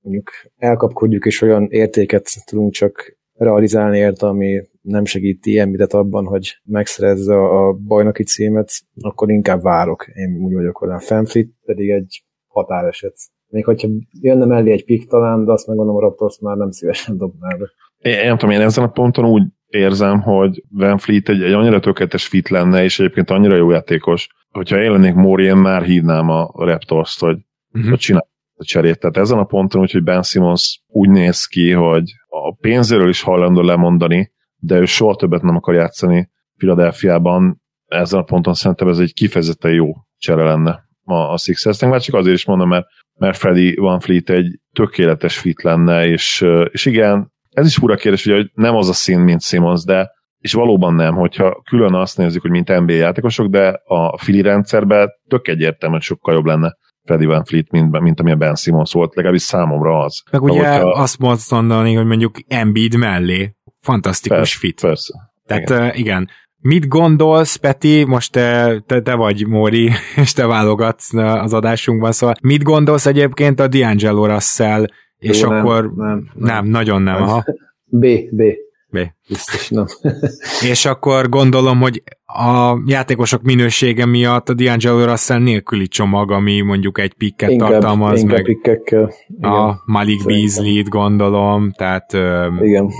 mondjuk 0.00 0.30
elkapkodjuk, 0.56 1.26
és 1.26 1.42
olyan 1.42 1.66
értéket 1.70 2.28
tudunk 2.44 2.72
csak 2.72 3.16
realizálni 3.32 3.98
érte, 3.98 4.26
ami 4.26 4.62
nem 4.84 5.04
segíti 5.04 5.50
ilyen 5.50 5.86
abban, 5.90 6.24
hogy 6.24 6.60
megszerezze 6.64 7.34
a 7.34 7.72
bajnoki 7.72 8.22
címet, 8.22 8.70
akkor 9.00 9.30
inkább 9.30 9.62
várok. 9.62 10.06
Én 10.14 10.36
úgy 10.42 10.54
vagyok 10.54 10.80
olyan. 10.80 10.98
Fanfleet 10.98 11.48
pedig 11.64 11.90
egy 11.90 12.24
határeset. 12.46 13.16
Még 13.48 13.64
hogyha 13.64 13.88
jönne 14.20 14.44
mellé 14.44 14.72
egy 14.72 14.84
pik 14.84 15.08
talán, 15.08 15.44
de 15.44 15.52
azt 15.52 15.66
megmondom, 15.66 15.96
a 15.96 16.00
Raptors 16.00 16.38
már 16.40 16.56
nem 16.56 16.70
szívesen 16.70 17.16
dobná 17.18 17.56
be. 17.56 17.70
Én 18.10 18.26
nem 18.26 18.38
tudom, 18.38 18.54
én 18.54 18.60
ezen 18.60 18.84
a 18.84 18.90
ponton 18.90 19.24
úgy 19.24 19.42
érzem, 19.66 20.20
hogy 20.20 20.62
Van 20.70 20.98
Fleet 20.98 21.28
egy, 21.28 21.42
egy 21.42 21.52
annyira 21.52 21.80
tökéletes 21.80 22.26
fit 22.26 22.48
lenne, 22.48 22.82
és 22.82 22.98
egyébként 23.00 23.30
annyira 23.30 23.56
jó 23.56 23.70
játékos, 23.70 24.28
hogyha 24.50 24.82
én 24.82 24.90
lennék 24.90 25.14
Móri, 25.14 25.44
én 25.44 25.56
már 25.56 25.82
hívnám 25.82 26.28
a 26.28 26.52
Raptors-t, 26.54 27.20
hogy, 27.20 27.36
uh-huh. 27.72 27.90
hogy 27.90 27.98
csinálj 27.98 28.26
a 28.54 28.64
cserét. 28.64 28.98
Tehát 28.98 29.16
ezen 29.16 29.38
a 29.38 29.44
ponton 29.44 29.80
úgyhogy 29.80 30.02
Ben 30.02 30.22
Simmons 30.22 30.82
úgy 30.86 31.08
néz 31.08 31.44
ki, 31.44 31.70
hogy 31.70 32.12
a 32.28 32.54
pénzéről 32.54 33.08
is 33.08 33.22
hajlandó 33.22 33.60
lemondani, 33.60 34.32
de 34.64 34.78
ő 34.78 34.84
soha 34.84 35.14
többet 35.14 35.42
nem 35.42 35.56
akar 35.56 35.74
játszani 35.74 36.30
Philadelphiában. 36.56 37.62
Ezen 37.86 38.20
a 38.20 38.22
ponton 38.22 38.54
szerintem 38.54 38.88
ez 38.88 38.98
egy 38.98 39.14
kifejezetten 39.14 39.72
jó 39.72 39.92
csere 40.18 40.44
lenne 40.44 40.84
a, 41.04 41.14
a 41.14 41.36
Sixers-nek, 41.36 41.90
már 41.90 42.00
csak 42.00 42.14
azért 42.14 42.36
is 42.36 42.46
mondom, 42.46 42.68
mert, 42.68 42.86
mert 43.18 43.36
Freddy 43.36 43.74
Van 43.74 44.00
Fleet 44.00 44.30
egy 44.30 44.60
tökéletes 44.72 45.38
fit 45.38 45.62
lenne, 45.62 46.06
és, 46.06 46.46
és 46.70 46.84
igen, 46.84 47.32
ez 47.50 47.66
is 47.66 47.74
fura 47.74 47.96
kérdés, 47.96 48.24
hogy 48.24 48.50
nem 48.54 48.76
az 48.76 48.88
a 48.88 48.92
szín, 48.92 49.20
mint 49.20 49.42
Simmons, 49.42 49.84
de 49.84 50.10
és 50.38 50.52
valóban 50.52 50.94
nem, 50.94 51.14
hogyha 51.14 51.62
külön 51.70 51.94
azt 51.94 52.18
nézzük, 52.18 52.42
hogy 52.42 52.50
mint 52.50 52.78
NBA 52.80 52.92
játékosok, 52.92 53.46
de 53.46 53.80
a 53.84 54.18
Fili 54.18 54.40
rendszerben 54.40 55.08
tök 55.28 55.48
egyértelműen 55.48 56.00
sokkal 56.00 56.34
jobb 56.34 56.44
lenne 56.44 56.76
Freddy 57.04 57.24
Van 57.24 57.44
Fleet, 57.44 57.70
mint, 57.70 58.00
mint 58.00 58.20
amilyen 58.20 58.38
Ben 58.38 58.54
Simmons 58.54 58.92
volt, 58.92 59.14
legalábbis 59.14 59.42
számomra 59.42 59.98
az. 59.98 60.22
Meg 60.30 60.42
ugye 60.42 60.70
hogyha... 60.70 60.88
azt 60.88 61.50
mondani, 61.50 61.94
hogy 61.94 62.06
mondjuk 62.06 62.36
Embiid 62.48 62.96
mellé 62.96 63.54
fantasztikus 63.84 64.36
persze, 64.38 64.58
fit. 64.58 64.80
Persze. 64.80 65.14
Tehát 65.46 65.68
igen. 65.68 65.88
Uh, 65.88 65.98
igen. 65.98 66.28
Mit 66.58 66.88
gondolsz, 66.88 67.56
Peti, 67.56 68.04
most 68.04 68.32
te, 68.32 68.82
te, 68.86 69.00
te 69.00 69.14
vagy 69.14 69.46
Móri, 69.46 69.90
és 70.22 70.32
te 70.32 70.46
válogatsz 70.46 71.14
az 71.14 71.52
adásunkban, 71.52 72.12
szóval 72.12 72.34
mit 72.42 72.62
gondolsz 72.62 73.06
egyébként 73.06 73.60
a 73.60 73.68
D'Angelo 73.68 74.26
Russell, 74.26 74.86
és 75.18 75.40
Jó, 75.40 75.50
akkor 75.50 75.92
nem, 75.94 76.06
nem, 76.06 76.28
nem. 76.34 76.54
nem 76.54 76.66
nagyon 76.66 77.02
nem, 77.02 77.22
aha. 77.22 77.44
B, 78.00 78.06
B. 78.30 78.42
B. 78.90 78.98
Biztos 79.28 79.68
nem. 79.68 79.86
és 80.70 80.84
akkor 80.84 81.28
gondolom, 81.28 81.80
hogy 81.80 82.02
a 82.26 82.82
játékosok 82.86 83.42
minősége 83.42 84.06
miatt 84.06 84.48
a 84.48 84.54
D'Angelo 84.54 85.04
Russell 85.06 85.38
nélküli 85.38 85.88
csomag, 85.88 86.30
ami 86.30 86.60
mondjuk 86.60 86.98
egy 86.98 87.14
pikket 87.14 87.50
inkább, 87.50 87.70
tartalmaz, 87.70 88.20
inkább 88.20 88.36
meg 88.36 88.44
pikkekkel. 88.44 89.12
a 89.40 89.82
Malik 89.84 90.24
Beasley-t 90.24 90.88
gondolom, 90.88 91.72
tehát 91.72 92.12
igen. 92.60 92.90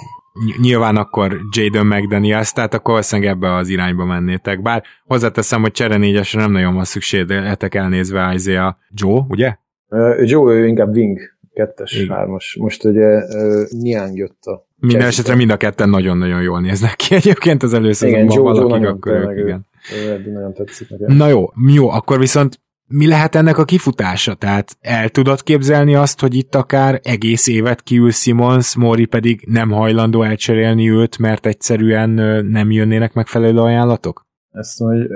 Nyilván 0.60 0.96
akkor 0.96 1.40
Jaden 1.50 1.86
McDaniels, 1.86 2.52
tehát 2.52 2.74
akkor 2.74 2.90
valószínűleg 2.90 3.30
ebbe 3.30 3.54
az 3.54 3.68
irányba 3.68 4.04
mennétek. 4.04 4.62
Bár 4.62 4.82
hozzáteszem, 5.04 5.60
hogy 5.60 5.72
csere 5.72 5.96
négyesre 5.96 6.40
nem 6.40 6.52
nagyon 6.52 6.74
van 6.74 6.84
szükségetek 6.84 7.74
elnézve 7.74 8.32
Isaiah 8.34 8.74
Joe, 8.90 9.24
ugye? 9.28 9.56
Uh, 9.88 10.28
Joe 10.28 10.54
ő 10.54 10.66
inkább 10.66 10.96
wing, 10.96 11.18
kettes, 11.52 11.92
Igen. 11.92 12.16
hármas. 12.16 12.56
Most 12.60 12.84
ugye 12.84 13.06
uh, 13.06 13.62
Niang 13.70 14.16
jött 14.16 14.44
a 14.44 14.66
minden 14.86 15.06
esetre 15.06 15.34
mind 15.34 15.50
a 15.50 15.56
ketten 15.56 15.88
nagyon-nagyon 15.88 16.42
jól 16.42 16.60
néznek 16.60 16.94
ki 16.96 17.14
egyébként 17.14 17.62
az 17.62 17.74
előszezonban 17.74 18.54
valakik, 18.54 18.88
akkor 18.88 19.12
ők, 19.12 19.38
igen. 19.38 19.66
Ő, 19.94 20.32
nagyon 20.32 20.52
tetszik 20.52 20.90
nekem. 20.90 21.16
Na 21.16 21.28
jó, 21.28 21.52
jó, 21.66 21.88
akkor 21.88 22.18
viszont 22.18 22.60
mi 22.88 23.08
lehet 23.08 23.34
ennek 23.34 23.58
a 23.58 23.64
kifutása? 23.64 24.34
Tehát 24.34 24.76
el 24.80 25.08
tudod 25.08 25.42
képzelni 25.42 25.94
azt, 25.94 26.20
hogy 26.20 26.34
itt 26.34 26.54
akár 26.54 27.00
egész 27.02 27.48
évet 27.48 27.82
kiül 27.82 28.10
Simons, 28.10 28.76
Mori 28.76 29.06
pedig 29.06 29.46
nem 29.50 29.70
hajlandó 29.70 30.22
elcserélni 30.22 30.90
őt, 30.90 31.18
mert 31.18 31.46
egyszerűen 31.46 32.10
nem 32.46 32.70
jönnének 32.70 33.12
megfelelő 33.12 33.58
ajánlatok? 33.58 34.22
Ezt 34.50 34.78
hogy 34.78 35.06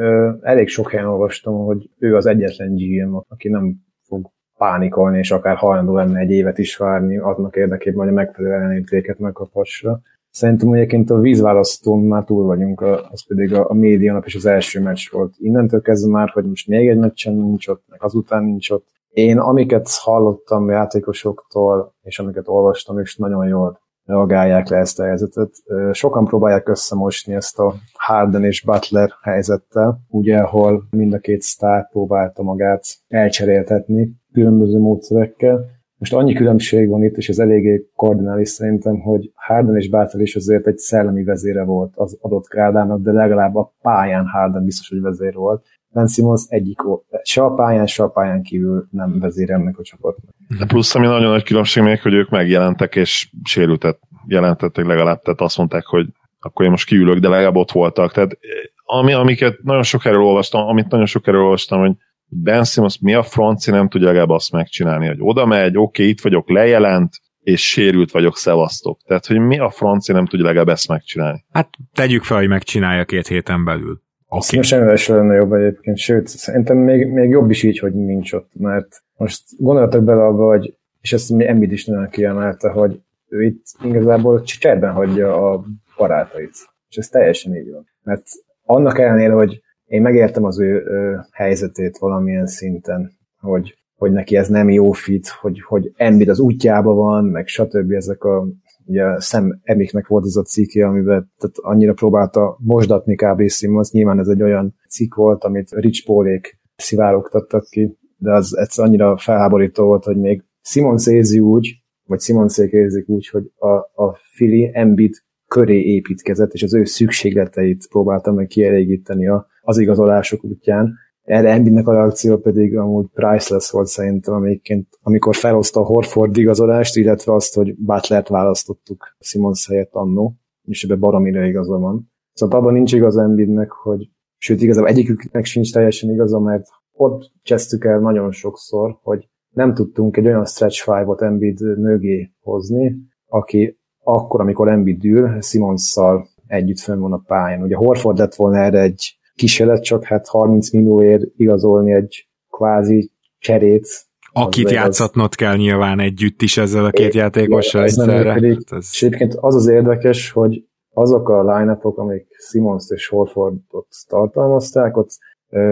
elég 0.42 0.68
sok 0.68 0.90
helyen 0.90 1.06
olvastam, 1.06 1.54
hogy 1.54 1.90
ő 1.98 2.16
az 2.16 2.26
egyetlen 2.26 2.74
GM, 2.74 3.14
aki 3.28 3.48
nem 3.48 3.74
fog 4.06 4.30
pánikolni, 4.56 5.18
és 5.18 5.30
akár 5.30 5.56
hajlandó 5.56 5.94
lenne 5.94 6.18
egy 6.18 6.30
évet 6.30 6.58
is 6.58 6.76
várni 6.76 7.18
annak 7.18 7.56
érdekében, 7.56 7.98
hogy 7.98 8.08
a 8.08 8.12
megfelelő 8.12 8.54
ellenértéket 8.54 9.18
megkaphassa. 9.18 10.00
Szerintem 10.39 10.72
egyébként 10.72 11.11
a 11.11 11.18
vízválasztón 11.18 12.01
már 12.01 12.24
túl 12.24 12.45
vagyunk, 12.45 12.80
az 13.11 13.26
pedig 13.26 13.55
a, 13.55 13.70
a 13.70 13.74
média 13.74 14.12
nap 14.12 14.24
és 14.26 14.34
az 14.34 14.47
első 14.47 14.80
meccs 14.80 15.11
volt. 15.11 15.34
Innentől 15.39 15.80
kezdve 15.80 16.11
már, 16.11 16.28
hogy 16.28 16.45
most 16.45 16.68
még 16.68 16.89
egy 16.89 16.99
meccsen 16.99 17.34
nincs 17.34 17.68
ott, 17.68 17.82
meg 17.89 18.03
azután 18.03 18.45
nincs 18.45 18.70
ott. 18.70 18.86
Én 19.09 19.39
amiket 19.39 19.89
hallottam 19.91 20.68
játékosoktól, 20.68 21.95
és 22.03 22.18
amiket 22.18 22.49
olvastam, 22.49 22.99
és 22.99 23.16
nagyon 23.16 23.47
jól 23.47 23.80
reagálják 24.05 24.68
le 24.68 24.76
ezt 24.76 25.01
a 25.01 25.05
helyzetet. 25.05 25.51
Sokan 25.93 26.24
próbálják 26.24 26.68
összemosni 26.68 27.34
ezt 27.34 27.59
a 27.59 27.74
Harden 27.93 28.45
és 28.45 28.62
Butler 28.62 29.11
helyzettel, 29.22 30.01
ugye, 30.09 30.39
ahol 30.39 30.82
mind 30.91 31.12
a 31.12 31.18
két 31.18 31.41
sztár 31.41 31.89
próbálta 31.91 32.43
magát 32.43 32.84
elcseréltetni 33.09 34.11
különböző 34.32 34.78
módszerekkel. 34.78 35.76
Most 35.99 36.12
annyi 36.12 36.34
különbség 36.34 36.88
van 36.88 37.03
itt, 37.03 37.16
és 37.16 37.28
ez 37.28 37.38
eléggé 37.38 37.88
koordinális 37.94 38.49
szerintem, 38.49 39.01
hogy 39.01 39.30
Harden 39.34 39.76
és 39.76 39.88
Butler 39.88 40.22
is 40.22 40.36
azért 40.36 40.66
egy 40.66 40.76
szellemi 40.76 41.24
vezére 41.24 41.64
volt 41.64 41.92
az 41.94 42.18
adott 42.20 42.49
krádának, 42.49 43.03
de 43.03 43.12
legalább 43.12 43.55
a 43.55 43.74
pályán 43.82 44.26
Harden 44.26 44.64
biztos, 44.64 44.88
hogy 44.88 45.01
vezér 45.01 45.34
volt. 45.34 45.64
Ben 45.88 46.07
Simmons 46.07 46.44
egyik. 46.49 46.78
Se 47.22 47.42
a 47.42 47.55
pályán, 47.55 47.86
se 47.86 48.03
a 48.03 48.09
pályán 48.09 48.42
kívül 48.42 48.88
nem 48.90 49.18
vezér 49.18 49.51
ennek 49.51 49.78
a 49.78 49.82
csapatnak. 49.82 50.34
De 50.59 50.66
plusz, 50.66 50.94
ami 50.94 51.07
nagyon 51.07 51.30
nagy 51.30 51.44
különbség 51.44 51.82
még, 51.82 52.01
hogy 52.01 52.14
ők 52.14 52.30
megjelentek 52.30 52.96
és 52.96 53.30
sérültet 53.44 53.99
jelentettek 54.26 54.86
legalább, 54.86 55.20
tehát 55.20 55.40
azt 55.40 55.59
mondták, 55.59 55.84
hogy 55.84 56.07
akkor 56.40 56.64
én 56.64 56.70
most 56.70 56.86
kiülök, 56.86 57.18
de 57.18 57.28
legalább 57.28 57.57
ott 57.57 57.72
voltak. 57.72 58.12
Tehát 58.12 58.38
ami, 58.84 59.12
amiket 59.12 59.59
nagyon 59.62 59.82
sok 59.82 60.05
erről 60.05 60.22
olvastam, 60.22 60.66
amit 60.66 60.88
nagyon 60.88 61.07
sok 61.07 61.26
erről 61.26 61.42
olvastam, 61.42 61.80
hogy 61.80 61.92
Ben 62.29 62.64
Simmons 62.64 62.99
mi 62.99 63.14
a 63.14 63.22
franci 63.22 63.70
nem 63.70 63.89
tudja 63.89 64.07
legalább 64.07 64.31
azt 64.31 64.53
megcsinálni, 64.53 65.07
hogy 65.07 65.18
oda 65.20 65.47
megy, 65.47 65.76
oké, 65.76 65.79
okay, 65.81 66.09
itt 66.09 66.20
vagyok, 66.20 66.51
lejelent, 66.51 67.11
és 67.41 67.68
sérült 67.68 68.11
vagyok, 68.11 68.37
szevasztok. 68.37 69.01
Tehát, 69.07 69.26
hogy 69.26 69.39
mi 69.39 69.59
a 69.59 69.70
franci 69.70 70.12
nem 70.12 70.26
tudja 70.26 70.45
legalább 70.45 70.68
ezt 70.68 70.89
megcsinálni. 70.89 71.45
Hát 71.53 71.68
tegyük 71.95 72.22
fel, 72.22 72.37
hogy 72.37 72.49
megcsinálja 72.49 73.05
két 73.05 73.26
héten 73.26 73.64
belül. 73.64 74.03
Okay. 74.29 74.57
Most 74.57 74.68
semmivel 74.68 74.97
sem 74.97 75.16
lenne 75.16 75.35
jobb 75.35 75.53
egyébként, 75.53 75.99
sőt, 75.99 76.26
szerintem 76.26 76.76
még, 76.76 77.07
még 77.07 77.31
jobb 77.31 77.51
is 77.51 77.62
így, 77.62 77.79
hogy 77.79 77.95
nincs 77.95 78.33
ott, 78.33 78.51
mert 78.53 79.03
most 79.16 79.43
gondoltak 79.59 80.05
bele 80.05 80.24
abba, 80.24 80.47
hogy, 80.47 80.74
és 81.01 81.12
ezt 81.12 81.31
mi 81.31 81.49
Embiid 81.49 81.72
is 81.72 81.85
nagyon 81.85 82.09
kiemelte, 82.09 82.68
hogy 82.68 83.01
ő 83.29 83.43
itt 83.43 83.64
igazából 83.85 84.43
cserben 84.43 84.93
hagyja 84.93 85.53
a 85.53 85.64
barátait. 85.97 86.55
És 86.89 86.97
ez 86.97 87.09
teljesen 87.09 87.57
így 87.57 87.70
van. 87.70 87.87
Mert 88.03 88.22
annak 88.64 88.99
ellenére, 88.99 89.33
hogy 89.33 89.62
én 89.89 90.03
megértem 90.03 90.45
az 90.45 90.61
ő, 90.61 90.84
ő 90.86 91.20
helyzetét 91.32 91.99
valamilyen 91.99 92.47
szinten, 92.47 93.12
hogy, 93.41 93.74
hogy 93.97 94.12
neki 94.12 94.36
ez 94.36 94.49
nem 94.49 94.70
jó 94.70 94.93
fit, 94.93 95.28
hogy, 95.28 95.61
hogy 95.61 95.93
Embiid 95.97 96.28
az 96.28 96.41
útjába 96.41 96.93
van, 96.93 97.24
meg 97.24 97.47
stb. 97.47 97.93
ezek 97.93 98.24
a 98.24 98.47
ugye 98.86 99.20
Sam 99.20 99.61
Emiknek 99.62 100.07
volt 100.07 100.24
az 100.24 100.36
a 100.36 100.43
cikke, 100.43 100.86
amiben 100.86 101.32
tehát 101.39 101.57
annyira 101.57 101.93
próbálta 101.93 102.57
mosdatni 102.61 103.14
kb. 103.14 103.49
Simmons, 103.49 103.91
nyilván 103.91 104.18
ez 104.18 104.28
egy 104.28 104.43
olyan 104.43 104.74
cikk 104.89 105.14
volt, 105.14 105.45
amit 105.45 105.70
Rich 105.70 106.07
Paulék 106.07 106.59
szivárogtattak 106.76 107.64
ki, 107.64 107.99
de 108.16 108.32
az 108.32 108.57
egyszer 108.57 108.84
annyira 108.84 109.16
felháborító 109.16 109.84
volt, 109.84 110.05
hogy 110.05 110.16
még 110.16 110.45
Simons 110.62 111.07
érzi 111.07 111.39
úgy, 111.39 111.76
vagy 112.07 112.20
Simonszék 112.20 112.72
érzik 112.72 113.09
úgy, 113.09 113.28
hogy 113.28 113.51
a, 113.57 114.03
a 114.05 114.18
Fili 114.34 114.70
Embiid 114.72 115.14
köré 115.47 115.80
építkezett, 115.80 116.53
és 116.53 116.62
az 116.62 116.74
ő 116.74 116.84
szükségleteit 116.84 117.89
próbálta 117.89 118.32
meg 118.32 118.47
kielégíteni 118.47 119.28
a, 119.28 119.47
az 119.68 119.78
igazolások 119.78 120.44
útján. 120.44 120.94
erre 121.22 121.50
Embiidnek 121.50 121.86
a 121.86 121.92
reakció 121.92 122.38
pedig 122.38 122.76
amúgy 122.76 123.06
priceless 123.14 123.70
volt 123.70 123.86
szerintem, 123.86 124.34
amikként, 124.34 124.86
amikor 125.02 125.34
felhozta 125.34 125.80
a 125.80 125.84
Horford 125.84 126.36
igazolást, 126.36 126.96
illetve 126.96 127.32
azt, 127.34 127.54
hogy 127.54 127.74
Butlert 127.76 128.28
választottuk 128.28 129.16
Simons 129.18 129.68
helyett 129.68 129.92
annó, 129.92 130.34
és 130.62 130.84
ebbe 130.84 130.96
baromira 130.96 131.44
igaza 131.44 131.78
van. 131.78 132.12
Szóval 132.32 132.58
abban 132.58 132.72
nincs 132.72 132.92
igaz 132.92 133.16
Embiidnek, 133.16 133.70
hogy 133.70 134.10
sőt 134.36 134.62
igazából 134.62 134.88
egyiküknek 134.88 135.44
sincs 135.44 135.72
teljesen 135.72 136.10
igaza, 136.10 136.38
mert 136.38 136.66
ott 136.92 137.32
csesztük 137.42 137.84
el 137.84 137.98
nagyon 137.98 138.32
sokszor, 138.32 138.98
hogy 139.02 139.28
nem 139.54 139.74
tudtunk 139.74 140.16
egy 140.16 140.26
olyan 140.26 140.44
stretch 140.44 140.82
five-ot 140.82 141.22
Embiid 141.22 141.78
mögé 141.78 142.30
hozni, 142.40 142.96
aki 143.26 143.78
akkor, 144.04 144.40
amikor 144.40 144.68
Embiid 144.68 145.04
ül, 145.04 145.40
Simonsszal 145.40 146.28
együtt 146.46 146.78
fönn 146.78 147.00
van 147.00 147.12
a 147.12 147.22
pályán. 147.26 147.62
Ugye 147.62 147.76
Horford 147.76 148.18
lett 148.18 148.34
volna 148.34 148.58
erre 148.58 148.80
egy 148.80 149.17
kísérlet, 149.39 149.82
csak 149.82 150.05
hát 150.05 150.28
30 150.28 150.72
millióért 150.72 151.22
igazolni 151.36 151.93
egy 151.93 152.28
kvázi 152.51 153.12
cserét. 153.39 153.89
Akit 154.32 154.70
játszatnod 154.70 155.34
kell 155.34 155.57
nyilván 155.57 156.01
együtt 156.01 156.43
is 156.43 156.57
ezzel 156.57 156.84
a 156.84 156.91
két 156.91 157.14
játékossal 157.14 157.82
egyszerre. 157.82 158.32
Hát 158.32 158.43
ez... 158.70 158.89
És 158.93 159.03
egyébként 159.03 159.34
az 159.34 159.55
az 159.55 159.68
érdekes, 159.68 160.30
hogy 160.30 160.64
azok 160.95 161.28
a 161.28 161.57
line 161.57 161.78
amik 161.80 162.26
Simons 162.51 162.84
és 162.89 163.07
Horfordot 163.07 163.86
tartalmazták, 164.09 164.97
ott 164.97 165.11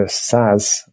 100 0.05 0.85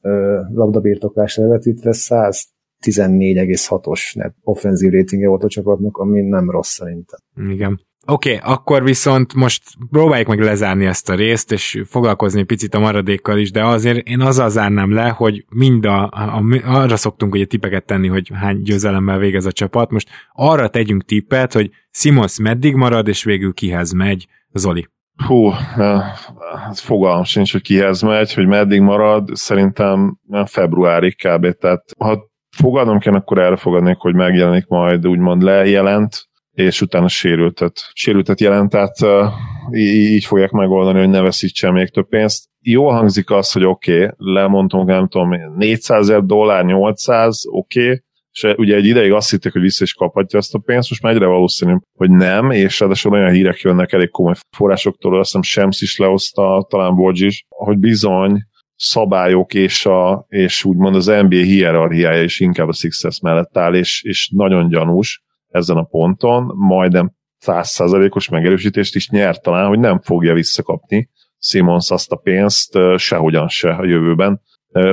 labdabirtoklás 0.52 1.36
levetítve 1.36 1.90
114,6-os 1.92 4.14
net 4.14 4.34
offenzív 4.42 4.92
ratingje 4.92 5.28
volt 5.28 5.44
a 5.44 5.48
csapatnak, 5.48 5.96
ami 5.96 6.20
nem 6.20 6.50
rossz 6.50 6.72
szerintem. 6.72 7.18
Igen. 7.48 7.80
Oké, 8.06 8.36
okay, 8.36 8.52
akkor 8.52 8.82
viszont 8.82 9.34
most 9.34 9.62
próbáljuk 9.90 10.28
meg 10.28 10.40
lezárni 10.40 10.86
ezt 10.86 11.10
a 11.10 11.14
részt, 11.14 11.52
és 11.52 11.82
foglalkozni 11.86 12.42
picit 12.42 12.74
a 12.74 12.78
maradékkal 12.78 13.38
is, 13.38 13.50
de 13.50 13.64
azért 13.64 14.08
én 14.08 14.20
azzal 14.20 14.50
zárnám 14.50 14.92
le, 14.92 15.08
hogy 15.08 15.44
mind 15.48 15.84
a, 15.84 16.02
a, 16.02 16.42
arra 16.64 16.96
szoktunk 16.96 17.34
ugye 17.34 17.44
tippeket 17.44 17.84
tenni, 17.84 18.08
hogy 18.08 18.30
hány 18.34 18.62
győzelemmel 18.62 19.18
végez 19.18 19.46
a 19.46 19.52
csapat. 19.52 19.90
Most 19.90 20.08
arra 20.32 20.68
tegyünk 20.68 21.04
tippet, 21.04 21.52
hogy 21.52 21.70
Simons 21.90 22.38
meddig 22.38 22.74
marad, 22.74 23.08
és 23.08 23.24
végül 23.24 23.52
kihez 23.52 23.92
megy, 23.92 24.26
Zoli. 24.52 24.88
Hú, 25.26 25.48
hát 25.48 26.78
fogalmam 26.78 27.24
sincs, 27.24 27.52
hogy 27.52 27.62
kihez 27.62 28.02
megy, 28.02 28.34
hogy 28.34 28.46
meddig 28.46 28.80
marad, 28.80 29.28
szerintem 29.32 30.18
februárig 30.44 31.16
kb. 31.16 31.50
Tehát 31.50 31.84
ha 31.98 32.32
fogadnom 32.56 32.98
kell, 32.98 33.14
akkor 33.14 33.38
erre 33.38 33.56
fogadnék, 33.56 33.96
hogy 33.98 34.14
megjelenik 34.14 34.66
majd 34.66 35.06
úgymond 35.06 35.42
lejelent, 35.42 36.28
és 36.54 36.80
utána 36.80 37.08
sérültet, 37.08 37.90
sérültet 37.92 38.40
jelent, 38.40 38.70
tehát 38.70 39.00
uh, 39.00 39.78
így 39.78 40.24
fogják 40.24 40.50
megoldani, 40.50 40.98
hogy 40.98 41.08
ne 41.08 41.20
veszítsen 41.20 41.72
még 41.72 41.90
több 41.90 42.08
pénzt. 42.08 42.48
Jól 42.60 42.92
hangzik 42.92 43.30
az, 43.30 43.52
hogy 43.52 43.64
oké, 43.64 43.94
okay, 43.94 44.10
lemondtunk, 44.16 44.88
nem 44.88 45.08
tudom, 45.08 45.30
400 45.56 46.08
ezer 46.08 46.22
dollár, 46.22 46.64
800, 46.64 47.42
oké, 47.50 47.82
okay, 47.82 48.02
és 48.34 48.54
ugye 48.56 48.76
egy 48.76 48.86
ideig 48.86 49.12
azt 49.12 49.30
hitték, 49.30 49.52
hogy 49.52 49.60
vissza 49.60 49.84
is 49.84 49.94
kaphatja 49.94 50.38
ezt 50.38 50.54
a 50.54 50.58
pénzt, 50.58 50.90
most 50.90 51.02
már 51.02 51.12
egyre 51.12 51.26
valószínű, 51.26 51.74
hogy 51.92 52.10
nem, 52.10 52.50
és 52.50 52.80
ráadásul 52.80 53.12
olyan 53.12 53.32
hírek 53.32 53.60
jönnek 53.60 53.92
elég 53.92 54.10
komoly 54.10 54.34
forrásoktól, 54.56 55.18
azt 55.18 55.26
hiszem 55.26 55.42
Shams 55.42 55.80
is 55.80 55.96
lehozta, 55.96 56.66
talán 56.68 56.94
Borgy 56.94 57.20
is, 57.20 57.44
hogy 57.48 57.78
bizony 57.78 58.42
szabályok 58.76 59.54
és, 59.54 59.86
a, 59.86 60.26
és 60.28 60.64
úgymond 60.64 60.94
az 60.94 61.06
NBA 61.06 61.36
hierarchiája 61.36 62.22
is 62.22 62.40
inkább 62.40 62.68
a 62.68 62.72
Sixers 62.72 63.20
mellett 63.20 63.56
áll, 63.56 63.74
és, 63.74 64.02
és 64.02 64.30
nagyon 64.32 64.68
gyanús, 64.68 65.23
ezen 65.54 65.76
a 65.76 65.82
ponton, 65.82 66.52
majdnem 66.56 67.12
százszázalékos 67.38 68.28
megerősítést 68.28 68.94
is 68.94 69.10
nyert 69.10 69.42
talán, 69.42 69.68
hogy 69.68 69.78
nem 69.78 70.00
fogja 70.00 70.34
visszakapni 70.34 71.10
Simons 71.44 71.90
azt 71.90 72.12
a 72.12 72.16
pénzt 72.16 72.78
sehogyan 72.96 73.48
se 73.48 73.70
a 73.70 73.84
jövőben. 73.84 74.40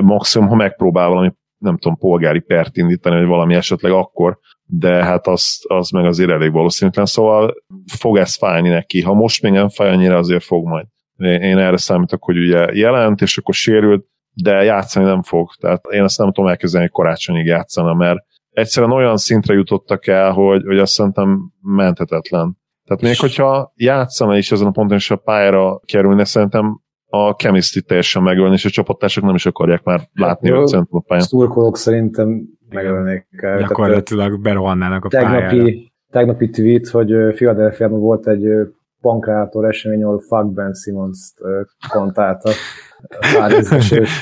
Maximum, 0.01 0.47
ha 0.47 0.55
megpróbál 0.55 1.07
valami, 1.07 1.31
nem 1.57 1.77
tudom, 1.77 1.97
polgári 1.97 2.39
pert 2.39 2.77
indítani, 2.77 3.15
vagy 3.15 3.27
valami 3.27 3.53
esetleg 3.53 3.91
akkor, 3.91 4.39
de 4.65 5.03
hát 5.03 5.27
az, 5.27 5.59
az 5.67 5.89
meg 5.89 6.05
azért 6.05 6.29
elég 6.29 6.51
valószínűtlen, 6.51 7.05
szóval 7.05 7.53
fog 7.97 8.17
ez 8.17 8.35
fájni 8.35 8.69
neki. 8.69 9.01
Ha 9.01 9.13
most 9.13 9.41
még 9.41 9.51
nem 9.51 9.69
fáj 9.69 9.89
annyira, 9.89 10.17
azért 10.17 10.43
fog 10.43 10.67
majd. 10.67 10.85
Én 11.17 11.57
erre 11.57 11.77
számítok, 11.77 12.23
hogy 12.23 12.37
ugye 12.37 12.73
jelent, 12.73 13.21
és 13.21 13.37
akkor 13.37 13.53
sérült, 13.53 14.05
de 14.33 14.63
játszani 14.63 15.05
nem 15.05 15.23
fog. 15.23 15.51
Tehát 15.59 15.85
én 15.89 16.03
ezt 16.03 16.17
nem 16.17 16.31
tudom 16.31 16.49
elkezdeni, 16.49 16.83
hogy 16.83 16.93
karácsonyig 16.93 17.45
játszana, 17.45 17.93
mert 17.93 18.19
egyszerűen 18.51 18.91
olyan 18.91 19.17
szintre 19.17 19.53
jutottak 19.53 20.07
el, 20.07 20.31
hogy, 20.31 20.63
hogy 20.65 20.79
azt 20.79 20.91
szerintem 20.91 21.51
menthetetlen. 21.61 22.57
Tehát 22.85 23.01
még 23.01 23.19
hogyha 23.19 23.73
játszana 23.75 24.37
is 24.37 24.51
ezen 24.51 24.67
a 24.67 24.71
ponton, 24.71 24.97
és 24.97 25.11
a 25.11 25.15
pályára 25.15 25.79
kerülne, 25.85 26.23
szerintem 26.23 26.81
a 27.05 27.31
chemistry 27.31 27.81
teljesen 27.81 28.23
megölni, 28.23 28.53
és 28.53 28.65
a 28.65 28.69
csapattársak 28.69 29.23
nem 29.23 29.35
is 29.35 29.45
akarják 29.45 29.83
már 29.83 30.01
látni 30.13 30.51
őt 30.51 30.67
szerintem 30.67 30.97
a 30.97 31.01
pályán. 31.01 31.23
Szurkolók 31.23 31.77
szerintem 31.77 32.41
megölnék. 32.69 33.27
Gyakorlatilag 33.59 34.41
berohannának 34.41 35.05
a 35.05 35.07
tegnapi, 35.07 35.57
pályára. 35.57 35.71
Tegnapi 36.11 36.49
tweet, 36.49 36.87
hogy 36.87 37.33
philadelphia 37.35 37.89
volt 37.89 38.27
egy 38.27 38.47
pankrátor 39.01 39.65
esemény, 39.65 40.03
ahol 40.03 40.19
Fuck 40.19 40.53
Ben 40.53 40.73
Simmons-t 40.73 41.41
kontálta. 41.89 42.49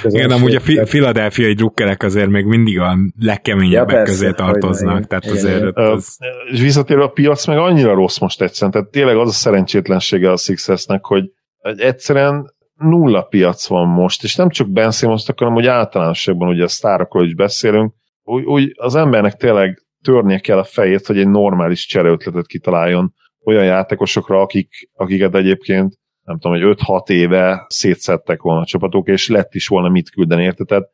Igen, 0.03 0.31
amúgy 0.31 0.55
a 0.55 0.85
filadelfiai 0.85 1.53
drukkerek 1.53 2.03
azért 2.03 2.29
még 2.29 2.45
mindig 2.45 2.79
a 2.79 2.97
legkeményebbek 3.19 3.95
ja, 3.95 4.03
közé 4.03 4.31
tartoznak. 4.31 5.07
Tehát 5.07 5.23
igen, 5.23 5.35
azért 5.35 5.57
igen. 5.57 5.73
Az... 5.73 6.17
És 6.51 6.61
visszatérve 6.61 7.03
a 7.03 7.09
piac 7.09 7.47
meg 7.47 7.57
annyira 7.57 7.93
rossz 7.93 8.17
most 8.17 8.41
egyszerűen, 8.41 8.71
tehát 8.71 8.87
tényleg 8.89 9.17
az 9.17 9.29
a 9.29 9.31
szerencsétlensége 9.31 10.31
a 10.31 10.37
Sixersnek, 10.37 11.05
hogy 11.05 11.23
egyszerűen 11.75 12.53
nulla 12.75 13.21
piac 13.21 13.67
van 13.67 13.87
most, 13.87 14.23
és 14.23 14.35
nem 14.35 14.49
csak 14.49 14.69
Ben 14.69 14.91
simmons 14.91 15.25
hanem 15.35 15.53
hogy 15.53 15.67
általánosságban 15.67 16.47
ugye 16.47 16.63
a 16.63 16.67
sztárokról 16.67 17.25
is 17.25 17.35
beszélünk, 17.35 17.93
úgy, 18.23 18.43
úgy 18.43 18.71
az 18.75 18.95
embernek 18.95 19.33
tényleg 19.33 19.83
törnie 20.03 20.39
kell 20.39 20.57
a 20.57 20.63
fejét, 20.63 21.05
hogy 21.05 21.17
egy 21.17 21.27
normális 21.27 21.85
csereötletet 21.85 22.47
kitaláljon 22.47 23.13
olyan 23.45 23.63
játékosokra, 23.63 24.41
akik, 24.41 24.89
akiket 24.93 25.35
egyébként 25.35 25.93
nem 26.29 26.39
tudom, 26.39 26.61
hogy 26.61 26.77
5-6 26.85 27.09
éve 27.09 27.65
szétszettek 27.67 28.41
volna 28.41 28.61
a 28.61 28.65
csapatok, 28.65 29.07
és 29.07 29.29
lett 29.29 29.53
is 29.53 29.67
volna 29.67 29.89
mit 29.89 30.09
küldeni, 30.09 30.43
érte? 30.43 30.63
Tehát 30.63 30.89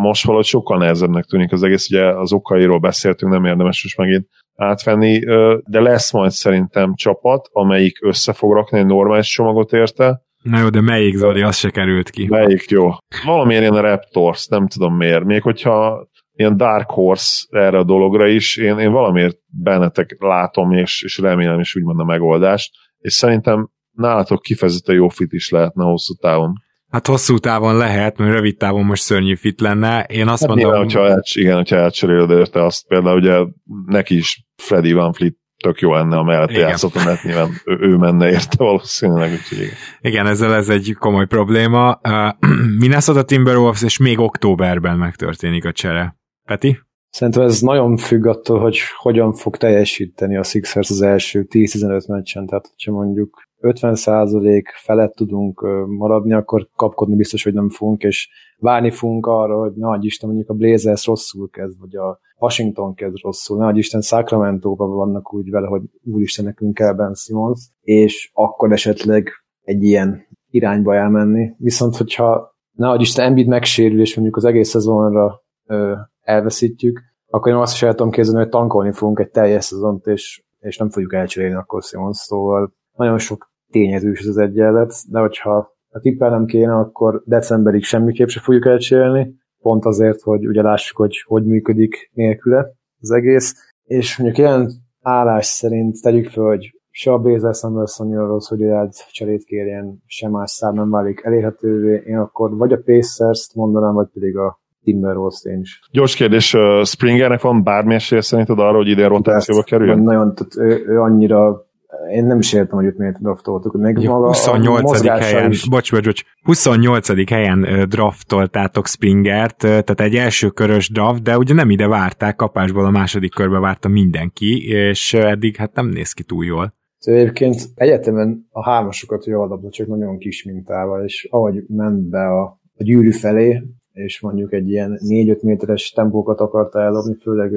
most 0.00 0.24
valahogy 0.24 0.46
sokkal 0.46 0.78
nehezebbnek 0.78 1.24
tűnik 1.24 1.52
az 1.52 1.62
egész, 1.62 1.90
ugye 1.90 2.06
az 2.06 2.32
okairól 2.32 2.78
beszéltünk, 2.78 3.32
nem 3.32 3.44
érdemes 3.44 3.82
most 3.82 3.96
megint 3.96 4.28
átvenni, 4.56 5.18
de 5.64 5.80
lesz 5.80 6.12
majd 6.12 6.30
szerintem 6.30 6.94
csapat, 6.94 7.48
amelyik 7.52 8.04
össze 8.04 8.32
fog 8.32 8.52
rakni 8.52 8.78
egy 8.78 8.86
normális 8.86 9.28
csomagot 9.28 9.72
érte. 9.72 10.22
Na 10.42 10.60
jó, 10.60 10.68
de 10.68 10.80
melyik 10.80 11.16
Zoli, 11.16 11.42
az 11.42 11.56
se 11.56 11.70
került 11.70 12.10
ki. 12.10 12.26
Melyik 12.28 12.68
jó? 12.68 12.90
Valamiért 13.24 13.62
ilyen 13.62 13.74
a 13.74 13.80
Raptors, 13.80 14.46
nem 14.46 14.68
tudom 14.68 14.96
miért. 14.96 15.24
Még 15.24 15.42
hogyha 15.42 16.08
ilyen 16.32 16.56
Dark 16.56 16.90
Horse 16.90 17.46
erre 17.50 17.78
a 17.78 17.84
dologra 17.84 18.26
is, 18.26 18.56
én, 18.56 18.78
én 18.78 18.92
valamiért 18.92 19.36
bennetek 19.46 20.16
látom, 20.18 20.72
és, 20.72 21.02
és 21.02 21.18
remélem 21.18 21.60
is 21.60 21.76
úgymond 21.76 22.00
a 22.00 22.04
megoldást, 22.04 22.72
és 22.98 23.12
szerintem 23.12 23.68
nálatok 23.94 24.42
kifejezetten 24.42 24.94
jó 24.94 25.08
fit 25.08 25.32
is 25.32 25.50
lehetne 25.50 25.84
hosszú 25.84 26.14
távon. 26.14 26.52
Hát 26.88 27.06
hosszú 27.06 27.38
távon 27.38 27.76
lehet, 27.76 28.18
mert 28.18 28.32
rövid 28.32 28.56
távon 28.56 28.84
most 28.84 29.02
szörnyű 29.02 29.34
fit 29.34 29.60
lenne. 29.60 30.02
Én 30.02 30.28
azt 30.28 30.40
hát 30.40 30.48
mondom... 30.48 30.66
Nyilván, 30.66 30.84
hogyha 30.84 31.08
el, 31.08 31.22
igen, 31.34 31.56
hogyha 31.56 31.76
elcseréled 31.76 32.30
érte 32.30 32.64
azt, 32.64 32.86
például 32.86 33.18
ugye 33.18 33.38
neki 33.86 34.16
is 34.16 34.46
Freddy 34.56 34.92
Van 34.92 35.12
Fleet 35.12 35.34
tök 35.64 35.80
jó 35.80 35.92
lenne, 35.92 36.16
a 36.16 36.22
mellett 36.22 36.50
játszott, 36.50 36.94
mert 36.94 37.22
nyilván 37.22 37.50
ő, 37.64 37.78
ő 37.80 37.96
menne 37.96 38.30
érte 38.30 38.56
valószínűleg. 38.56 39.32
Úgyhogy 39.32 39.58
igen. 39.58 39.74
igen, 40.00 40.26
ezzel 40.26 40.54
ez 40.54 40.68
egy 40.68 40.94
komoly 40.98 41.26
probléma. 41.26 42.00
Uh, 42.08 42.48
Minnesota 42.80 43.22
Timberwolves, 43.22 43.82
és 43.82 43.98
még 43.98 44.18
októberben 44.18 44.98
megtörténik 44.98 45.64
a 45.64 45.72
csere. 45.72 46.16
Peti? 46.44 46.78
Szerintem 47.10 47.42
ez 47.42 47.60
nagyon 47.60 47.96
függ 47.96 48.26
attól, 48.26 48.60
hogy 48.60 48.78
hogyan 48.96 49.32
fog 49.32 49.56
teljesíteni 49.56 50.36
a 50.36 50.42
Sixers 50.42 50.90
az 50.90 51.02
első 51.02 51.46
10-15 51.50 52.08
meccsen. 52.08 52.46
Tehát, 52.46 52.66
hogyha 52.66 52.92
mondjuk 52.92 53.42
50% 53.64 54.62
felett 54.82 55.14
tudunk 55.14 55.60
maradni, 55.86 56.32
akkor 56.32 56.68
kapkodni 56.76 57.16
biztos, 57.16 57.44
hogy 57.44 57.54
nem 57.54 57.68
fogunk, 57.68 58.02
és 58.02 58.28
várni 58.58 58.90
fogunk 58.90 59.26
arra, 59.26 59.58
hogy 59.58 59.72
nagy 59.74 60.04
Isten 60.04 60.28
mondjuk 60.28 60.50
a 60.50 60.54
Blazers 60.54 61.06
rosszul 61.06 61.48
kezd, 61.50 61.80
vagy 61.80 61.96
a 61.96 62.20
Washington 62.38 62.94
kezd 62.94 63.16
rosszul, 63.22 63.58
nagy 63.58 63.76
Isten 63.76 64.00
Sacramento-ban 64.00 64.90
vannak 64.90 65.34
úgy 65.34 65.50
vele, 65.50 65.66
hogy 65.66 65.82
úristen 66.04 66.44
nekünk 66.44 66.74
kell 66.74 66.92
Ben 66.92 67.14
Simmons, 67.14 67.70
és 67.80 68.30
akkor 68.32 68.72
esetleg 68.72 69.28
egy 69.62 69.82
ilyen 69.82 70.26
irányba 70.50 70.94
elmenni. 70.94 71.54
Viszont, 71.58 71.96
hogyha 71.96 72.56
nagy 72.72 73.00
Isten 73.00 73.26
Embiid 73.26 73.46
megsérül, 73.46 74.00
és 74.00 74.14
mondjuk 74.14 74.36
az 74.36 74.44
egész 74.44 74.68
szezonra 74.68 75.42
ö, 75.66 75.94
elveszítjük, 76.20 77.00
akkor 77.26 77.52
én 77.52 77.58
azt 77.58 77.74
is 77.74 77.82
el 77.82 77.94
tudom 77.94 78.10
képzelni, 78.10 78.40
hogy 78.40 78.48
tankolni 78.48 78.92
fogunk 78.92 79.18
egy 79.18 79.30
teljes 79.30 79.64
szezont, 79.64 80.06
és, 80.06 80.44
és 80.58 80.76
nem 80.76 80.90
fogjuk 80.90 81.14
elcserélni 81.14 81.54
akkor 81.54 81.82
Simons, 81.82 82.16
szóval 82.16 82.74
nagyon 82.96 83.18
sok 83.18 83.52
tényezős 83.74 84.26
az 84.26 84.38
egyenlet, 84.38 84.94
de 85.10 85.18
hogyha 85.18 85.72
a 85.88 86.00
tippelnem 86.00 86.44
kéne, 86.44 86.74
akkor 86.74 87.22
decemberig 87.24 87.82
semmiképp 87.82 88.26
se 88.26 88.40
fogjuk 88.40 88.66
elcserélni, 88.66 89.34
pont 89.62 89.84
azért, 89.84 90.20
hogy 90.20 90.46
ugye 90.46 90.62
lássuk, 90.62 90.96
hogy 90.96 91.24
hogy 91.26 91.44
működik 91.44 92.10
nélküle 92.12 92.66
az 93.00 93.10
egész, 93.10 93.54
és 93.84 94.18
mondjuk 94.18 94.38
ilyen 94.38 94.70
állás 95.02 95.46
szerint 95.46 96.00
tegyük 96.02 96.28
fel, 96.28 96.44
hogy 96.44 96.70
se 96.90 97.12
a 97.12 97.20
lesz 97.28 98.00
annyira 98.00 98.26
rossz, 98.26 98.48
hogy 98.48 98.62
egy 98.62 98.96
cserét 99.10 99.44
kérjen, 99.44 100.02
se 100.06 100.28
más 100.28 100.50
szám 100.50 100.74
nem 100.74 100.90
válik 100.90 101.20
elérhetővé. 101.24 102.02
Én 102.06 102.18
akkor 102.18 102.56
vagy 102.56 102.72
a 102.72 102.80
Pacers-t 102.84 103.54
mondanám, 103.54 103.94
vagy 103.94 104.08
pedig 104.12 104.36
a 104.36 104.60
Timberwolves 104.82 105.44
én 105.44 105.60
is. 105.60 105.80
Gyors 105.92 106.16
kérdés, 106.16 106.56
Springernek 106.84 107.40
van 107.40 107.62
bármi 107.62 107.94
esélye 107.94 108.20
szerinted 108.20 108.58
arra, 108.58 108.76
hogy 108.76 108.88
ide 108.88 109.06
rotációba 109.06 109.62
kerüljön? 109.62 109.98
Nagyon, 109.98 110.34
tehát 110.34 110.56
ő, 110.56 110.84
ő 110.86 111.00
annyira 111.00 111.66
én 112.10 112.24
nem 112.24 112.38
is 112.38 112.52
értem, 112.52 112.76
hogy 112.76 112.86
őt 112.86 112.98
miért 112.98 113.20
draftoltuk. 113.20 113.72
Még 113.72 113.98
ja, 113.98 114.10
maga 114.10 114.26
28. 114.26 115.06
helyen, 115.06 115.50
is... 115.50 115.68
bocs, 115.68 115.90
bocs, 115.90 116.04
bocs, 116.04 116.22
28. 116.42 117.30
helyen 117.30 117.88
draftoltátok 117.88 118.86
Springert, 118.86 119.56
tehát 119.56 120.00
egy 120.00 120.14
első 120.14 120.48
körös 120.48 120.90
draft, 120.90 121.22
de 121.22 121.38
ugye 121.38 121.54
nem 121.54 121.70
ide 121.70 121.88
várták, 121.88 122.36
kapásból 122.36 122.84
a 122.84 122.90
második 122.90 123.34
körbe 123.34 123.58
várta 123.58 123.88
mindenki, 123.88 124.66
és 124.66 125.14
eddig 125.14 125.56
hát 125.56 125.74
nem 125.74 125.88
néz 125.88 126.12
ki 126.12 126.22
túl 126.22 126.44
jól. 126.44 126.74
Egyébként 126.98 127.56
egyetemen 127.74 128.46
a 128.50 128.70
hármasokat 128.70 129.26
jól 129.26 129.52
adott, 129.52 129.72
csak 129.72 129.86
nagyon 129.86 130.18
kis 130.18 130.44
mintával, 130.44 131.04
és 131.04 131.28
ahogy 131.30 131.64
ment 131.68 132.08
be 132.08 132.26
a, 132.26 132.42
a 132.76 132.82
gyűrű 132.82 133.10
felé, 133.10 133.62
és 133.94 134.20
mondjuk 134.20 134.52
egy 134.52 134.68
ilyen 134.68 134.98
4-5 135.02 135.42
méteres 135.42 135.90
tempókat 135.90 136.40
akarta 136.40 136.80
ellopni, 136.80 137.14
főleg 137.14 137.52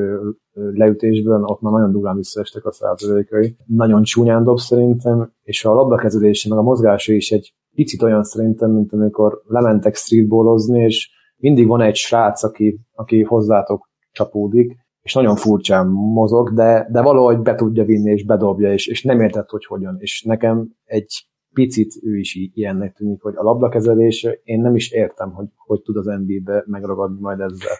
leütésben, 0.54 1.44
ott 1.44 1.62
már 1.62 1.74
nagyon 1.74 1.92
durán 1.92 2.16
visszaestek 2.16 2.66
a 2.66 2.72
százalékai. 2.72 3.56
Nagyon 3.66 4.04
csúnyán 4.04 4.44
dob 4.44 4.60
szerintem, 4.60 5.32
és 5.44 5.66
a 5.66 5.74
labdakezelése, 5.74 6.50
meg 6.50 6.58
a 6.58 6.62
mozgása 6.62 7.14
is 7.14 7.32
egy 7.32 7.54
picit 7.76 8.02
olyan 8.02 8.24
szerintem, 8.24 8.72
mint 8.72 8.94
amikor 8.94 9.42
lementek 9.46 9.96
streetballozni, 9.96 10.84
és 10.84 11.12
mindig 11.38 11.68
van 11.68 11.82
egy 11.82 11.96
srác, 11.96 12.44
aki, 12.44 12.80
aki 12.94 13.22
hozzátok 13.22 13.90
csapódik, 14.12 14.76
és 15.02 15.14
nagyon 15.14 15.36
furcsán 15.36 15.88
mozog, 15.88 16.54
de, 16.54 16.88
de 16.92 17.02
valahogy 17.02 17.40
be 17.40 17.56
tudja 17.56 17.84
vinni, 17.84 18.12
és 18.12 18.26
bedobja, 18.26 18.74
és, 18.74 18.88
és 18.88 19.04
nem 19.04 19.22
értett, 19.22 19.50
hogy 19.50 19.66
hogyan. 19.66 19.96
És 20.00 20.24
nekem 20.24 20.68
egy 20.84 21.28
picit 21.58 21.94
ő 22.04 22.18
is 22.18 22.36
ilyennek 22.54 22.94
tűnik, 22.94 23.22
hogy 23.22 23.34
a 23.36 23.44
labdakezelés, 23.44 24.28
én 24.44 24.62
nem 24.62 24.76
is 24.76 24.92
értem, 24.92 25.32
hogy 25.32 25.46
hogy 25.56 25.82
tud 25.82 25.98
az 25.98 26.06
NBA-be 26.06 26.64
megragadni 26.66 27.20
majd 27.20 27.40
ezzel. 27.40 27.78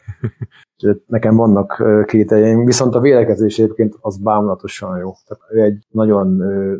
Nekem 1.06 1.36
vannak 1.36 1.84
kételjeim, 2.06 2.66
viszont 2.66 2.96
a 2.96 3.00
vélekezés 3.00 3.60
egyébként 3.60 3.96
az 4.00 4.18
bámulatosan 4.18 4.98
jó. 4.98 5.12
Tehát 5.26 5.44
ő 5.50 5.62
egy 5.62 5.86
nagyon 5.90 6.28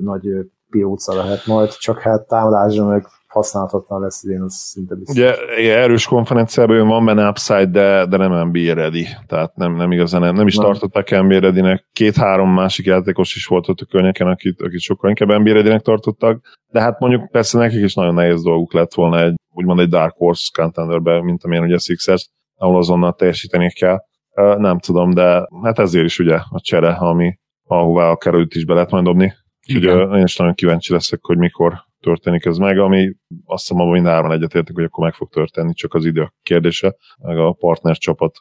nagy 0.02 0.28
pióca 0.70 1.16
lehet 1.16 1.46
majd, 1.46 1.70
csak 1.70 2.00
hát 2.00 2.28
támadásra 2.28 2.86
meg 2.86 3.06
használhatatlan 3.38 4.02
lesz 4.02 4.24
idén, 4.24 4.42
az 4.42 4.54
szinte 4.54 4.96
biztos. 4.96 5.16
Ugye 5.16 5.78
erős 5.78 6.06
konferenciában 6.06 6.88
van 6.88 7.06
benne 7.06 7.30
upside, 7.30 7.66
de, 7.66 8.06
de 8.06 8.18
nem 8.18 8.48
NBA 8.48 8.74
ready, 8.74 9.08
tehát 9.28 9.56
nem, 9.56 9.76
nem 9.76 9.92
igazán, 9.92 10.22
nem, 10.22 10.36
nem 10.36 10.48
is 10.48 10.56
nem. 10.56 10.66
tartották 10.66 11.22
NBA 11.22 11.40
ready 11.40 11.84
Két-három 11.94 12.54
másik 12.54 12.86
játékos 12.86 13.36
is 13.36 13.46
volt 13.46 13.70
ott 13.70 13.80
a 13.80 13.86
környéken, 13.86 14.28
akit, 14.28 14.62
akit 14.62 14.80
sokkal 14.80 15.10
inkább 15.10 15.40
NBA 15.40 15.54
ready 15.54 15.82
tartottak, 15.82 16.58
de 16.72 16.82
hát 16.82 17.00
mondjuk 17.00 17.32
persze 17.32 17.58
nekik 17.58 17.84
is 17.84 17.94
nagyon 17.94 18.14
nehéz 18.14 18.44
dolguk 18.44 18.74
lett 18.74 18.94
volna 18.94 19.22
egy, 19.22 19.36
úgymond 19.54 19.80
egy 19.80 19.90
Dark 19.90 20.16
Horse 20.18 20.50
contenderbe, 20.62 21.24
mint 21.24 21.44
amilyen 21.44 21.64
ugye 21.64 21.76
a 21.76 21.80
Sixers, 21.80 22.30
ahol 22.56 22.78
azonnal 22.78 23.14
teljesíteni 23.14 23.72
kell. 23.72 23.98
Nem 24.58 24.80
tudom, 24.80 25.14
de 25.14 25.48
hát 25.64 25.80
ezért 25.80 26.06
is 26.06 26.20
ugye 26.20 26.36
a 26.36 26.60
csere, 26.62 26.92
ami 26.92 27.40
ahová 27.68 28.10
a 28.10 28.18
került 28.18 28.56
is 28.56 28.66
be 28.66 28.74
lehet 28.74 28.92
majd 28.92 29.04
dobni. 29.04 29.34
Úgyhogy 29.76 30.18
én 30.18 30.24
is 30.24 30.36
nagyon 30.36 30.54
kíváncsi 30.54 30.94
leszek, 30.94 31.20
hogy 31.22 31.38
mikor 31.38 31.87
történik 32.08 32.46
ez 32.46 32.58
meg, 32.58 32.78
ami 32.78 33.14
azt 33.46 33.68
hiszem, 33.68 33.82
abban 33.82 33.94
mindárban 33.94 34.32
egyetértünk, 34.32 34.78
hogy 34.78 34.88
akkor 34.88 35.04
meg 35.04 35.14
fog 35.14 35.30
történni, 35.30 35.74
csak 35.74 35.94
az 35.94 36.06
idő 36.06 36.34
kérdése, 36.42 36.96
meg 37.18 37.38
a 37.38 37.52
partner 37.52 37.98
csapat 37.98 38.38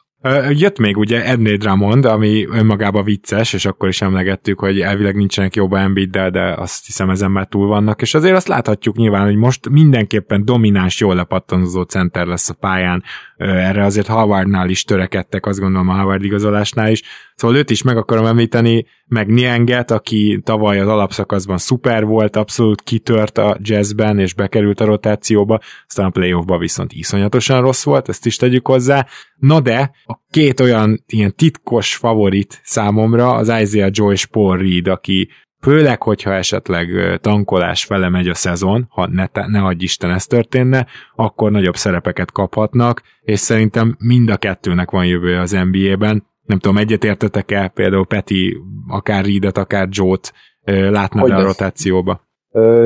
Jött 0.49 0.79
még 0.79 0.97
ugye 0.97 1.25
Edné 1.25 1.55
Drummond, 1.55 2.05
ami 2.05 2.45
önmagában 2.51 3.03
vicces, 3.03 3.53
és 3.53 3.65
akkor 3.65 3.87
is 3.87 4.01
emlegettük, 4.01 4.59
hogy 4.59 4.81
elvileg 4.81 5.15
nincsenek 5.15 5.55
jobb 5.55 5.73
embiid 5.73 6.17
de 6.17 6.53
azt 6.57 6.85
hiszem 6.85 7.09
ezen 7.09 7.31
már 7.31 7.47
túl 7.47 7.67
vannak, 7.67 8.01
és 8.01 8.13
azért 8.13 8.35
azt 8.35 8.47
láthatjuk 8.47 8.95
nyilván, 8.95 9.25
hogy 9.25 9.35
most 9.35 9.69
mindenképpen 9.69 10.45
domináns, 10.45 10.99
jól 10.99 11.15
lepattanozó 11.15 11.81
center 11.81 12.25
lesz 12.25 12.49
a 12.49 12.53
pályán, 12.53 13.03
erre 13.37 13.83
azért 13.83 14.07
Howardnál 14.07 14.69
is 14.69 14.83
törekedtek, 14.83 15.45
azt 15.45 15.59
gondolom 15.59 15.89
a 15.89 15.99
Howard 15.99 16.23
igazolásnál 16.23 16.91
is, 16.91 17.01
szóval 17.35 17.57
őt 17.57 17.69
is 17.69 17.81
meg 17.81 17.97
akarom 17.97 18.25
említeni, 18.25 18.85
meg 19.07 19.27
Nienget, 19.27 19.91
aki 19.91 20.41
tavaly 20.43 20.79
az 20.79 20.87
alapszakaszban 20.87 21.57
szuper 21.57 22.05
volt, 22.05 22.35
abszolút 22.35 22.81
kitört 22.81 23.37
a 23.37 23.57
jazzben, 23.61 24.19
és 24.19 24.33
bekerült 24.33 24.79
a 24.79 24.85
rotációba, 24.85 25.59
aztán 25.87 26.05
a 26.05 26.09
playoffba 26.09 26.57
viszont 26.57 26.93
iszonyatosan 26.93 27.61
rossz 27.61 27.83
volt, 27.83 28.09
ezt 28.09 28.25
is 28.25 28.35
tegyük 28.35 28.67
hozzá, 28.67 29.05
Na 29.37 29.59
de, 29.59 29.91
a 30.05 30.16
két 30.29 30.59
olyan 30.59 31.03
ilyen 31.07 31.35
titkos 31.35 31.95
favorit 31.95 32.59
számomra 32.63 33.31
az 33.31 33.47
Isaiah 33.61 33.89
Joe 33.91 34.11
és 34.11 34.25
Paul 34.25 34.57
Reed, 34.57 34.87
aki 34.87 35.29
főleg, 35.61 36.01
hogyha 36.01 36.33
esetleg 36.33 37.17
tankolás 37.21 37.85
fele 37.85 38.09
megy 38.09 38.27
a 38.27 38.33
szezon, 38.33 38.87
ha 38.89 39.07
ne, 39.07 39.27
ne 39.47 39.61
adj 39.61 39.83
Isten 39.83 40.11
ez 40.11 40.25
történne, 40.25 40.87
akkor 41.15 41.51
nagyobb 41.51 41.75
szerepeket 41.75 42.31
kaphatnak, 42.31 43.01
és 43.21 43.39
szerintem 43.39 43.95
mind 43.99 44.29
a 44.29 44.37
kettőnek 44.37 44.91
van 44.91 45.05
jövője 45.05 45.39
az 45.39 45.51
NBA-ben. 45.51 46.27
Nem 46.43 46.59
tudom, 46.59 46.77
egyetértetek-e 46.77 47.67
például 47.67 48.05
Peti, 48.05 48.57
akár 48.87 49.25
Reedet, 49.25 49.57
akár 49.57 49.87
Joe-t 49.91 50.33
látna 50.63 51.23
a 51.23 51.41
rotációba? 51.41 52.26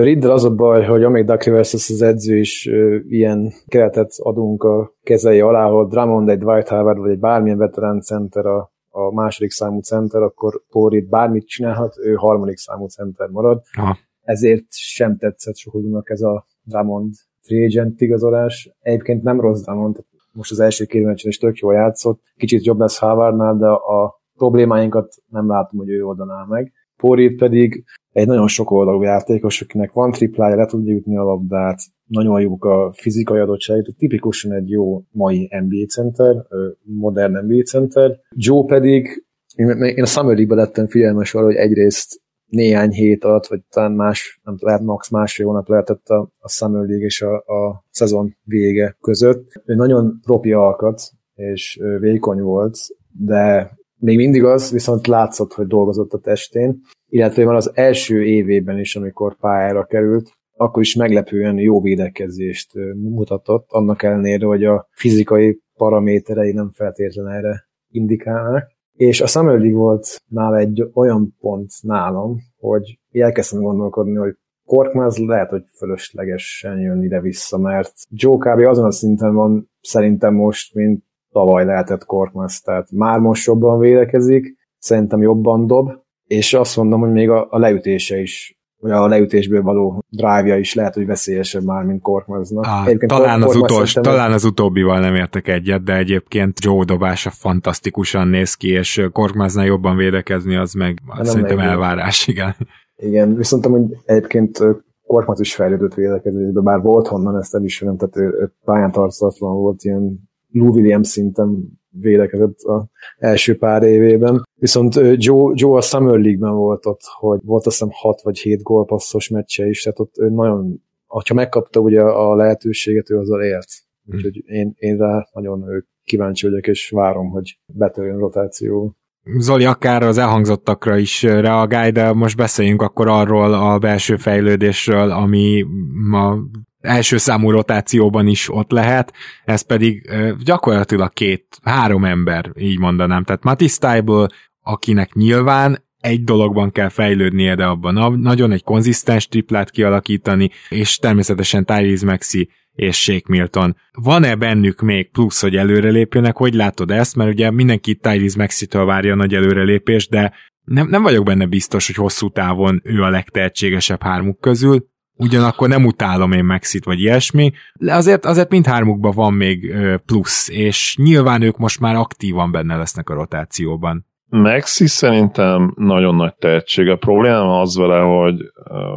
Riddle 0.01 0.33
az 0.33 0.43
a 0.43 0.55
baj, 0.55 0.85
hogy 0.85 1.03
amíg 1.03 1.25
Duck 1.25 1.43
Rivers 1.43 1.73
az 1.73 2.01
edző 2.01 2.37
is 2.37 2.65
ilyen 3.07 3.51
keretet 3.67 4.11
adunk 4.17 4.63
a 4.63 4.93
kezei 5.03 5.39
alá, 5.39 5.69
hogy 5.69 5.87
Drummond 5.87 6.29
egy 6.29 6.37
Dwight 6.37 6.67
Howard 6.67 6.97
vagy 6.97 7.11
egy 7.11 7.19
bármilyen 7.19 7.57
veterán 7.57 8.01
center 8.01 8.45
a, 8.45 8.71
a 8.89 9.13
második 9.13 9.51
számú 9.51 9.79
center, 9.79 10.21
akkor 10.21 10.61
Pórit 10.69 11.09
bármit 11.09 11.47
csinálhat, 11.47 11.95
ő 12.03 12.13
harmadik 12.13 12.57
számú 12.57 12.87
center 12.87 13.29
marad. 13.29 13.61
Aha. 13.77 13.97
Ezért 14.21 14.65
sem 14.69 15.17
tetszett 15.17 15.55
sokunknak 15.55 16.09
ez 16.09 16.21
a 16.21 16.45
Drummond 16.63 17.13
free 17.41 17.65
agent 17.65 18.01
igazolás. 18.01 18.71
Egyébként 18.79 19.23
nem 19.23 19.41
rossz 19.41 19.61
Drummond, 19.61 19.97
most 20.31 20.51
az 20.51 20.59
első 20.59 20.85
két 20.85 21.05
meccsen 21.05 21.29
is 21.29 21.37
tök 21.37 21.57
jól 21.57 21.73
játszott, 21.73 22.21
kicsit 22.35 22.65
jobb 22.65 22.79
lesz 22.79 22.99
Howardnál, 22.99 23.57
de 23.57 23.67
a 23.67 24.21
problémáinkat 24.37 25.13
nem 25.27 25.47
látom, 25.47 25.79
hogy 25.79 25.89
ő 25.89 26.05
oldaná 26.05 26.45
meg. 26.49 26.71
Pórit 26.97 27.37
pedig 27.37 27.83
egy 28.11 28.27
nagyon 28.27 28.47
sok 28.47 28.71
oldalú 28.71 29.01
játékos, 29.01 29.61
akinek 29.61 29.91
van 29.91 30.11
triplája, 30.11 30.55
le 30.55 30.65
tudja 30.65 30.93
jutni 30.93 31.17
a 31.17 31.23
labdát, 31.23 31.79
nagyon 32.07 32.41
jók 32.41 32.65
a 32.65 32.91
fizikai 32.93 33.39
adottságok, 33.39 33.95
tipikusan 33.97 34.51
egy 34.51 34.69
jó 34.69 35.03
mai 35.11 35.49
NBA 35.67 35.85
center, 35.85 36.35
modern 36.81 37.45
NBA 37.45 37.63
center. 37.63 38.19
Joe 38.29 38.65
pedig, 38.65 39.25
én 39.55 40.01
a 40.01 40.05
Summer 40.05 40.35
League-ben 40.35 40.57
lettem 40.57 40.87
figyelmes 40.87 41.33
arra, 41.33 41.45
hogy 41.45 41.55
egyrészt 41.55 42.21
néhány 42.45 42.91
hét 42.91 43.23
alatt, 43.23 43.47
vagy 43.47 43.61
talán 43.69 43.91
más, 43.91 44.39
nem 44.43 44.55
lehet 44.59 44.81
max 44.81 45.09
másfél 45.09 45.45
hónap 45.45 45.67
lehetett 45.67 46.07
a, 46.07 46.31
a 46.39 46.49
Summer 46.49 46.85
League 46.85 47.05
és 47.05 47.21
a, 47.21 47.35
a 47.35 47.85
szezon 47.89 48.37
vége 48.43 48.97
között. 49.01 49.61
Ő 49.65 49.75
nagyon 49.75 50.19
propi 50.23 50.51
alkat, 50.51 51.01
és 51.35 51.79
vékony 51.99 52.41
volt, 52.41 52.77
de 53.19 53.71
még 53.97 54.17
mindig 54.17 54.43
az, 54.43 54.71
viszont 54.71 55.07
látszott, 55.07 55.53
hogy 55.53 55.67
dolgozott 55.67 56.13
a 56.13 56.19
testén, 56.19 56.81
illetve 57.11 57.45
már 57.45 57.55
az 57.55 57.71
első 57.73 58.23
évében 58.23 58.79
is, 58.79 58.95
amikor 58.95 59.35
pályára 59.35 59.85
került, 59.85 60.31
akkor 60.55 60.81
is 60.81 60.95
meglepően 60.95 61.57
jó 61.57 61.81
védekezést 61.81 62.71
mutatott, 62.95 63.65
annak 63.67 64.03
ellenére, 64.03 64.45
hogy 64.45 64.63
a 64.63 64.87
fizikai 64.91 65.61
paraméterei 65.73 66.51
nem 66.51 66.71
feltétlenül 66.73 67.31
erre 67.31 67.69
indikálnak. 67.87 68.63
És 68.93 69.21
a 69.21 69.27
Summer 69.27 69.59
League 69.59 69.77
volt 69.77 70.21
nála 70.27 70.57
egy 70.57 70.89
olyan 70.93 71.35
pont 71.39 71.69
nálam, 71.81 72.37
hogy 72.57 72.99
elkezdtem 73.11 73.61
gondolkodni, 73.61 74.15
hogy 74.15 74.35
Korkmaz 74.65 75.17
lehet, 75.17 75.49
hogy 75.49 75.63
fölöslegesen 75.77 76.79
jön 76.79 77.03
ide-vissza, 77.03 77.57
mert 77.57 77.93
Joe 78.09 78.37
kb. 78.37 78.59
azon 78.67 78.85
a 78.85 78.91
szinten 78.91 79.33
van 79.33 79.69
szerintem 79.81 80.33
most, 80.33 80.73
mint 80.73 81.03
tavaly 81.31 81.65
lehetett 81.65 82.05
Korkmaz, 82.05 82.61
tehát 82.61 82.91
már 82.91 83.19
most 83.19 83.47
jobban 83.47 83.79
védekezik, 83.79 84.55
szerintem 84.77 85.21
jobban 85.21 85.67
dob, 85.67 85.89
és 86.31 86.53
azt 86.53 86.77
mondom, 86.77 86.99
hogy 86.99 87.11
még 87.11 87.29
a, 87.29 87.47
a 87.49 87.57
leütése 87.57 88.19
is 88.19 88.55
vagy 88.79 88.91
a 88.91 89.07
leütésből 89.07 89.61
való 89.61 90.03
drive 90.09 90.59
is 90.59 90.73
lehet, 90.73 90.93
hogy 90.93 91.05
veszélyesebb 91.05 91.63
már, 91.63 91.83
mint 91.83 92.01
Korkmaznak. 92.01 92.65
Ah, 92.65 92.97
talán, 93.05 93.41
az 93.41 93.55
utos, 93.55 93.93
talán 93.93 94.31
az 94.31 94.43
utóbbival 94.43 94.99
nem 94.99 95.15
értek 95.15 95.47
egyet, 95.47 95.83
de 95.83 95.97
egyébként 95.97 96.63
Joe 96.63 96.83
dobása 96.83 97.29
fantasztikusan 97.29 98.27
néz 98.27 98.53
ki, 98.53 98.69
és 98.69 99.07
Korkmaznál 99.11 99.65
jobban 99.65 99.95
védekezni, 99.95 100.55
az 100.55 100.73
meg 100.73 101.01
az 101.07 101.29
szerintem 101.29 101.59
elvárás, 101.59 102.27
igen. 102.27 102.55
Igen, 102.95 103.35
viszont 103.35 103.65
hogy 103.65 103.97
egyébként 104.05 104.59
Korkmaz 105.07 105.39
is 105.39 105.55
fejlődött 105.55 105.93
védekezésbe, 105.93 106.61
bár 106.61 106.81
volt 106.81 107.07
honnan, 107.07 107.37
ezt 107.37 107.55
elismerem, 107.55 107.97
tehát 107.97 108.17
ő, 108.17 108.37
ő 108.41 108.53
pályán 108.65 108.91
tartatlan 108.91 109.53
volt, 109.55 109.83
ilyen 109.83 110.29
Lou 110.51 110.73
Williams 110.73 111.07
szinten 111.07 111.79
védekezett 111.91 112.59
az 112.61 112.83
első 113.17 113.57
pár 113.57 113.83
évében. 113.83 114.47
Viszont 114.55 114.95
Joe, 114.95 115.51
Joe 115.55 115.77
a 115.77 115.81
Summer 115.81 116.19
League-ben 116.19 116.53
volt 116.53 116.85
ott, 116.85 117.01
hogy 117.19 117.39
volt 117.43 117.65
azt 117.65 117.79
hiszem 117.79 117.93
6 117.93 118.21
vagy 118.21 118.39
7 118.39 118.61
gólpasszos 118.61 119.29
meccse 119.29 119.67
is, 119.67 119.81
tehát 119.81 119.99
ott 119.99 120.17
ő 120.17 120.29
nagyon, 120.29 120.81
ha 121.07 121.33
megkapta 121.33 121.79
ugye 121.79 122.01
a 122.01 122.35
lehetőséget, 122.35 123.09
ő 123.09 123.17
azzal 123.17 123.43
élt. 123.43 123.67
Úgyhogy 124.05 124.41
én, 124.45 124.73
én 124.75 124.97
rá 124.97 125.27
nagyon 125.33 125.85
kíváncsi 126.03 126.47
vagyok, 126.47 126.67
és 126.67 126.89
várom, 126.89 127.29
hogy 127.29 127.59
betörjön 127.65 128.17
rotáció. 128.17 128.95
Zoli, 129.37 129.65
akár 129.65 130.03
az 130.03 130.17
elhangzottakra 130.17 130.97
is 130.97 131.23
reagálj, 131.23 131.91
de 131.91 132.13
most 132.13 132.37
beszéljünk 132.37 132.81
akkor 132.81 133.07
arról 133.07 133.53
a 133.53 133.77
belső 133.77 134.15
fejlődésről, 134.15 135.11
ami 135.11 135.65
a 136.11 136.37
első 136.81 137.17
számú 137.17 137.51
rotációban 137.51 138.27
is 138.27 138.49
ott 138.53 138.71
lehet, 138.71 139.13
ez 139.45 139.61
pedig 139.61 140.09
gyakorlatilag 140.43 141.13
két, 141.13 141.45
három 141.63 142.05
ember, 142.05 142.51
így 142.57 142.79
mondanám. 142.79 143.23
Tehát 143.23 143.43
Matisse 143.43 143.77
Tybel, 143.77 144.27
akinek 144.61 145.13
nyilván 145.13 145.89
egy 145.99 146.23
dologban 146.23 146.71
kell 146.71 146.89
fejlődnie, 146.89 147.55
de 147.55 147.65
abban 147.65 148.19
nagyon 148.19 148.51
egy 148.51 148.63
konzisztens 148.63 149.27
triplát 149.27 149.69
kialakítani, 149.69 150.49
és 150.69 150.97
természetesen 150.97 151.65
Tyrese 151.65 152.05
Maxi 152.05 152.49
és 152.71 153.01
Shake 153.01 153.25
Milton. 153.27 153.75
Van-e 153.91 154.35
bennük 154.35 154.81
még 154.81 155.11
plusz, 155.11 155.41
hogy 155.41 155.55
előrelépjenek? 155.55 156.37
Hogy 156.37 156.53
látod 156.53 156.91
ezt? 156.91 157.15
Mert 157.15 157.31
ugye 157.31 157.51
mindenki 157.51 157.95
Tyrese 157.95 158.37
Maxi-től 158.37 158.85
várja 158.85 159.15
nagy 159.15 159.33
előrelépést, 159.33 160.09
de 160.09 160.33
nem, 160.63 160.87
nem 160.87 161.01
vagyok 161.01 161.25
benne 161.25 161.45
biztos, 161.45 161.85
hogy 161.85 161.95
hosszú 161.95 162.29
távon 162.29 162.81
ő 162.83 163.01
a 163.01 163.09
legtehetségesebb 163.09 164.01
hármuk 164.01 164.39
közül. 164.39 164.89
Ugyanakkor 165.15 165.67
nem 165.67 165.85
utálom 165.85 166.31
én 166.31 166.45
Maxit 166.45 166.85
vagy 166.85 166.99
ilyesmi, 166.99 167.51
de 167.73 167.93
azért, 167.93 168.25
azért 168.25 168.49
mindhármukban 168.49 169.11
van 169.11 169.33
még 169.33 169.75
plusz, 170.05 170.49
és 170.49 170.95
nyilván 170.97 171.41
ők 171.41 171.57
most 171.57 171.79
már 171.79 171.95
aktívan 171.95 172.51
benne 172.51 172.75
lesznek 172.75 173.09
a 173.09 173.13
rotációban. 173.13 174.05
Maxi 174.25 174.87
szerintem 174.87 175.73
nagyon 175.75 176.15
nagy 176.15 176.35
tehetség. 176.35 176.87
A 176.87 176.95
probléma 176.95 177.59
az 177.59 177.75
vele, 177.75 177.99
hogy 177.99 178.35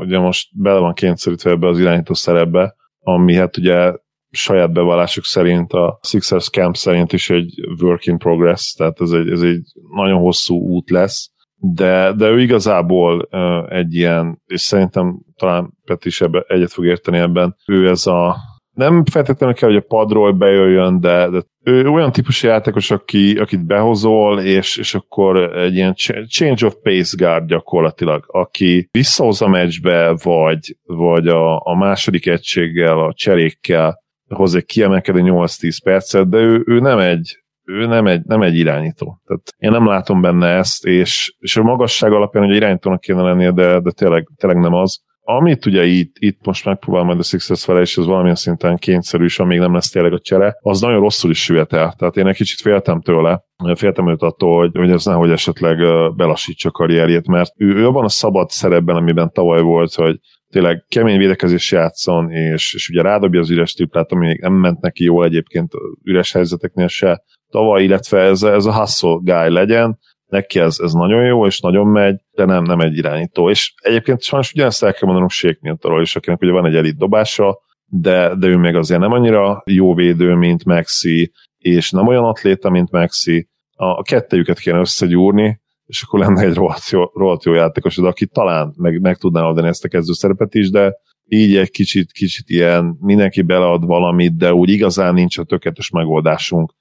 ugye 0.01 0.19
most 0.19 0.49
bele 0.53 0.79
van 0.79 0.95
kényszerítve 0.95 1.51
ebbe 1.51 1.67
az 1.69 1.79
irányító 1.79 2.15
szerepbe, 2.15 2.75
ami 3.01 3.35
hát 3.35 3.57
ugye 3.57 3.93
saját 4.31 4.73
bevallásuk 4.73 5.25
szerint, 5.25 5.73
a 5.73 5.99
Sixers 6.03 6.49
Camp 6.49 6.77
szerint 6.77 7.12
is 7.12 7.31
egy 7.31 7.55
work 7.83 8.07
in 8.07 8.19
progress, 8.19 8.73
tehát 8.73 9.01
ez 9.01 9.11
egy, 9.11 9.29
ez 9.29 9.41
egy 9.41 9.62
nagyon 9.95 10.19
hosszú 10.19 10.55
út 10.55 10.91
lesz, 10.91 11.33
de, 11.57 12.12
de 12.12 12.28
ő 12.28 12.40
igazából 12.40 13.28
uh, 13.30 13.76
egy 13.76 13.94
ilyen, 13.94 14.42
és 14.46 14.61
szerintem 14.61 15.18
talán 15.36 15.72
Peti 15.84 16.09
is 16.09 16.20
ebbe, 16.20 16.44
egyet 16.48 16.72
fog 16.72 16.86
érteni 16.86 17.18
ebben, 17.18 17.57
ő 17.66 17.88
ez 17.88 18.07
a 18.07 18.36
nem 18.74 19.05
feltétlenül 19.05 19.55
kell, 19.55 19.68
hogy 19.68 19.78
a 19.78 19.86
padról 19.88 20.32
bejöjjön, 20.32 21.00
de, 21.00 21.28
de 21.28 21.42
ő 21.62 21.88
olyan 21.88 22.12
típusú 22.12 22.48
játékos, 22.48 22.90
aki, 22.90 23.38
akit 23.38 23.66
behozol, 23.66 24.40
és, 24.40 24.76
és 24.76 24.94
akkor 24.94 25.57
egy 25.57 25.74
ilyen 25.74 25.94
change 26.28 26.66
of 26.66 26.74
pace 26.82 27.16
guard 27.16 27.46
gyakorlatilag, 27.46 28.24
aki 28.26 28.88
visszahoz 28.90 29.42
a 29.42 29.48
meccsbe, 29.48 30.16
vagy, 30.22 30.76
vagy 30.82 31.28
a, 31.28 31.61
a 31.61 31.76
második 31.76 32.26
egységgel, 32.26 32.98
a 32.98 33.12
cserékkel 33.14 34.02
hoz 34.28 34.55
egy 34.55 34.64
kiemelkedő 34.64 35.20
8-10 35.22 35.76
percet, 35.84 36.28
de 36.28 36.38
ő, 36.38 36.62
ő 36.66 36.80
nem 36.80 36.98
egy 36.98 37.43
ő 37.65 37.87
nem 37.87 38.07
egy, 38.07 38.23
nem 38.25 38.43
egy 38.43 38.57
irányító. 38.57 39.21
Tehát 39.25 39.43
én 39.57 39.71
nem 39.71 39.87
látom 39.87 40.21
benne 40.21 40.47
ezt, 40.47 40.85
és, 40.85 41.35
és 41.39 41.57
a 41.57 41.62
magasság 41.62 42.12
alapján 42.12 42.45
hogy 42.45 42.55
irányítónak 42.55 43.01
kéne 43.01 43.23
lennie, 43.23 43.51
de, 43.51 43.81
de 43.81 43.91
tényleg, 43.91 44.29
tényleg 44.37 44.61
nem 44.61 44.75
az 44.75 45.03
amit 45.27 45.67
ugye 45.67 45.85
itt, 45.85 46.17
itt 46.19 46.47
most 46.47 46.65
megpróbál 46.65 47.03
majd 47.03 47.19
a 47.19 47.23
Sixers 47.23 47.67
vele, 47.67 47.81
és 47.81 47.97
ez 47.97 48.05
valamilyen 48.05 48.35
szinten 48.35 48.77
kényszerű, 48.77 49.25
és 49.25 49.39
amíg 49.39 49.59
nem 49.59 49.75
lesz 49.75 49.91
tényleg 49.91 50.12
a 50.12 50.19
csere, 50.19 50.57
az 50.61 50.81
nagyon 50.81 51.01
rosszul 51.01 51.31
is 51.31 51.43
süvet 51.43 51.73
el. 51.73 51.95
Tehát 51.99 52.17
én 52.17 52.27
egy 52.27 52.37
kicsit 52.37 52.61
féltem 52.61 53.01
tőle, 53.01 53.45
féltem 53.75 54.11
őt 54.11 54.23
attól, 54.23 54.59
hogy, 54.59 54.71
hogy 54.77 54.91
ez 54.91 55.05
nehogy 55.05 55.31
esetleg 55.31 55.77
belassítsa 56.17 56.69
a 56.69 56.73
karrierjét, 56.73 57.29
mert 57.29 57.53
ő, 57.57 57.75
ő 57.75 57.87
abban 57.87 58.05
a 58.05 58.09
szabad 58.09 58.49
szerepben, 58.49 58.97
amiben 58.97 59.31
tavaly 59.33 59.62
volt, 59.62 59.95
hogy 59.95 60.19
tényleg 60.51 60.85
kemény 60.89 61.19
védekezés 61.19 61.73
játszon, 61.73 62.31
és, 62.31 62.75
és 62.75 62.89
ugye 62.89 63.03
rádobja 63.03 63.41
az 63.41 63.51
üres 63.51 63.73
triplát, 63.73 64.12
ami 64.12 64.27
még 64.27 64.41
nem 64.41 64.53
ment 64.53 64.81
neki 64.81 65.05
jól 65.05 65.25
egyébként 65.25 65.73
üres 66.03 66.33
helyzeteknél 66.33 66.89
se 66.89 67.23
tavaly, 67.55 67.82
illetve 67.82 68.20
ez, 68.20 68.42
ez 68.42 68.66
a 68.66 68.74
hustle 68.74 69.18
guy 69.22 69.50
legyen, 69.50 69.98
neki 70.26 70.59
ez, 70.59 70.78
ez 70.78 70.92
nagyon 70.92 71.24
jó, 71.24 71.46
és 71.46 71.61
nagyon 71.61 71.86
megy, 71.86 72.20
de 72.32 72.44
nem, 72.44 72.62
nem 72.62 72.80
egy 72.80 72.96
irányító. 72.96 73.50
És 73.50 73.74
egyébként 73.82 74.22
sajnos 74.22 74.52
ugyanezt 74.52 74.82
el 74.82 74.92
kell 74.92 75.02
mondanom 75.05 75.28
Shake 75.28 75.59
Miltonról 75.61 76.02
is, 76.02 76.16
akinek 76.16 76.40
ugye 76.42 76.52
van 76.52 76.66
egy 76.66 76.74
elit 76.74 76.96
dobása, 76.96 77.59
de, 77.84 78.34
de 78.34 78.46
ő 78.46 78.57
még 78.57 78.74
azért 78.74 79.00
nem 79.00 79.12
annyira 79.12 79.62
jó 79.66 79.94
védő, 79.94 80.34
mint 80.34 80.64
Maxi, 80.64 81.32
és 81.59 81.90
nem 81.90 82.07
olyan 82.07 82.24
atléta, 82.24 82.70
mint 82.70 82.90
Maxi. 82.90 83.48
A, 83.76 83.84
a 83.84 84.02
kettejüket 84.02 84.59
kéne 84.59 84.78
összegyúrni, 84.78 85.61
és 85.86 86.02
akkor 86.02 86.20
lenne 86.20 86.42
egy 86.42 86.55
rohadt 86.55 86.88
jó, 86.90 87.02
rohadt 87.12 87.44
jó 87.44 87.52
játékos, 87.52 87.96
de 87.96 88.07
aki 88.07 88.26
talán 88.26 88.74
meg, 88.76 89.00
meg 89.00 89.16
tudná 89.16 89.42
adni 89.42 89.66
ezt 89.66 89.84
a 89.84 89.88
kezdő 89.88 90.12
szerepet 90.12 90.55
is, 90.55 90.70
de 90.70 90.92
így 91.26 91.57
egy 91.57 91.70
kicsit, 91.70 92.12
kicsit 92.12 92.48
ilyen 92.48 92.96
mindenki 93.00 93.42
belead 93.42 93.86
valamit, 93.86 94.36
de 94.36 94.55
úgy 94.55 94.70
igazán 94.70 95.14
nincs 95.14 95.38
a 95.38 95.44
tökéletes 95.44 95.90
megoldásunk 95.90 96.74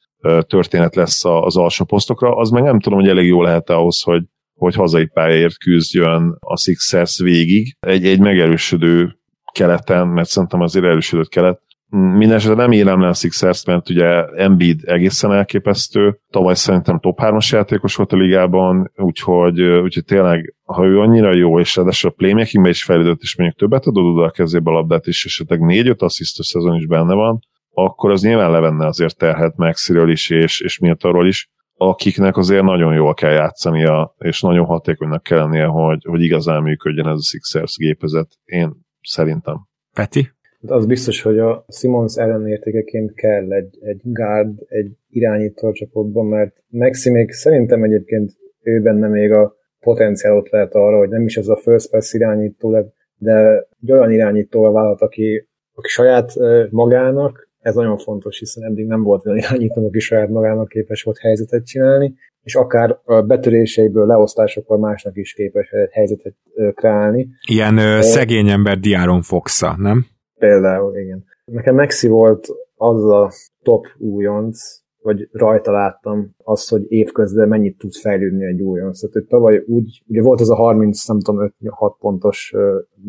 történet 0.47 0.95
lesz 0.95 1.25
az 1.25 1.57
alsó 1.57 1.85
posztokra, 1.85 2.35
az 2.35 2.49
meg 2.49 2.63
nem 2.63 2.79
tudom, 2.79 2.99
hogy 2.99 3.09
elég 3.09 3.27
jó 3.27 3.41
lehet 3.41 3.69
ahhoz, 3.69 4.01
hogy, 4.01 4.23
hogy 4.55 4.75
hazai 4.75 5.05
pályáért 5.05 5.57
küzdjön 5.57 6.35
a 6.39 6.57
Sixers 6.57 7.19
végig. 7.19 7.75
Egy, 7.79 8.05
egy 8.05 8.19
megerősödő 8.19 9.17
keleten, 9.53 10.07
mert 10.07 10.29
szerintem 10.29 10.61
azért 10.61 10.85
erősödött 10.85 11.29
kelet, 11.29 11.61
Mindenesetre 11.95 12.55
nem 12.55 12.71
írnám 12.71 13.01
le 13.01 13.07
a 13.07 13.13
Sixers, 13.13 13.65
mert 13.65 13.89
ugye 13.89 14.25
Embiid 14.25 14.81
egészen 14.85 15.33
elképesztő, 15.33 16.19
tavaly 16.29 16.55
szerintem 16.55 16.99
top 16.99 17.19
3-as 17.21 17.49
játékos 17.49 17.95
volt 17.95 18.13
a 18.13 18.17
ligában, 18.17 18.91
úgyhogy, 18.95 19.61
úgyhogy 19.61 20.05
tényleg, 20.05 20.55
ha 20.63 20.85
ő 20.85 20.99
annyira 20.99 21.35
jó, 21.35 21.59
és 21.59 21.75
ráadásul 21.75 22.09
a 22.09 22.13
playmakingbe 22.13 22.69
is 22.69 22.83
fejlődött, 22.83 23.21
és 23.21 23.37
mondjuk 23.37 23.59
többet 23.59 23.85
adod 23.85 24.05
oda 24.05 24.25
a 24.25 24.31
kezébe 24.31 24.69
a 24.69 24.73
labdát, 24.73 25.07
és 25.07 25.25
esetleg 25.25 25.59
4-5 25.63 25.97
asszisztos 25.97 26.45
szezon 26.45 26.75
is 26.75 26.85
benne 26.85 27.13
van, 27.13 27.39
akkor 27.73 28.11
az 28.11 28.21
nyilván 28.21 28.51
levenne 28.51 28.85
azért 28.85 29.17
terhet 29.17 29.55
Maxiről 29.55 30.11
is, 30.11 30.29
és, 30.29 30.61
és 30.61 30.79
Miltonról 30.79 31.27
is, 31.27 31.51
akiknek 31.77 32.37
azért 32.37 32.63
nagyon 32.63 32.93
jól 32.93 33.13
kell 33.13 33.31
játszania, 33.31 34.15
és 34.17 34.41
nagyon 34.41 34.65
hatékonynak 34.65 35.23
kell 35.23 35.37
lennie, 35.37 35.65
hogy, 35.65 36.03
hogy 36.03 36.21
igazán 36.21 36.61
működjön 36.61 37.07
ez 37.07 37.17
a 37.17 37.23
Sixers 37.23 37.77
gépezet. 37.77 38.27
Én 38.43 38.73
szerintem. 39.01 39.55
Peti? 39.93 40.31
Az 40.67 40.85
biztos, 40.85 41.21
hogy 41.21 41.39
a 41.39 41.65
Simons 41.67 42.15
ellenértékeként 42.15 43.13
kell 43.13 43.51
egy, 43.51 43.77
egy 43.81 43.99
guard, 44.03 44.59
egy 44.67 44.91
irányító 45.09 45.71
csapatban, 45.71 46.25
mert 46.25 46.63
Maxi 46.67 47.11
még 47.11 47.31
szerintem 47.31 47.83
egyébként 47.83 48.31
ő 48.61 48.81
benne 48.81 49.07
még 49.07 49.31
a 49.31 49.55
potenciálot 49.79 50.49
lehet 50.49 50.73
arra, 50.73 50.97
hogy 50.97 51.09
nem 51.09 51.25
is 51.25 51.37
az 51.37 51.49
a 51.49 51.55
first 51.55 51.89
pass 51.89 52.13
irányító 52.13 52.71
lett, 52.71 52.93
de 53.17 53.67
egy 53.81 53.91
olyan 53.91 54.11
irányítóval 54.11 54.71
vállalt, 54.71 55.01
aki, 55.01 55.47
aki 55.73 55.87
saját 55.87 56.33
magának 56.69 57.51
ez 57.63 57.75
nagyon 57.75 57.97
fontos, 57.97 58.39
hiszen 58.39 58.63
eddig 58.63 58.85
nem 58.85 59.03
volt 59.03 59.25
olyan 59.25 59.37
irányító, 59.37 59.85
aki 59.85 59.99
saját 59.99 60.29
magának 60.29 60.67
képes 60.67 61.03
volt 61.03 61.17
helyzetet 61.17 61.65
csinálni, 61.65 62.13
és 62.43 62.55
akár 62.55 62.99
a 63.03 63.21
betöréseiből, 63.21 64.05
leosztásokkal 64.05 64.77
másnak 64.77 65.17
is 65.17 65.33
képes 65.33 65.73
helyzetet 65.91 66.35
kreálni. 66.73 67.27
Ilyen 67.49 67.77
ö, 67.77 68.01
szegény 68.01 68.49
ember 68.49 68.79
Diáron 68.79 69.21
Foxa, 69.21 69.75
nem? 69.77 70.05
Például, 70.39 70.97
igen. 70.97 71.23
Nekem 71.45 71.75
Maxi 71.75 72.07
volt 72.07 72.47
az 72.75 73.03
a 73.03 73.31
top 73.61 73.87
újonc, 73.97 74.59
vagy 75.01 75.29
rajta 75.31 75.71
láttam 75.71 76.35
azt, 76.43 76.69
hogy 76.69 76.91
évközben 76.91 77.47
mennyit 77.47 77.77
tud 77.77 77.93
fejlődni 77.93 78.45
egy 78.45 78.61
újonc. 78.61 78.99
Tehát 78.99 79.13
hogy 79.13 79.25
tavaly 79.25 79.63
úgy, 79.67 80.03
ugye 80.07 80.21
volt 80.21 80.41
az 80.41 80.49
a 80.49 80.55
30, 80.55 81.07
nem 81.07 81.19
tudom, 81.19 81.53
5-6 81.61 81.93
pontos 81.99 82.53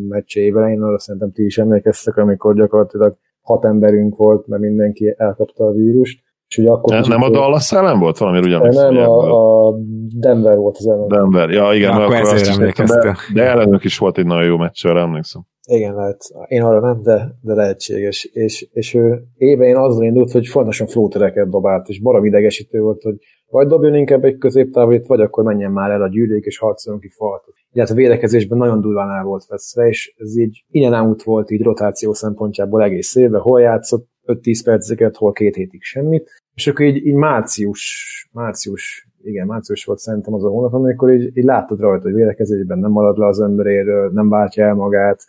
meccse 0.08 0.40
évelején, 0.40 0.82
arra 0.82 0.98
szerintem 0.98 1.32
ti 1.32 1.44
is 1.44 1.58
emlékeztek, 1.58 2.16
amikor 2.16 2.54
gyakorlatilag 2.54 3.16
hat 3.44 3.64
emberünk 3.64 4.16
volt, 4.16 4.46
mert 4.46 4.62
mindenki 4.62 5.14
elkapta 5.16 5.64
a 5.64 5.72
vírust. 5.72 6.22
És 6.48 6.58
ugye 6.58 6.70
akkor 6.70 6.92
ne, 6.92 7.00
nem 7.06 7.22
a 7.22 7.30
Dallas 7.30 7.72
ellen 7.72 7.98
volt 7.98 8.18
valami 8.18 8.38
ugyanis? 8.38 8.74
Nem, 8.74 8.96
a, 8.96 9.66
a, 9.66 9.74
Denver 10.16 10.56
volt 10.56 10.76
az 10.76 10.88
ellen. 10.88 11.08
Denver, 11.08 11.50
ja 11.50 11.72
igen, 11.74 11.96
ja, 11.96 12.04
akkor, 12.04 12.14
akkor 12.14 12.34
azt 12.34 12.58
de, 12.58 13.16
de 13.34 13.42
ellenük 13.42 13.84
is 13.84 13.98
volt 13.98 14.18
egy 14.18 14.26
nagyon 14.26 14.44
jó 14.44 14.56
meccs, 14.56 14.86
arra 14.86 15.00
emlékszem. 15.00 15.42
Igen, 15.66 15.94
lehet. 15.94 16.22
Én 16.48 16.62
arra 16.62 16.80
nem, 16.80 17.02
de, 17.02 17.38
de 17.40 17.54
lehetséges. 17.54 18.24
És, 18.24 18.68
és 18.72 18.94
ő 18.94 19.24
éve 19.36 19.80
azzal 19.80 20.04
indult, 20.04 20.30
hogy 20.30 20.46
folyamatosan 20.46 20.86
flótereket 20.86 21.48
dobált, 21.48 21.88
és 21.88 22.00
barom 22.00 22.24
idegesítő 22.24 22.80
volt, 22.80 23.02
hogy 23.02 23.14
vagy 23.54 23.66
dobjon 23.66 23.94
inkább 23.94 24.24
egy 24.24 24.38
középtávolit, 24.38 25.06
vagy 25.06 25.20
akkor 25.20 25.44
menjen 25.44 25.72
már 25.72 25.90
el 25.90 26.02
a 26.02 26.08
gyűrűk, 26.08 26.44
és 26.44 26.58
harcoljon 26.58 27.02
ki 27.02 27.08
faltot. 27.08 27.54
A 27.72 27.94
védekezésben 27.94 28.58
nagyon 28.58 28.80
durván 28.80 29.10
el 29.10 29.24
volt 29.24 29.46
veszve, 29.46 29.86
és 29.88 30.14
ez 30.18 30.38
így 30.38 30.64
ilyen 30.70 31.06
út 31.06 31.22
volt 31.22 31.50
így 31.50 31.62
rotáció 31.62 32.12
szempontjából 32.12 32.82
egész 32.82 33.14
évben, 33.14 33.40
hol 33.40 33.60
játszott 33.60 34.08
5-10 34.26 34.60
perceket, 34.64 35.16
hol 35.16 35.32
két 35.32 35.54
hétig 35.54 35.82
semmit, 35.82 36.30
és 36.54 36.66
akkor 36.66 36.86
így, 36.86 37.06
így 37.06 37.14
március, 37.14 38.28
március, 38.32 39.08
igen, 39.22 39.46
március 39.46 39.84
volt 39.84 39.98
szerintem 39.98 40.34
az 40.34 40.44
a 40.44 40.48
hónap, 40.48 40.72
amikor 40.72 41.12
így, 41.12 41.36
így 41.36 41.44
láttad 41.44 41.80
rajta, 41.80 42.02
hogy 42.02 42.14
védekezésben 42.14 42.78
nem 42.78 42.90
marad 42.90 43.18
le 43.18 43.26
az 43.26 43.40
emberéről, 43.40 44.10
nem 44.10 44.28
váltja 44.28 44.64
el 44.64 44.74
magát, 44.74 45.22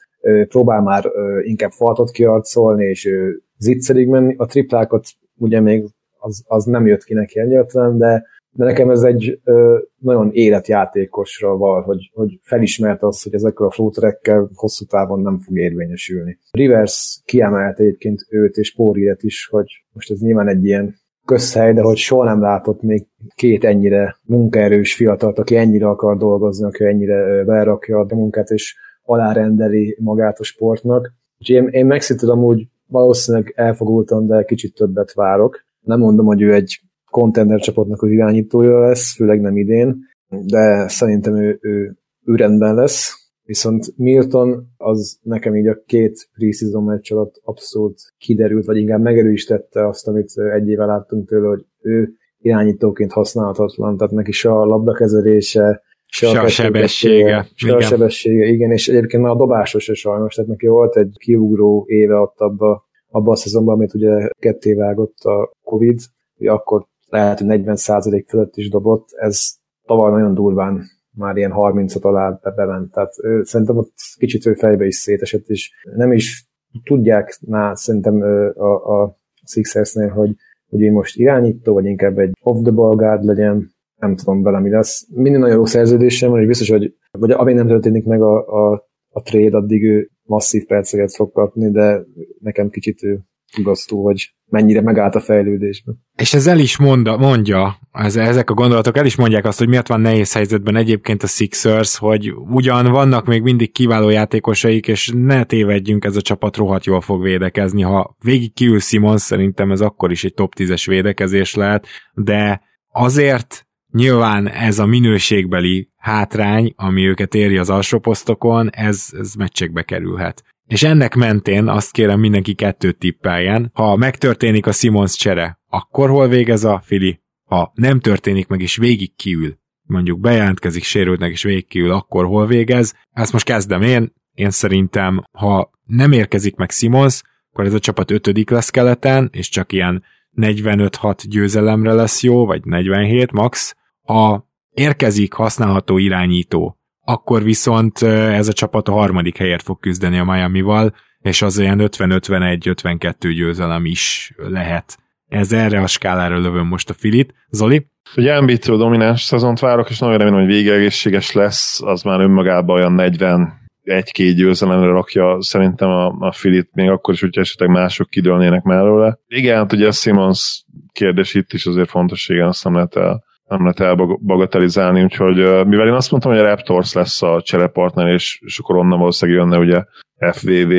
próbál 0.48 0.82
már 0.82 1.12
inkább 1.42 1.72
faltot 1.72 2.12
kiarcolni, 2.12 2.86
és 2.86 3.10
zicserig 3.58 4.08
menni. 4.08 4.36
A 4.38 4.46
triplákat 4.46 5.06
ugye 5.38 5.60
még 5.60 5.86
az, 6.26 6.44
az 6.48 6.66
nem 6.66 6.88
jött 6.88 7.04
ki 7.04 7.14
neki 7.14 7.40
egyáltalán, 7.40 7.98
de, 7.98 8.26
de 8.52 8.66
nekem 8.66 8.90
ez 8.90 9.02
egy 9.02 9.40
ö, 9.44 9.78
nagyon 9.98 10.30
életjátékosra 10.32 11.58
val, 11.58 11.82
hogy, 11.82 12.12
hogy 12.14 12.40
felismert 12.42 13.04
azt, 13.04 13.24
hogy 13.24 13.34
ezekkel 13.34 13.66
a 13.66 13.72
flóterekkel 13.72 14.50
hosszú 14.54 14.86
távon 14.86 15.20
nem 15.20 15.40
fog 15.40 15.58
érvényesülni. 15.58 16.40
Rivers 16.52 17.22
kiemelte 17.26 17.84
egyébként 17.84 18.26
őt 18.30 18.56
és 18.56 18.76
Póriet 18.76 19.24
is, 19.24 19.48
hogy 19.52 19.86
most 19.94 20.12
ez 20.12 20.20
nyilván 20.20 20.48
egy 20.48 20.66
ilyen 20.66 20.96
közhely, 21.26 21.74
de 21.74 21.82
hogy 21.82 21.98
soha 21.98 22.24
nem 22.24 22.42
látott 22.42 22.82
még 22.82 23.08
két 23.36 23.64
ennyire 23.64 24.18
munkaerős 24.24 24.96
fiatalt, 24.96 25.40
aki 25.40 25.56
ennyire 25.56 25.88
akar 25.88 26.18
dolgozni, 26.18 26.66
aki 26.66 26.86
ennyire 26.86 27.44
berakja 27.44 28.00
a 28.00 28.16
munkát, 28.16 28.50
és 28.50 28.76
alárendeli 29.04 29.98
magát 30.00 30.40
a 30.40 30.44
sportnak. 30.44 31.14
Úgyhogy 31.40 31.56
én, 31.56 31.68
én 31.68 31.86
Mexit 31.86 32.22
amúgy 32.22 32.68
valószínűleg 32.88 33.54
elfogultam, 33.56 34.28
de 34.28 34.44
kicsit 34.44 34.76
többet 34.76 35.14
várok. 35.14 35.66
Nem 35.86 36.00
mondom, 36.00 36.26
hogy 36.26 36.42
ő 36.42 36.54
egy 36.54 36.80
contender 37.12 37.60
csapatnak 37.60 38.02
az 38.02 38.10
irányítója 38.10 38.80
lesz, 38.80 39.16
főleg 39.16 39.42
nem 39.42 39.58
idén, 39.58 39.98
de 40.46 40.88
szerintem 40.88 41.36
ő, 41.36 41.58
ő, 41.62 41.98
ő 42.26 42.36
rendben 42.36 42.76
lesz. 42.76 43.14
Viszont 43.44 43.98
Milton 43.98 44.68
az 44.78 45.20
nekem 45.22 45.56
így 45.56 45.68
a 45.68 45.82
két 45.86 46.30
preseason 46.34 46.84
meccs 46.84 47.12
alatt 47.12 47.42
abszolút 47.44 48.00
kiderült, 48.18 48.66
vagy 48.66 48.78
inkább 48.78 49.02
megerősítette 49.02 49.88
azt, 49.88 50.08
amit 50.08 50.32
egy 50.54 50.68
éve 50.68 50.86
láttunk 50.86 51.28
tőle, 51.28 51.48
hogy 51.48 51.66
ő 51.82 52.14
irányítóként 52.40 53.12
használhatatlan, 53.12 53.98
tehát 53.98 54.14
neki 54.14 54.32
se 54.32 54.52
a 54.52 54.66
labdakezelése, 54.66 55.82
se, 56.06 56.28
se 56.28 56.40
a, 56.40 56.44
a 56.44 56.48
sebessége. 56.48 57.48
Se 57.56 57.68
igen. 57.68 57.78
a 57.78 57.82
sebessége, 57.82 58.46
igen, 58.46 58.72
és 58.72 58.88
egyébként 58.88 59.24
már 59.24 59.32
a 59.32 59.38
dobásos 59.38 59.88
is 59.88 60.00
sajnos, 60.00 60.36
tehát 60.36 60.50
neki 60.50 60.68
volt 60.68 60.98
egy 60.98 61.16
kiugró 61.18 61.86
éve 61.88 62.16
ott 62.16 62.40
abba, 62.40 62.86
abba 63.16 63.32
a 63.32 63.36
szezonban, 63.36 63.74
amit 63.74 63.94
ugye 63.94 64.30
ketté 64.40 64.74
vágott 64.74 65.18
a 65.18 65.52
Covid, 65.64 66.00
hogy 66.38 66.48
akkor 66.48 66.86
lehet, 67.08 67.40
hogy 67.40 67.48
40% 67.50 68.24
fölött 68.28 68.56
is 68.56 68.70
dobott, 68.70 69.10
ez 69.12 69.40
tavaly 69.86 70.12
nagyon 70.12 70.34
durván 70.34 70.82
már 71.18 71.38
ilyen 71.38 71.54
30-at 71.56 72.02
alá 72.02 72.40
bement, 72.56 72.92
tehát 72.92 73.14
ő, 73.24 73.44
szerintem 73.44 73.78
ott 73.78 73.94
kicsit 74.18 74.46
ő 74.46 74.54
fejbe 74.54 74.86
is 74.86 74.96
szétesett, 74.96 75.48
és 75.48 75.72
nem 75.96 76.12
is 76.12 76.48
tudják 76.84 77.38
ná, 77.42 77.74
szerintem 77.74 78.22
a, 78.56 79.02
a 79.02 79.18
Sixersnél, 79.46 80.10
hogy, 80.10 80.36
hogy 80.70 80.82
én 80.82 80.92
most 80.92 81.18
irányító, 81.18 81.74
vagy 81.74 81.86
inkább 81.86 82.18
egy 82.18 82.32
off-the-ball 82.42 82.96
guard 82.96 83.24
legyen, 83.24 83.70
nem 83.96 84.16
tudom 84.16 84.42
vele 84.42 84.60
mi 84.60 84.70
lesz. 84.70 85.08
Minden 85.14 85.40
nagyon 85.40 85.56
jó 85.56 85.66
szerződésem 85.66 86.30
van, 86.30 86.42
és 86.42 86.48
biztos, 86.48 86.70
hogy 86.70 86.96
vagy 87.12 87.32
amíg 87.32 87.56
nem 87.56 87.68
történik 87.68 88.06
meg 88.06 88.22
a, 88.22 88.48
a, 88.48 88.88
a 89.10 89.22
trade, 89.22 89.58
addig 89.58 89.84
ő 89.84 90.10
masszív 90.26 90.66
perceket 90.66 91.16
fog 91.16 91.32
kapni, 91.32 91.72
de 91.72 92.06
nekem 92.40 92.70
kicsit 92.70 93.04
ő 93.04 93.20
igaztó, 93.58 94.04
hogy 94.04 94.36
mennyire 94.46 94.82
megállt 94.82 95.16
a 95.16 95.20
fejlődésben. 95.20 95.96
És 96.16 96.34
ez 96.34 96.48
el 96.48 96.60
is 96.60 96.78
mondja, 96.78 97.18
mondja 97.18 97.80
ez, 97.92 98.16
ezek 98.16 98.50
a 98.50 98.54
gondolatok 98.54 98.98
el 98.98 99.06
is 99.06 99.16
mondják 99.16 99.46
azt, 99.46 99.58
hogy 99.58 99.68
miért 99.68 99.88
van 99.88 100.02
nehéz 100.02 100.34
helyzetben 100.34 100.76
egyébként 100.76 101.24
a 101.24 101.28
Sixers, 101.28 101.98
hogy 101.98 102.34
ugyan 102.34 102.92
vannak 102.92 103.26
még 103.26 103.42
mindig 103.42 103.72
kiváló 103.72 104.10
játékosaik, 104.10 104.88
és 104.88 105.12
ne 105.16 105.44
tévedjünk, 105.44 106.06
ez 106.06 106.16
a 106.16 106.22
csapat 106.22 106.58
rohadt 106.58 106.86
jól 106.86 107.02
fog 107.02 107.22
védekezni. 107.22 107.82
Ha 107.82 108.16
végig 108.24 108.54
kiül 108.54 108.80
Simons, 108.80 109.22
szerintem 109.22 109.72
ez 109.72 109.82
akkor 109.82 110.12
is 110.12 110.24
egy 110.24 110.34
top 110.34 110.54
10-es 110.58 110.84
védekezés 110.88 111.56
lehet, 111.56 111.88
de 112.14 112.62
azért 112.92 113.68
nyilván 113.92 114.48
ez 114.48 114.80
a 114.80 114.86
minőségbeli 114.86 115.90
hátrány, 116.06 116.74
ami 116.76 117.08
őket 117.08 117.34
éri 117.34 117.58
az 117.58 117.70
alsó 117.70 118.00
posztokon, 118.00 118.70
ez, 118.72 119.08
ez 119.12 119.34
meccsekbe 119.34 119.84
kerülhet. 119.84 120.44
És 120.68 120.84
ennek 120.84 121.16
mentén 121.16 121.68
azt 121.68 121.92
kérem 121.92 122.20
mindenki 122.20 122.54
kettőt 122.54 122.98
tippeljen. 122.98 123.72
Ha 123.74 123.96
megtörténik 123.96 124.66
a 124.66 124.72
Simons 124.72 125.16
csere, 125.16 125.60
akkor 125.70 126.10
hol 126.10 126.28
végez 126.28 126.64
a 126.64 126.82
Fili? 126.84 127.20
Ha 127.44 127.72
nem 127.76 128.00
történik 128.00 128.48
meg 128.48 128.62
és 128.62 128.76
végig 128.76 129.16
kiül, 129.16 129.58
mondjuk 129.82 130.20
bejelentkezik 130.20 130.84
sérültnek 130.84 131.32
és 131.32 131.44
végig 131.44 131.68
kiül, 131.68 131.92
akkor 131.92 132.26
hol 132.26 132.48
végez? 132.48 132.96
Ezt 133.12 133.34
most 133.34 133.46
kezdem 133.46 133.82
én. 133.82 134.14
Én 134.34 134.50
szerintem, 134.50 135.24
ha 135.32 135.70
nem 135.86 136.12
érkezik 136.12 136.56
meg 136.56 136.72
Simons, 136.72 137.22
akkor 137.52 137.66
ez 137.66 137.74
a 137.74 137.80
csapat 137.80 138.12
ötödik 138.12 138.50
lesz 138.50 138.70
keleten, 138.70 139.30
és 139.32 139.50
csak 139.50 139.72
ilyen 139.72 140.04
45-6 140.38 141.24
győzelemre 141.28 141.94
lesz 141.94 142.24
jó, 142.24 142.46
vagy 142.46 142.66
47 142.66 143.32
max. 143.32 143.76
Ha 144.02 144.54
érkezik 144.76 145.34
használható 145.34 145.98
irányító, 145.98 146.78
akkor 147.02 147.44
viszont 147.44 148.02
ez 148.02 148.48
a 148.48 148.54
csapat 148.54 148.88
a 148.88 148.92
harmadik 148.92 149.38
helyért 149.38 149.64
fog 149.64 149.80
küzdeni 149.80 150.18
a 150.18 150.24
Miami-val, 150.24 150.94
és 151.20 151.42
az 151.42 151.60
olyan 151.60 151.80
50-51-52 151.82 153.16
győzelem 153.20 153.86
is 153.86 154.34
lehet. 154.38 154.98
Ez 155.28 155.52
erre 155.52 155.82
a 155.82 155.88
skálára 155.88 156.40
lövöm 156.40 156.68
most 156.68 156.90
a 156.90 156.94
Filit. 156.94 157.34
Zoli? 157.50 157.88
Ugye 158.16 158.34
Embiidtől 158.34 158.78
domináns 158.78 159.22
szezont 159.22 159.60
várok, 159.60 159.90
és 159.90 160.00
nagyon 160.00 160.18
remélem, 160.18 160.40
hogy 160.40 160.54
végegészséges 160.54 161.32
lesz, 161.32 161.82
az 161.82 162.02
már 162.02 162.20
önmagában 162.20 162.78
olyan 162.78 162.94
40 162.94 163.64
egy-két 163.84 164.36
győzelemre 164.36 164.88
rakja 164.88 165.38
szerintem 165.40 165.90
a, 165.90 166.08
a 166.20 166.32
Filit, 166.32 166.70
még 166.74 166.90
akkor 166.90 167.14
is, 167.14 167.20
hogyha 167.20 167.42
esetleg 167.42 167.70
mások 167.70 168.10
kidőlnének 168.10 168.64
mellőle. 168.64 169.20
Igen, 169.28 169.58
hát 169.58 169.74
ugye 169.74 169.88
a 169.88 169.92
Simons 169.92 170.66
kérdés 170.92 171.34
itt 171.34 171.54
is 171.54 171.66
azért 171.66 171.90
fontos, 171.90 172.30
igen, 172.30 172.48
azt 172.48 172.64
nem 172.64 172.74
lehet 172.74 172.96
el 172.96 173.24
nem 173.48 173.60
lehet 173.60 173.80
elbagatelizálni, 173.80 175.04
úgyhogy 175.04 175.36
mivel 175.68 175.88
én 175.88 175.94
azt 175.94 176.12
mondtam, 176.12 176.32
hogy 176.32 176.42
a 176.42 176.46
Raptors 176.46 176.94
lesz 176.94 177.22
a 177.22 177.42
cserepartner, 177.42 178.08
és, 178.08 178.40
és 178.46 178.60
akkor 178.60 178.76
onnan 178.76 179.00
valószínűleg 179.00 179.42
jönne 179.42 179.58
ugye 179.58 179.84
FVV, 180.32 180.74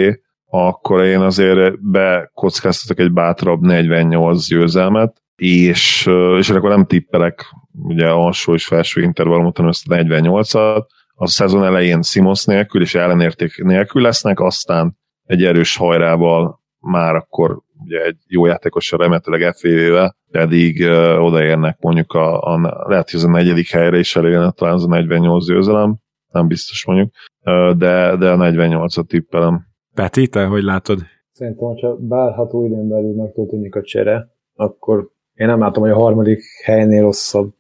akkor 0.47 1.05
én 1.05 1.21
azért 1.21 1.83
bekockáztatok 1.83 3.05
egy 3.05 3.13
bátrabb 3.13 3.61
48 3.61 4.49
győzelmet, 4.49 5.23
és, 5.37 6.11
és 6.39 6.51
akkor 6.51 6.71
nem 6.71 6.85
tippelek 6.85 7.45
ugye 7.73 8.09
alsó 8.09 8.55
és 8.55 8.67
felső 8.67 9.03
intervallumot, 9.03 9.57
hanem 9.57 9.71
ezt 9.71 9.89
a 9.89 9.95
48-at, 9.95 10.87
a 11.15 11.29
szezon 11.29 11.65
elején 11.65 12.03
Simons 12.03 12.45
nélkül 12.45 12.83
és 12.83 12.95
ellenérték 12.95 13.63
nélkül 13.63 14.03
lesznek, 14.03 14.41
aztán 14.41 14.99
egy 15.25 15.45
erős 15.45 15.77
hajrával 15.77 16.61
már 16.79 17.15
akkor 17.15 17.61
ugye 17.85 18.05
egy 18.05 18.17
jó 18.27 18.47
játékossal 18.47 18.99
remélhetőleg 18.99 19.55
FVV-vel, 19.55 20.17
pedig 20.31 20.81
uh, 20.81 21.25
odaérnek 21.25 21.79
mondjuk 21.81 22.13
a, 22.13 22.41
a, 22.43 22.85
lehet, 22.89 23.11
hogy 23.11 23.21
az 23.21 23.27
a 23.27 23.31
negyedik 23.31 23.71
helyre 23.71 23.99
is 23.99 24.17
elérne 24.17 24.51
talán 24.51 24.75
az 24.75 24.85
a 24.85 24.89
48 24.89 25.47
győzelem, 25.47 25.97
nem 26.33 26.47
biztos 26.47 26.87
mondjuk, 26.87 27.11
uh, 27.45 27.77
de, 27.77 28.17
de 28.17 28.31
a 28.31 28.37
48-at 28.37 29.07
tippelem. 29.07 29.67
Peti, 29.95 30.29
te 30.29 30.45
hogy 30.45 30.63
látod? 30.63 30.99
Szerintem, 31.33 31.67
hogyha 31.67 31.97
bárható 31.97 32.65
időn 32.65 32.89
belül 32.89 33.15
megtörténik 33.15 33.75
a 33.75 33.83
csere, 33.83 34.29
akkor 34.55 35.15
én 35.37 35.47
nem 35.47 35.59
látom, 35.59 35.83
hogy 35.83 35.93
a 35.93 35.99
harmadik 35.99 36.43
helynél 36.65 37.03
rosszabb 37.03 37.53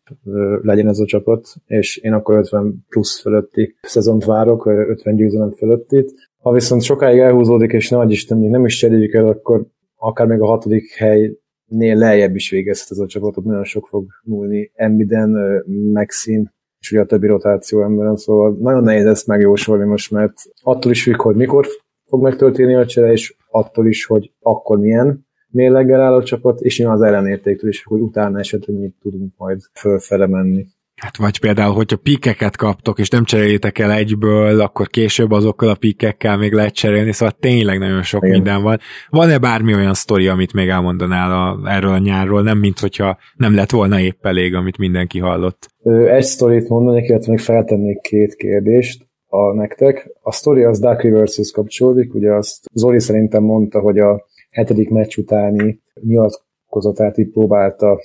legyen 0.62 0.88
ez 0.88 0.98
a 0.98 1.04
csapat, 1.04 1.48
és 1.66 1.96
én 1.96 2.12
akkor 2.12 2.36
50 2.36 2.84
plusz 2.88 3.20
fölötti 3.20 3.76
szezont 3.82 4.24
várok, 4.24 4.66
50 4.66 5.16
győzelem 5.16 5.52
fölöttit. 5.52 6.12
Ha 6.38 6.52
viszont 6.52 6.82
sokáig 6.82 7.18
elhúzódik, 7.18 7.72
és 7.72 7.90
nagy 7.90 8.10
Isten 8.10 8.38
nem 8.38 8.64
is 8.64 8.76
cseréljük 8.76 9.14
el, 9.14 9.26
akkor 9.26 9.66
akár 9.96 10.26
még 10.26 10.40
a 10.40 10.46
hatodik 10.46 10.94
helynél 10.94 11.96
lejjebb 11.96 12.34
is 12.34 12.50
végezhet 12.50 12.90
ez 12.90 12.98
a 12.98 13.06
csapatot, 13.06 13.44
nagyon 13.44 13.64
sok 13.64 13.86
fog 13.86 14.06
múlni 14.24 14.70
Embiden, 14.74 15.62
Maxin, 15.92 16.54
és 16.80 16.92
ugye 16.92 17.00
a 17.00 17.06
többi 17.06 17.26
rotáció 17.26 17.82
emberen, 17.82 18.16
szóval 18.16 18.56
nagyon 18.60 18.82
nehéz 18.82 19.06
ezt 19.06 19.26
megjósolni 19.26 19.84
most, 19.84 20.10
mert 20.10 20.34
attól 20.62 20.90
is 20.90 21.02
függ, 21.02 21.20
hogy 21.20 21.36
mikor 21.36 21.66
fog 22.06 22.22
megtörténni 22.22 22.74
a 22.74 22.86
csere, 22.86 23.12
és 23.12 23.36
attól 23.50 23.86
is, 23.86 24.04
hogy 24.04 24.32
akkor 24.40 24.78
milyen 24.78 25.26
mérleggel 25.48 26.00
áll 26.00 26.14
a 26.14 26.22
csapat, 26.22 26.60
és 26.60 26.78
nyilván 26.78 26.96
az 26.96 27.02
ellenértéktől 27.02 27.70
is, 27.70 27.84
hogy 27.84 28.00
utána 28.00 28.38
esetleg 28.38 28.78
mit 28.78 28.94
tudunk 29.00 29.32
majd 29.36 29.60
fölfele 29.72 30.26
menni. 30.26 30.66
Hát 30.96 31.16
vagy 31.16 31.40
például, 31.40 31.74
hogyha 31.74 31.96
pikeket 31.96 32.56
kaptok, 32.56 32.98
és 32.98 33.08
nem 33.08 33.24
cserélitek 33.24 33.78
el 33.78 33.92
egyből, 33.92 34.60
akkor 34.60 34.86
később 34.86 35.30
azokkal 35.30 35.68
a 35.68 35.74
pikekkel 35.74 36.36
még 36.36 36.52
lehet 36.52 36.74
cserélni, 36.74 37.12
szóval 37.12 37.36
tényleg 37.40 37.78
nagyon 37.78 38.02
sok 38.02 38.22
Igen. 38.22 38.34
minden 38.34 38.62
van. 38.62 38.78
Van-e 39.10 39.38
bármi 39.38 39.74
olyan 39.74 39.94
sztori, 39.94 40.28
amit 40.28 40.52
még 40.52 40.68
elmondanál 40.68 41.30
a, 41.32 41.70
erről 41.70 41.92
a 41.92 41.98
nyárról, 41.98 42.42
nem 42.42 42.58
mint 42.58 42.78
hogyha 42.78 43.18
nem 43.36 43.54
lett 43.54 43.70
volna 43.70 44.00
épp 44.00 44.26
elég, 44.26 44.54
amit 44.54 44.78
mindenki 44.78 45.18
hallott? 45.18 45.68
Egy 46.06 46.24
sztorit 46.24 46.68
mondanék, 46.68 47.08
illetve 47.08 47.30
még 47.30 47.40
feltennék 47.40 48.00
két 48.00 48.34
kérdést 48.34 49.06
a 49.26 49.54
nektek. 49.54 50.10
A 50.22 50.32
sztori 50.32 50.62
az 50.62 50.78
Dark 50.78 51.02
Reverses 51.02 51.50
kapcsolódik, 51.50 52.14
ugye 52.14 52.32
azt 52.32 52.64
Zoli 52.72 53.00
szerintem 53.00 53.42
mondta, 53.42 53.80
hogy 53.80 53.98
a 53.98 54.26
hetedik 54.50 54.90
meccs 54.90 55.16
utáni 55.16 55.80
nyilat 56.00 56.45
nyilatkozatát 56.76 57.18
így 57.18 57.30
próbálta 57.30 58.00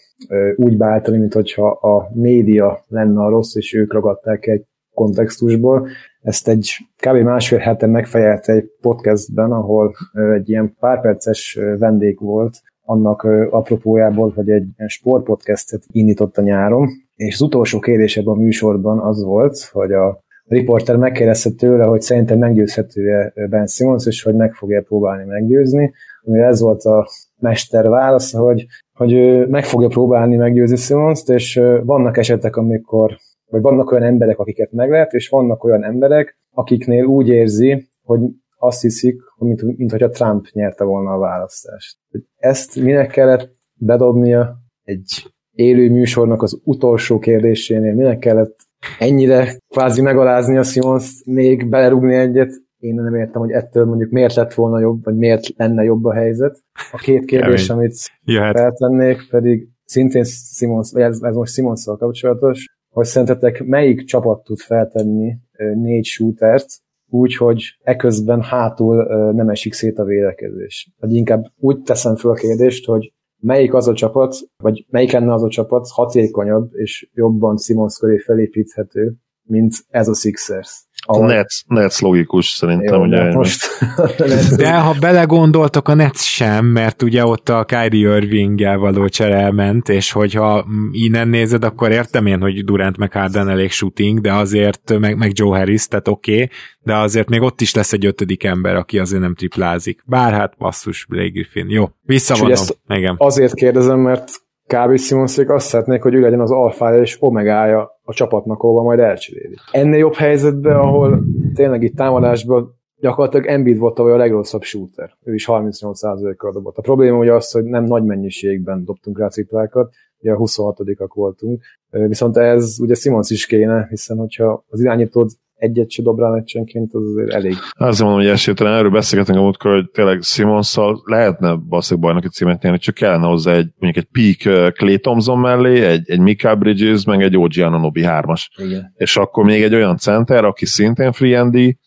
úgy 0.55 0.77
váltani, 0.77 1.17
mint 1.17 1.33
hogyha 1.33 1.69
a 1.69 2.09
média 2.13 2.83
lenne 2.87 3.21
a 3.21 3.29
rossz, 3.29 3.55
és 3.55 3.73
ők 3.73 3.93
ragadták 3.93 4.47
egy 4.47 4.65
kontextusból. 4.93 5.87
Ezt 6.21 6.47
egy 6.47 6.69
kb. 6.97 7.17
másfél 7.17 7.59
heten 7.59 7.89
megfejelte 7.89 8.53
egy 8.53 8.69
podcastben, 8.81 9.51
ahol 9.51 9.95
egy 10.33 10.49
ilyen 10.49 10.75
párperces 10.79 11.59
vendég 11.79 12.19
volt, 12.19 12.59
annak 12.85 13.23
apropójából, 13.49 14.31
hogy 14.35 14.49
egy 14.49 14.67
sportpodcastet 14.85 15.83
indított 15.91 16.37
a 16.37 16.41
nyáron, 16.41 16.87
és 17.15 17.33
az 17.33 17.41
utolsó 17.41 17.79
kérdés 17.79 18.17
ebben 18.17 18.33
a 18.33 18.37
műsorban 18.37 18.99
az 18.99 19.23
volt, 19.23 19.69
hogy 19.71 19.91
a 19.91 20.23
riporter 20.45 20.95
megkérdezte 20.95 21.49
tőle, 21.49 21.85
hogy 21.85 22.01
szerintem 22.01 22.37
meggyőzhető-e 22.37 23.33
Ben 23.49 23.67
Simmons, 23.67 24.05
és 24.05 24.23
hogy 24.23 24.35
meg 24.35 24.53
fogja 24.53 24.81
próbálni 24.81 25.23
meggyőzni. 25.25 25.93
Amire 26.23 26.45
ez 26.45 26.61
volt 26.61 26.83
a 26.83 27.07
mester 27.41 27.89
válasza, 27.89 28.39
hogy, 28.39 28.65
hogy 28.97 29.13
ő 29.13 29.47
meg 29.47 29.65
fogja 29.65 29.87
próbálni 29.87 30.35
meggyőzni 30.35 30.75
Simmons-t, 30.75 31.29
és 31.29 31.61
vannak 31.83 32.17
esetek, 32.17 32.55
amikor, 32.55 33.17
vagy 33.45 33.61
vannak 33.61 33.91
olyan 33.91 34.03
emberek, 34.03 34.39
akiket 34.39 34.71
meg 34.71 34.89
lehet, 34.89 35.13
és 35.13 35.29
vannak 35.29 35.63
olyan 35.63 35.83
emberek, 35.83 36.37
akiknél 36.53 37.05
úgy 37.05 37.27
érzi, 37.27 37.89
hogy 38.03 38.19
azt 38.57 38.81
hiszik, 38.81 39.21
mint, 39.37 39.77
mint 39.77 39.91
hogyha 39.91 40.09
Trump 40.09 40.45
nyerte 40.51 40.83
volna 40.83 41.11
a 41.11 41.17
választást. 41.17 41.97
Ezt 42.37 42.75
minek 42.75 43.09
kellett 43.09 43.49
bedobnia 43.73 44.55
egy 44.83 45.31
élő 45.51 45.89
műsornak 45.89 46.41
az 46.41 46.61
utolsó 46.63 47.19
kérdésénél 47.19 47.93
minek 47.93 48.19
kellett 48.19 48.55
ennyire 48.99 49.57
kvázi 49.69 50.01
megalázni 50.01 50.57
a 50.57 50.63
Simons, 50.63 51.23
még 51.25 51.69
belerúgni 51.69 52.15
egyet, 52.15 52.51
én 52.81 52.95
nem 52.95 53.15
értem, 53.15 53.41
hogy 53.41 53.51
ettől 53.51 53.85
mondjuk 53.85 54.11
miért 54.11 54.35
lett 54.35 54.53
volna 54.53 54.79
jobb, 54.79 55.03
vagy 55.03 55.15
miért 55.15 55.47
lenne 55.57 55.83
jobb 55.83 56.05
a 56.05 56.13
helyzet. 56.13 56.63
A 56.91 56.97
két 56.97 57.25
kérdés, 57.25 57.67
Kemény. 57.67 57.81
amit 57.81 57.95
Jöhet. 58.23 58.57
feltennék, 58.57 59.17
pedig 59.29 59.69
szintén 59.85 60.23
Simons, 60.23 60.91
ez, 60.93 61.21
ez 61.21 61.35
most 61.35 61.53
Simonszal 61.53 61.97
kapcsolatos, 61.97 62.65
hogy 62.89 63.05
szerintetek 63.05 63.63
melyik 63.63 64.03
csapat 64.03 64.43
tud 64.43 64.57
feltenni 64.57 65.37
négy 65.73 66.05
shootert, 66.05 66.65
úgy, 67.09 67.35
hogy 67.35 67.77
eközben 67.83 68.41
hátul 68.41 69.03
nem 69.33 69.49
esik 69.49 69.73
szét 69.73 69.97
a 69.97 70.03
védekezés. 70.03 70.91
Vagy 70.99 71.13
inkább 71.13 71.43
úgy 71.59 71.81
teszem 71.81 72.15
fel 72.15 72.31
a 72.31 72.33
kérdést, 72.33 72.85
hogy 72.85 73.13
melyik 73.41 73.73
az 73.73 73.87
a 73.87 73.93
csapat, 73.93 74.35
vagy 74.57 74.85
melyik 74.89 75.11
lenne 75.11 75.33
az 75.33 75.43
a 75.43 75.49
csapat 75.49 75.87
hatékonyabb 75.87 76.69
és 76.73 77.09
jobban 77.13 77.57
Simons 77.57 77.97
köré 77.97 78.17
felépíthető, 78.17 79.15
mint 79.43 79.73
ez 79.89 80.07
a 80.07 80.13
Sixers. 80.13 80.87
A 81.05 81.25
Nets, 81.25 81.61
Nets 81.67 81.99
logikus 81.99 82.47
szerintem. 82.47 82.99
Jó, 82.99 83.05
ugye 83.05 83.33
most... 83.33 83.67
De 84.57 84.79
ha 84.79 84.95
belegondoltok, 84.99 85.87
a 85.87 85.93
Nets 85.93 86.19
sem, 86.19 86.65
mert 86.65 87.01
ugye 87.01 87.25
ott 87.25 87.49
a 87.49 87.65
Kyrie 87.65 88.15
irving 88.15 88.59
való 88.79 89.07
csere 89.07 89.35
elment, 89.35 89.89
és 89.89 90.11
hogyha 90.11 90.65
innen 90.91 91.27
nézed, 91.27 91.63
akkor 91.63 91.91
értem 91.91 92.25
én, 92.25 92.41
hogy 92.41 92.63
Durant 92.65 92.97
meg 92.97 93.11
Harden 93.11 93.49
elég 93.49 93.71
shooting, 93.71 94.21
de 94.21 94.33
azért, 94.33 94.99
meg, 94.99 95.17
meg 95.17 95.31
Joe 95.33 95.57
Harris, 95.57 95.87
tehát 95.87 96.07
oké, 96.07 96.33
okay, 96.33 96.49
de 96.83 96.95
azért 96.95 97.29
még 97.29 97.41
ott 97.41 97.61
is 97.61 97.73
lesz 97.73 97.93
egy 97.93 98.05
ötödik 98.05 98.43
ember, 98.43 98.75
aki 98.75 98.99
azért 98.99 99.21
nem 99.21 99.35
triplázik. 99.35 100.03
Bár 100.05 100.33
hát 100.33 100.57
basszus, 100.57 101.05
Blake 101.05 101.29
Griffin. 101.29 101.69
Jó, 101.69 101.85
visszavonom. 102.01 102.65
Igen. 102.87 103.15
Azért 103.17 103.53
kérdezem, 103.53 103.99
mert 103.99 104.31
kb. 104.71 104.97
Simonszék 104.97 105.49
azt 105.49 105.67
szeretnék, 105.67 106.01
hogy 106.01 106.13
ő 106.13 106.19
legyen 106.19 106.39
az 106.39 106.51
alfája 106.51 107.01
és 107.01 107.17
omegája 107.19 107.99
a 108.03 108.13
csapatnak, 108.13 108.63
ahol 108.63 108.83
majd 108.83 108.99
elcseréli. 108.99 109.55
Ennél 109.71 109.97
jobb 109.97 110.13
helyzetben, 110.13 110.75
ahol 110.75 111.23
tényleg 111.53 111.83
itt 111.83 111.95
támadásban 111.95 112.79
gyakorlatilag 112.99 113.45
Embiid 113.45 113.77
volt 113.77 113.95
tavaly 113.95 114.13
a 114.13 114.17
legrosszabb 114.17 114.61
shooter. 114.61 115.11
Ő 115.23 115.33
is 115.33 115.45
38%-kal 115.47 116.51
dobott. 116.51 116.77
A 116.77 116.81
probléma 116.81 117.17
ugye 117.17 117.33
az, 117.33 117.51
hogy 117.51 117.63
nem 117.63 117.83
nagy 117.83 118.03
mennyiségben 118.03 118.83
dobtunk 118.85 119.19
rá 119.19 119.27
ciprákat, 119.27 119.93
ugye 120.19 120.31
a 120.31 120.37
26-ak 120.37 121.09
voltunk, 121.13 121.61
viszont 121.89 122.37
ez 122.37 122.75
ugye 122.79 122.93
Simons 122.93 123.29
is 123.29 123.45
kéne, 123.45 123.85
hiszen 123.89 124.17
hogyha 124.17 124.63
az 124.69 124.79
irányítód 124.79 125.29
egyet 125.61 125.89
se 125.89 126.01
dob 126.01 126.19
rá 126.19 126.29
meccsenként, 126.29 126.93
az 126.93 127.01
azért 127.03 127.33
elég. 127.33 127.55
Azt 127.71 127.99
mondom, 128.01 128.19
hogy 128.19 128.27
esélytelen 128.27 128.73
erről 128.73 128.89
beszélgetünk 128.89 129.37
a 129.37 129.41
múltkor, 129.41 129.73
hogy 129.73 129.89
tényleg 129.89 130.21
Simonszal 130.21 131.01
lehetne 131.05 131.59
valószínűleg 131.69 132.09
bajnoki 132.09 132.27
címet 132.27 132.61
nyerni, 132.61 132.77
csak 132.77 132.95
kellene 132.95 133.25
hozzá 133.25 133.53
egy, 133.53 133.69
mondjuk 133.79 134.05
egy 134.05 134.37
peak 134.37 134.73
Clay 134.73 134.99
Thompson 134.99 135.39
mellé, 135.39 135.85
egy, 135.85 136.09
egy 136.09 136.19
Mika 136.19 136.55
Bridges, 136.55 137.05
meg 137.05 137.21
egy 137.21 137.37
OG 137.37 137.57
Ananobi 137.57 138.01
3-as. 138.05 138.45
Igen. 138.57 138.93
És 138.95 139.17
akkor 139.17 139.43
még 139.43 139.63
egy 139.63 139.73
olyan 139.73 139.97
center, 139.97 140.43
aki 140.45 140.65
szintén 140.65 141.11
free 141.11 141.77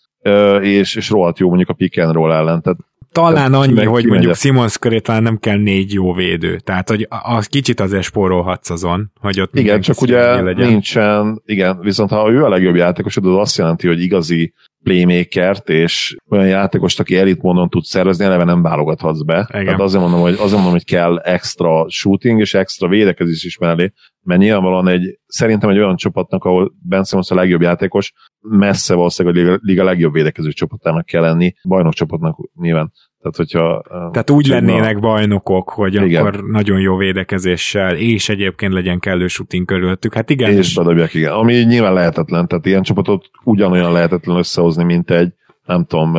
és, 0.60 0.96
és 0.96 1.10
rohadt 1.10 1.38
jó 1.38 1.48
mondjuk 1.48 1.68
a 1.68 1.72
pick 1.72 1.98
and 1.98 2.14
roll 2.14 2.32
ellen. 2.32 2.62
Tehát 2.62 2.78
talán 3.14 3.54
annyi, 3.54 3.72
meg, 3.72 3.86
hogy 3.86 4.04
mondjuk 4.04 4.34
Simons 4.34 4.78
köré 4.78 4.98
talán 4.98 5.22
nem 5.22 5.38
kell 5.38 5.56
négy 5.56 5.92
jó 5.92 6.12
védő. 6.12 6.56
Tehát, 6.56 6.88
hogy 6.88 7.06
a, 7.10 7.36
a 7.36 7.40
kicsit 7.40 7.80
azért 7.80 8.02
spórolhatsz 8.02 8.70
azon, 8.70 9.10
hogy 9.20 9.40
ott 9.40 9.58
Igen, 9.58 9.80
csak 9.80 10.00
ugye 10.00 10.42
legyen. 10.42 10.68
nincsen, 10.68 11.42
igen, 11.44 11.78
viszont 11.80 12.10
ha 12.10 12.30
ő 12.30 12.44
a 12.44 12.48
legjobb 12.48 12.74
játékos, 12.74 13.16
az 13.16 13.24
azt 13.26 13.56
jelenti, 13.58 13.86
hogy 13.86 14.00
igazi 14.00 14.52
playmakert 14.82 15.68
és 15.68 16.16
olyan 16.30 16.46
játékost, 16.46 17.00
aki 17.00 17.16
elit 17.16 17.42
módon 17.42 17.68
tud 17.68 17.84
szervezni, 17.84 18.24
eleve 18.24 18.44
nem 18.44 18.62
válogathatsz 18.62 19.22
be. 19.22 19.48
Igen. 19.52 19.64
Tehát 19.64 19.80
azért 19.80 20.02
mondom, 20.02 20.20
hogy, 20.20 20.32
azért 20.32 20.52
mondom, 20.52 20.70
hogy 20.70 20.84
kell 20.84 21.18
extra 21.18 21.84
shooting 21.88 22.40
és 22.40 22.54
extra 22.54 22.88
védekezés 22.88 23.44
is 23.44 23.58
mellé, 23.58 23.92
mert 24.22 24.40
nyilvánvalóan 24.40 24.88
egy, 24.88 25.18
szerintem 25.26 25.70
egy 25.70 25.78
olyan 25.78 25.96
csapatnak, 25.96 26.44
ahol 26.44 26.72
Ben 26.82 27.04
Simmons 27.04 27.30
a 27.30 27.34
legjobb 27.34 27.60
játékos, 27.60 28.12
messze 28.48 28.94
valószínűleg 28.94 29.46
a 29.46 29.58
liga 29.62 29.84
legjobb 29.84 30.12
védekező 30.12 30.50
csapatának 30.50 31.06
kell 31.06 31.22
lenni, 31.22 31.54
bajnok 31.68 31.92
csapatnak 31.92 32.38
nyilván. 32.60 32.92
Tehát, 33.20 33.36
hogyha, 33.36 33.82
Tehát 34.12 34.30
úgy 34.30 34.46
lennének 34.46 34.96
a... 34.96 35.00
bajnokok, 35.00 35.70
hogy 35.70 35.94
igen. 35.94 36.26
akkor 36.26 36.44
nagyon 36.44 36.80
jó 36.80 36.96
védekezéssel, 36.96 37.96
és 37.96 38.28
egyébként 38.28 38.72
legyen 38.72 38.98
kellő 38.98 39.26
shooting 39.26 39.66
körülöttük. 39.66 40.14
Hát 40.14 40.30
igen. 40.30 40.52
És 40.52 40.74
bedobják, 40.74 41.14
igen. 41.14 41.32
Ami 41.32 41.54
nyilván 41.54 41.92
lehetetlen, 41.92 42.48
tehát 42.48 42.66
ilyen 42.66 42.82
csapatot 42.82 43.30
ugyanolyan 43.44 43.92
lehetetlen 43.92 44.36
összehozni, 44.36 44.84
mint 44.84 45.10
egy, 45.10 45.32
nem 45.66 45.84
tudom, 45.84 46.16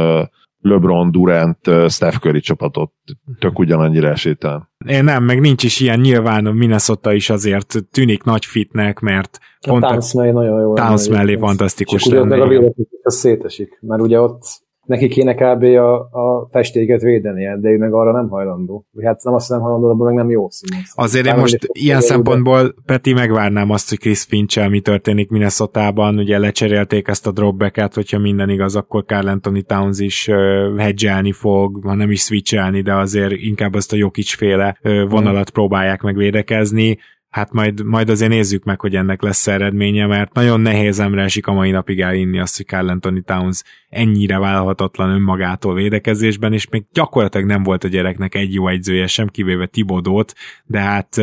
LeBron, 0.65 1.11
Durant, 1.11 1.57
Steph 1.87 2.17
Curry 2.17 2.39
csapatot. 2.39 2.91
Tök 3.39 3.59
ugyanannyira 3.59 4.09
esélytelen. 4.09 4.69
Én 4.85 5.03
nem, 5.03 5.23
meg 5.23 5.39
nincs 5.39 5.63
is 5.63 5.79
ilyen, 5.79 5.99
nyilván 5.99 6.43
Minnesota 6.43 7.13
is 7.13 7.29
azért 7.29 7.75
tűnik 7.91 8.23
nagy 8.23 8.45
fitnek, 8.45 8.99
mert 8.99 9.39
a 9.59 9.69
pont 9.69 9.83
a 9.83 10.17
mellé 10.17 10.31
nagyon 10.31 10.61
jó. 10.61 10.73
Towns 10.73 11.09
mellé 11.09 11.37
fantasztikus 11.37 12.03
Csak 12.03 12.13
lenne. 12.13 12.45
Meg 12.45 12.73
a 13.03 13.11
szétesik, 13.11 13.77
mert 13.81 14.01
ugye 14.01 14.19
ott 14.19 14.43
neki 14.85 15.07
kéne 15.07 15.33
kb. 15.33 15.63
a, 15.63 15.93
a 15.95 16.47
testéget 16.51 17.01
védenie, 17.01 17.57
de 17.57 17.69
ő 17.69 17.77
meg 17.77 17.93
arra 17.93 18.11
nem 18.11 18.29
hajlandó. 18.29 18.85
Hát 19.03 19.23
nem 19.23 19.33
azt 19.33 19.49
nem 19.49 19.59
hajlandó, 19.59 19.89
abban 19.89 20.05
meg 20.05 20.15
nem 20.15 20.29
jó 20.29 20.49
szín. 20.49 20.79
Azért 20.95 21.25
én 21.25 21.35
most 21.35 21.57
ilyen 21.71 22.01
szempontból, 22.01 22.75
Peti, 22.85 23.13
megvárnám 23.13 23.69
azt, 23.69 23.89
hogy 23.89 23.99
Chris 23.99 24.23
finch 24.23 24.69
mi 24.69 24.79
történik 24.79 25.29
minnesota 25.29 25.93
ugye 25.95 26.39
lecserélték 26.39 27.07
ezt 27.07 27.27
a 27.27 27.31
dropbacket, 27.31 27.93
hogyha 27.93 28.19
minden 28.19 28.49
igaz, 28.49 28.75
akkor 28.75 29.03
Carl 29.05 29.27
Anthony 29.27 29.65
Towns 29.65 29.99
is 29.99 30.27
uh, 30.27 30.77
hedgelni 30.77 31.31
fog, 31.31 31.79
ha 31.83 31.93
nem 31.93 32.11
is 32.11 32.21
switchelni, 32.21 32.81
de 32.81 32.93
azért 32.93 33.31
inkább 33.31 33.73
azt 33.73 33.93
a 33.93 33.95
Jokic 33.95 34.35
féle 34.35 34.77
uh, 34.83 35.09
vonalat 35.09 35.49
próbálják 35.49 36.01
megvédekezni 36.01 36.97
hát 37.35 37.51
majd, 37.51 37.83
majd 37.83 38.09
azért 38.09 38.31
nézzük 38.31 38.63
meg, 38.63 38.79
hogy 38.79 38.95
ennek 38.95 39.21
lesz 39.21 39.47
eredménye, 39.47 40.05
mert 40.05 40.33
nagyon 40.33 40.59
nehéz 40.59 40.99
emre 40.99 41.23
esik 41.23 41.47
a 41.47 41.53
mai 41.53 41.71
napig 41.71 42.01
elinni 42.01 42.39
azt, 42.39 42.57
hogy 42.57 42.65
Carl 42.65 42.89
Anthony 42.89 43.23
Towns 43.23 43.63
ennyire 43.89 44.39
vállalhatatlan 44.39 45.09
önmagától 45.09 45.73
védekezésben, 45.73 46.53
és 46.53 46.69
még 46.69 46.83
gyakorlatilag 46.93 47.47
nem 47.47 47.63
volt 47.63 47.83
a 47.83 47.87
gyereknek 47.87 48.35
egy 48.35 48.53
jó 48.53 48.67
egyzője 48.67 49.07
sem, 49.07 49.27
kivéve 49.27 49.65
Tibodót, 49.65 50.33
de 50.65 50.79
hát 50.79 51.17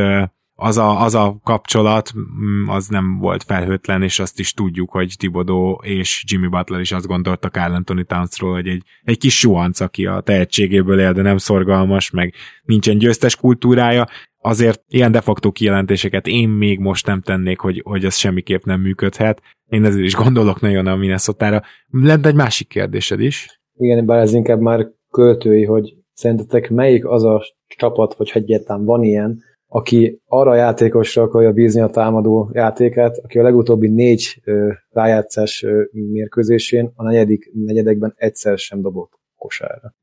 az 0.54 0.76
a, 0.76 1.02
az 1.02 1.14
a 1.14 1.38
kapcsolat 1.44 2.12
mm, 2.16 2.68
az 2.68 2.86
nem 2.86 3.18
volt 3.18 3.42
felhőtlen, 3.42 4.02
és 4.02 4.18
azt 4.18 4.38
is 4.38 4.52
tudjuk, 4.52 4.90
hogy 4.90 5.14
Tibodó 5.18 5.82
és 5.84 6.24
Jimmy 6.26 6.46
Butler 6.46 6.80
is 6.80 6.92
azt 6.92 7.06
gondolta 7.06 7.48
Carl 7.48 7.74
Anthony 7.74 8.06
Townsról, 8.06 8.52
hogy 8.52 8.68
egy, 8.68 8.82
egy 9.04 9.18
kis 9.18 9.38
suhanc, 9.38 9.80
aki 9.80 10.06
a 10.06 10.20
tehetségéből 10.20 11.00
él, 11.00 11.12
de 11.12 11.22
nem 11.22 11.36
szorgalmas, 11.36 12.10
meg 12.10 12.34
nincsen 12.62 12.98
győztes 12.98 13.36
kultúrája, 13.36 14.06
azért 14.42 14.84
ilyen 14.88 15.12
de 15.12 15.20
facto 15.20 15.52
kijelentéseket 15.52 16.26
én 16.26 16.48
még 16.48 16.78
most 16.78 17.06
nem 17.06 17.20
tennék, 17.20 17.58
hogy, 17.58 17.82
hogy 17.84 18.04
ez 18.04 18.14
semmiképp 18.14 18.64
nem 18.64 18.80
működhet. 18.80 19.42
Én 19.68 19.84
ezért 19.84 20.04
is 20.04 20.14
gondolok 20.14 20.60
nagyon 20.60 20.86
a 20.86 20.96
minnesota 20.96 21.62
Lett 21.90 22.26
egy 22.26 22.34
másik 22.34 22.68
kérdésed 22.68 23.20
is. 23.20 23.60
Igen, 23.74 24.06
bár 24.06 24.18
ez 24.18 24.34
inkább 24.34 24.60
már 24.60 24.88
költői, 25.10 25.64
hogy 25.64 25.94
szerintetek 26.12 26.70
melyik 26.70 27.06
az 27.06 27.24
a 27.24 27.42
csapat, 27.66 28.14
vagy 28.14 28.30
egyáltalán 28.34 28.84
van 28.84 29.02
ilyen, 29.02 29.42
aki 29.66 30.20
arra 30.26 30.50
a 30.50 30.54
játékosra 30.54 31.22
akarja 31.22 31.52
bízni 31.52 31.80
a 31.80 31.88
támadó 31.88 32.50
játékát, 32.52 33.18
aki 33.22 33.38
a 33.38 33.42
legutóbbi 33.42 33.88
négy 33.88 34.40
ö, 34.44 34.72
rájátszás 34.90 35.62
ö, 35.62 35.82
mérkőzésén 35.90 36.92
a 36.94 37.02
negyedik 37.02 37.50
negyedekben 37.54 38.14
egyszer 38.16 38.58
sem 38.58 38.80
dobott 38.80 39.12
kosára. 39.36 39.94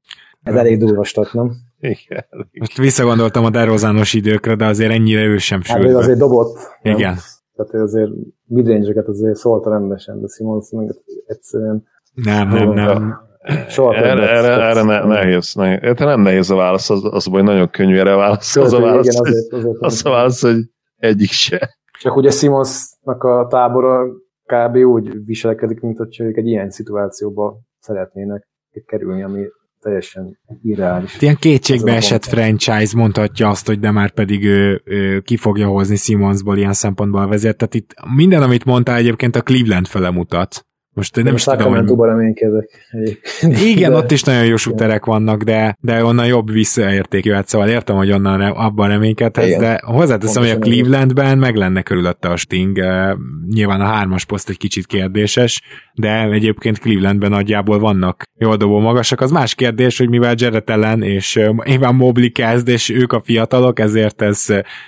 Ez 0.44 0.56
elég 0.56 0.78
durva 0.78 1.04
stat, 1.04 1.34
nem? 1.34 1.52
Igen. 1.80 2.26
Most 2.60 2.78
visszagondoltam 2.78 3.46
a 3.46 3.50
derozános 3.50 4.14
időkre, 4.14 4.56
de 4.56 4.66
azért 4.66 4.92
ennyire 4.92 5.24
ő 5.24 5.38
sem 5.38 5.62
sült. 5.62 5.86
Hát 5.86 5.96
azért 5.96 6.18
dobott. 6.18 6.58
Nem? 6.82 6.96
Igen. 6.96 7.16
Tehát 7.56 7.74
ő 7.74 7.82
azért 7.82 8.10
midrange 8.46 9.04
azért 9.08 9.36
szólta 9.36 9.70
rendesen, 9.70 10.22
de 10.22 10.28
Simons 10.28 10.72
meg 10.72 10.96
egyszerűen... 11.26 11.88
Nem, 12.14 12.50
nem, 12.50 12.70
nem. 12.70 13.28
Soha 13.68 13.96
erre, 13.96 14.30
erre, 14.30 14.64
erre 14.64 14.84
ne, 14.84 15.06
nehéz, 15.06 15.54
nehéz. 15.54 15.96
Te 15.96 16.06
nem 16.06 16.22
nehéz 16.22 16.50
a 16.50 16.56
válasz, 16.56 16.90
az, 16.90 17.04
az 17.04 17.26
hogy 17.26 17.44
nagyon 17.44 17.70
könnyű 17.70 17.98
erre 17.98 18.14
a 18.14 18.18
válasz. 18.18 18.56
Az 18.56 18.74
a 18.74 18.82
válasz, 18.82 19.08
igen, 19.08 19.22
azért, 19.22 19.54
azért 19.54 19.78
az 19.80 20.06
a 20.06 20.10
válasz, 20.10 20.42
hogy 20.42 20.58
egyik 20.96 21.30
se. 21.30 21.78
Csak 22.00 22.16
ugye 22.16 22.30
Simonsnak 22.30 23.24
a 23.24 23.48
tábora 23.50 24.06
kb. 24.46 24.76
úgy 24.76 25.26
viselkedik, 25.26 25.80
mint 25.80 25.98
hogy 25.98 26.20
ők 26.20 26.38
egy 26.38 26.48
ilyen 26.48 26.70
szituációba 26.70 27.60
szeretnének 27.80 28.48
kerülni, 28.86 29.24
ami 29.24 29.46
teljesen 29.80 30.40
irreális. 30.64 31.22
Ilyen 31.22 31.36
kétségbe 31.36 31.96
esett 31.96 32.26
franchise 32.26 32.98
mondhatja 32.98 33.50
azt, 33.50 33.68
hogy 33.68 33.80
de 33.80 33.92
már 33.92 34.12
pedig 34.12 34.44
ő, 34.44 34.82
ő 34.86 35.20
ki 35.20 35.38
fogja 35.38 35.68
hozni 35.68 35.96
Simonsból 35.96 36.58
ilyen 36.58 36.74
szempontból 36.74 37.22
a 37.22 37.28
vezet. 37.28 37.58
Tehát 37.58 37.74
itt 37.74 37.94
minden, 38.16 38.42
amit 38.42 38.66
mondtál 38.66 38.98
egyébként 38.98 39.36
a 39.36 39.42
Cleveland 39.42 39.88
fele 39.88 40.10
mutat 40.10 40.68
Most 41.00 41.16
nem 41.16 41.26
Nem 41.26 41.36
is 41.36 41.44
tudom, 41.44 41.76
hogy... 41.76 42.08
Reménykedek. 42.08 42.70
egyébként. 42.92 43.60
Igen, 43.60 43.92
De- 43.92 43.98
ott 43.98 44.12
is 44.12 44.24
nagyon 44.24 44.46
jó 44.46 44.56
shooterek 44.56 45.06
vannak, 45.06 45.44
de, 45.44 45.78
de 45.82 46.04
onnan 46.04 46.26
jobb 46.26 46.52
visszaérték 46.52 47.26
jöhet, 47.26 47.48
szóval 47.48 47.68
értem, 47.70 47.96
hogy 47.96 48.12
onnan 48.12 48.42
abban 48.42 48.88
reménykedhetsz, 48.88 49.48
Igen. 49.48 49.60
de 49.60 49.82
hozzáteszem, 49.86 50.42
hogy 50.44 50.52
a 50.52 50.58
Clevelandben 50.58 51.38
meg 51.38 51.56
lenne 51.56 51.82
körülötte 51.82 52.30
a 52.30 52.36
Sting, 52.36 52.80
nyilván 53.48 53.82
a 53.82 53.86
hármas 53.86 54.26
poszt 54.26 54.50
egy 54.50 54.58
kicsit 54.58 54.86
kérdéses, 54.86 55.62
de 55.94 56.24
egyébként 56.24 56.80
Clevelandben 56.80 57.30
nagyjából 57.30 57.80
vannak 57.80 58.24
jól 58.38 58.56
dobó 58.56 58.80
magasak. 58.80 59.22
Az 59.22 59.32
más 59.32 59.56
kérdés, 59.56 59.98
hogy 59.98 60.10
mivel 60.10 60.36
Jared 60.38 60.70
Allen 60.70 61.02
és 61.02 61.36
Evan 61.58 61.96
Mobley 61.96 62.32
kezd, 62.32 62.68
és 62.68 62.90
ők 62.90 63.14
a 63.14 63.22
fiatalok, 63.24 63.80
ezért 63.80 64.22
ez, 64.22 64.46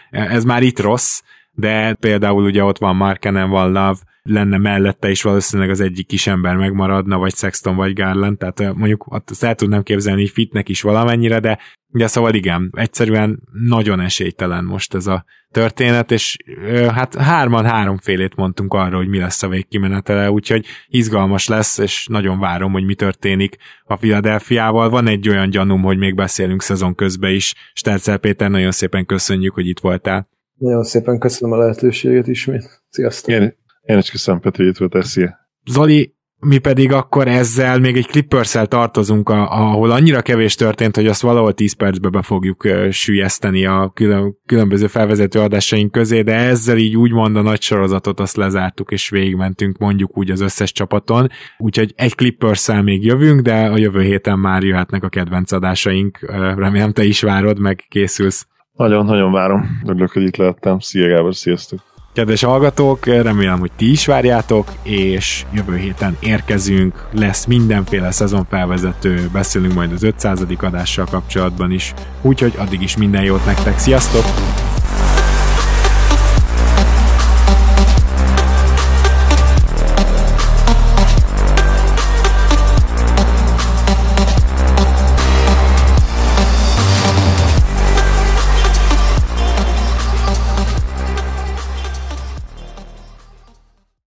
ez 0.09 0.43
már 0.43 0.61
itt 0.63 0.79
rossz, 0.79 1.21
de 1.51 1.93
például 1.93 2.43
ugye 2.43 2.63
ott 2.63 2.77
van 2.77 2.95
Markenen, 2.95 3.49
van 3.49 3.67
Love, 3.67 3.97
lenne 4.23 4.57
mellette 4.57 5.09
is 5.09 5.21
valószínűleg 5.21 5.71
az 5.71 5.79
egyik 5.79 6.07
kis 6.07 6.27
ember 6.27 6.55
megmaradna, 6.55 7.17
vagy 7.17 7.35
Sexton, 7.35 7.75
vagy 7.75 7.93
Garland, 7.93 8.37
tehát 8.37 8.75
mondjuk 8.75 9.05
azt 9.09 9.43
el 9.43 9.55
tudnám 9.55 9.83
képzelni, 9.83 10.21
hogy 10.21 10.29
fitnek 10.29 10.69
is 10.69 10.81
valamennyire, 10.81 11.39
de, 11.39 11.59
de 11.87 12.07
szóval 12.07 12.33
igen, 12.33 12.71
egyszerűen 12.77 13.39
nagyon 13.51 13.99
esélytelen 13.99 14.63
most 14.63 14.93
ez 14.93 15.07
a 15.07 15.25
történet, 15.51 16.11
és 16.11 16.37
ö, 16.65 16.85
hát 16.85 17.15
hárman 17.15 17.65
háromfélét 17.65 18.35
mondtunk 18.35 18.73
arra, 18.73 18.97
hogy 18.97 19.07
mi 19.07 19.17
lesz 19.17 19.43
a 19.43 19.47
végkimenetele, 19.47 20.31
úgyhogy 20.31 20.65
izgalmas 20.87 21.47
lesz, 21.47 21.77
és 21.77 22.07
nagyon 22.09 22.39
várom, 22.39 22.71
hogy 22.71 22.85
mi 22.85 22.95
történik 22.95 23.57
a 23.83 23.95
Philadelphiával. 23.95 24.89
Van 24.89 25.07
egy 25.07 25.29
olyan 25.29 25.49
gyanúm, 25.49 25.81
hogy 25.81 25.97
még 25.97 26.15
beszélünk 26.15 26.61
szezon 26.61 26.95
közben 26.95 27.31
is. 27.31 27.53
Stercel 27.73 28.17
Péter, 28.17 28.49
nagyon 28.49 28.71
szépen 28.71 29.05
köszönjük, 29.05 29.53
hogy 29.53 29.67
itt 29.67 29.79
voltál. 29.79 30.29
Nagyon 30.57 30.83
szépen 30.83 31.19
köszönöm 31.19 31.53
a 31.53 31.61
lehetőséget 31.61 32.27
ismét. 32.27 32.83
Sziasztok! 32.89 33.33
Én, 33.33 33.59
én 33.81 33.97
is 33.97 34.11
köszönöm, 34.11 34.39
Peti, 34.39 34.57
hogy 34.63 34.67
itt 34.71 34.77
volt, 34.77 35.05
szia. 35.05 35.39
Zoli, 35.65 36.15
mi 36.39 36.57
pedig 36.57 36.91
akkor 36.91 37.27
ezzel 37.27 37.79
még 37.79 37.97
egy 37.97 38.07
clippers 38.07 38.51
tartozunk, 38.51 39.29
ahol 39.29 39.91
annyira 39.91 40.21
kevés 40.21 40.55
történt, 40.55 40.95
hogy 40.95 41.07
azt 41.07 41.21
valahol 41.21 41.53
10 41.53 41.73
percbe 41.73 42.09
be 42.09 42.21
fogjuk 42.21 42.67
sűjeszteni 42.89 43.65
a 43.65 43.91
külön, 43.93 44.37
különböző 44.45 44.87
felvezető 44.87 45.39
adásaink 45.39 45.91
közé, 45.91 46.21
de 46.21 46.35
ezzel 46.35 46.77
így 46.77 46.97
úgymond 46.97 47.35
a 47.35 47.41
nagy 47.41 47.61
sorozatot 47.61 48.19
azt 48.19 48.35
lezártuk, 48.35 48.91
és 48.91 49.09
végigmentünk 49.09 49.77
mondjuk 49.77 50.17
úgy 50.17 50.31
az 50.31 50.41
összes 50.41 50.71
csapaton. 50.71 51.29
Úgyhogy 51.57 51.93
egy 51.95 52.15
clippers 52.15 52.71
még 52.83 53.05
jövünk, 53.05 53.41
de 53.41 53.53
a 53.53 53.77
jövő 53.77 54.01
héten 54.01 54.39
már 54.39 54.63
jöhetnek 54.63 55.03
a 55.03 55.09
kedvenc 55.09 55.51
adásaink. 55.51 56.19
Remélem 56.55 56.91
te 56.91 57.03
is 57.03 57.21
várod, 57.21 57.59
meg 57.59 57.85
készülsz. 57.89 58.47
Nagyon-nagyon 58.71 59.31
várom. 59.31 59.81
Örülök, 59.85 60.11
hogy 60.11 60.23
itt 60.23 60.35
lehettem. 60.35 60.79
Szia 60.79 61.07
Gábor, 61.07 61.35
sziasztok. 61.35 61.79
Kedves 62.13 62.43
hallgatók, 62.43 63.05
remélem, 63.05 63.59
hogy 63.59 63.71
ti 63.75 63.91
is 63.91 64.05
várjátok, 64.05 64.71
és 64.83 65.45
jövő 65.53 65.77
héten 65.77 66.17
érkezünk, 66.19 67.07
lesz 67.11 67.45
mindenféle 67.45 68.11
szezonfelvezető, 68.11 69.29
beszélünk 69.31 69.73
majd 69.73 69.91
az 69.91 70.03
500. 70.03 70.45
adással 70.61 71.05
kapcsolatban 71.05 71.71
is, 71.71 71.93
úgyhogy 72.21 72.53
addig 72.57 72.81
is 72.81 72.97
minden 72.97 73.23
jót 73.23 73.45
nektek, 73.45 73.79
sziasztok! 73.79 74.50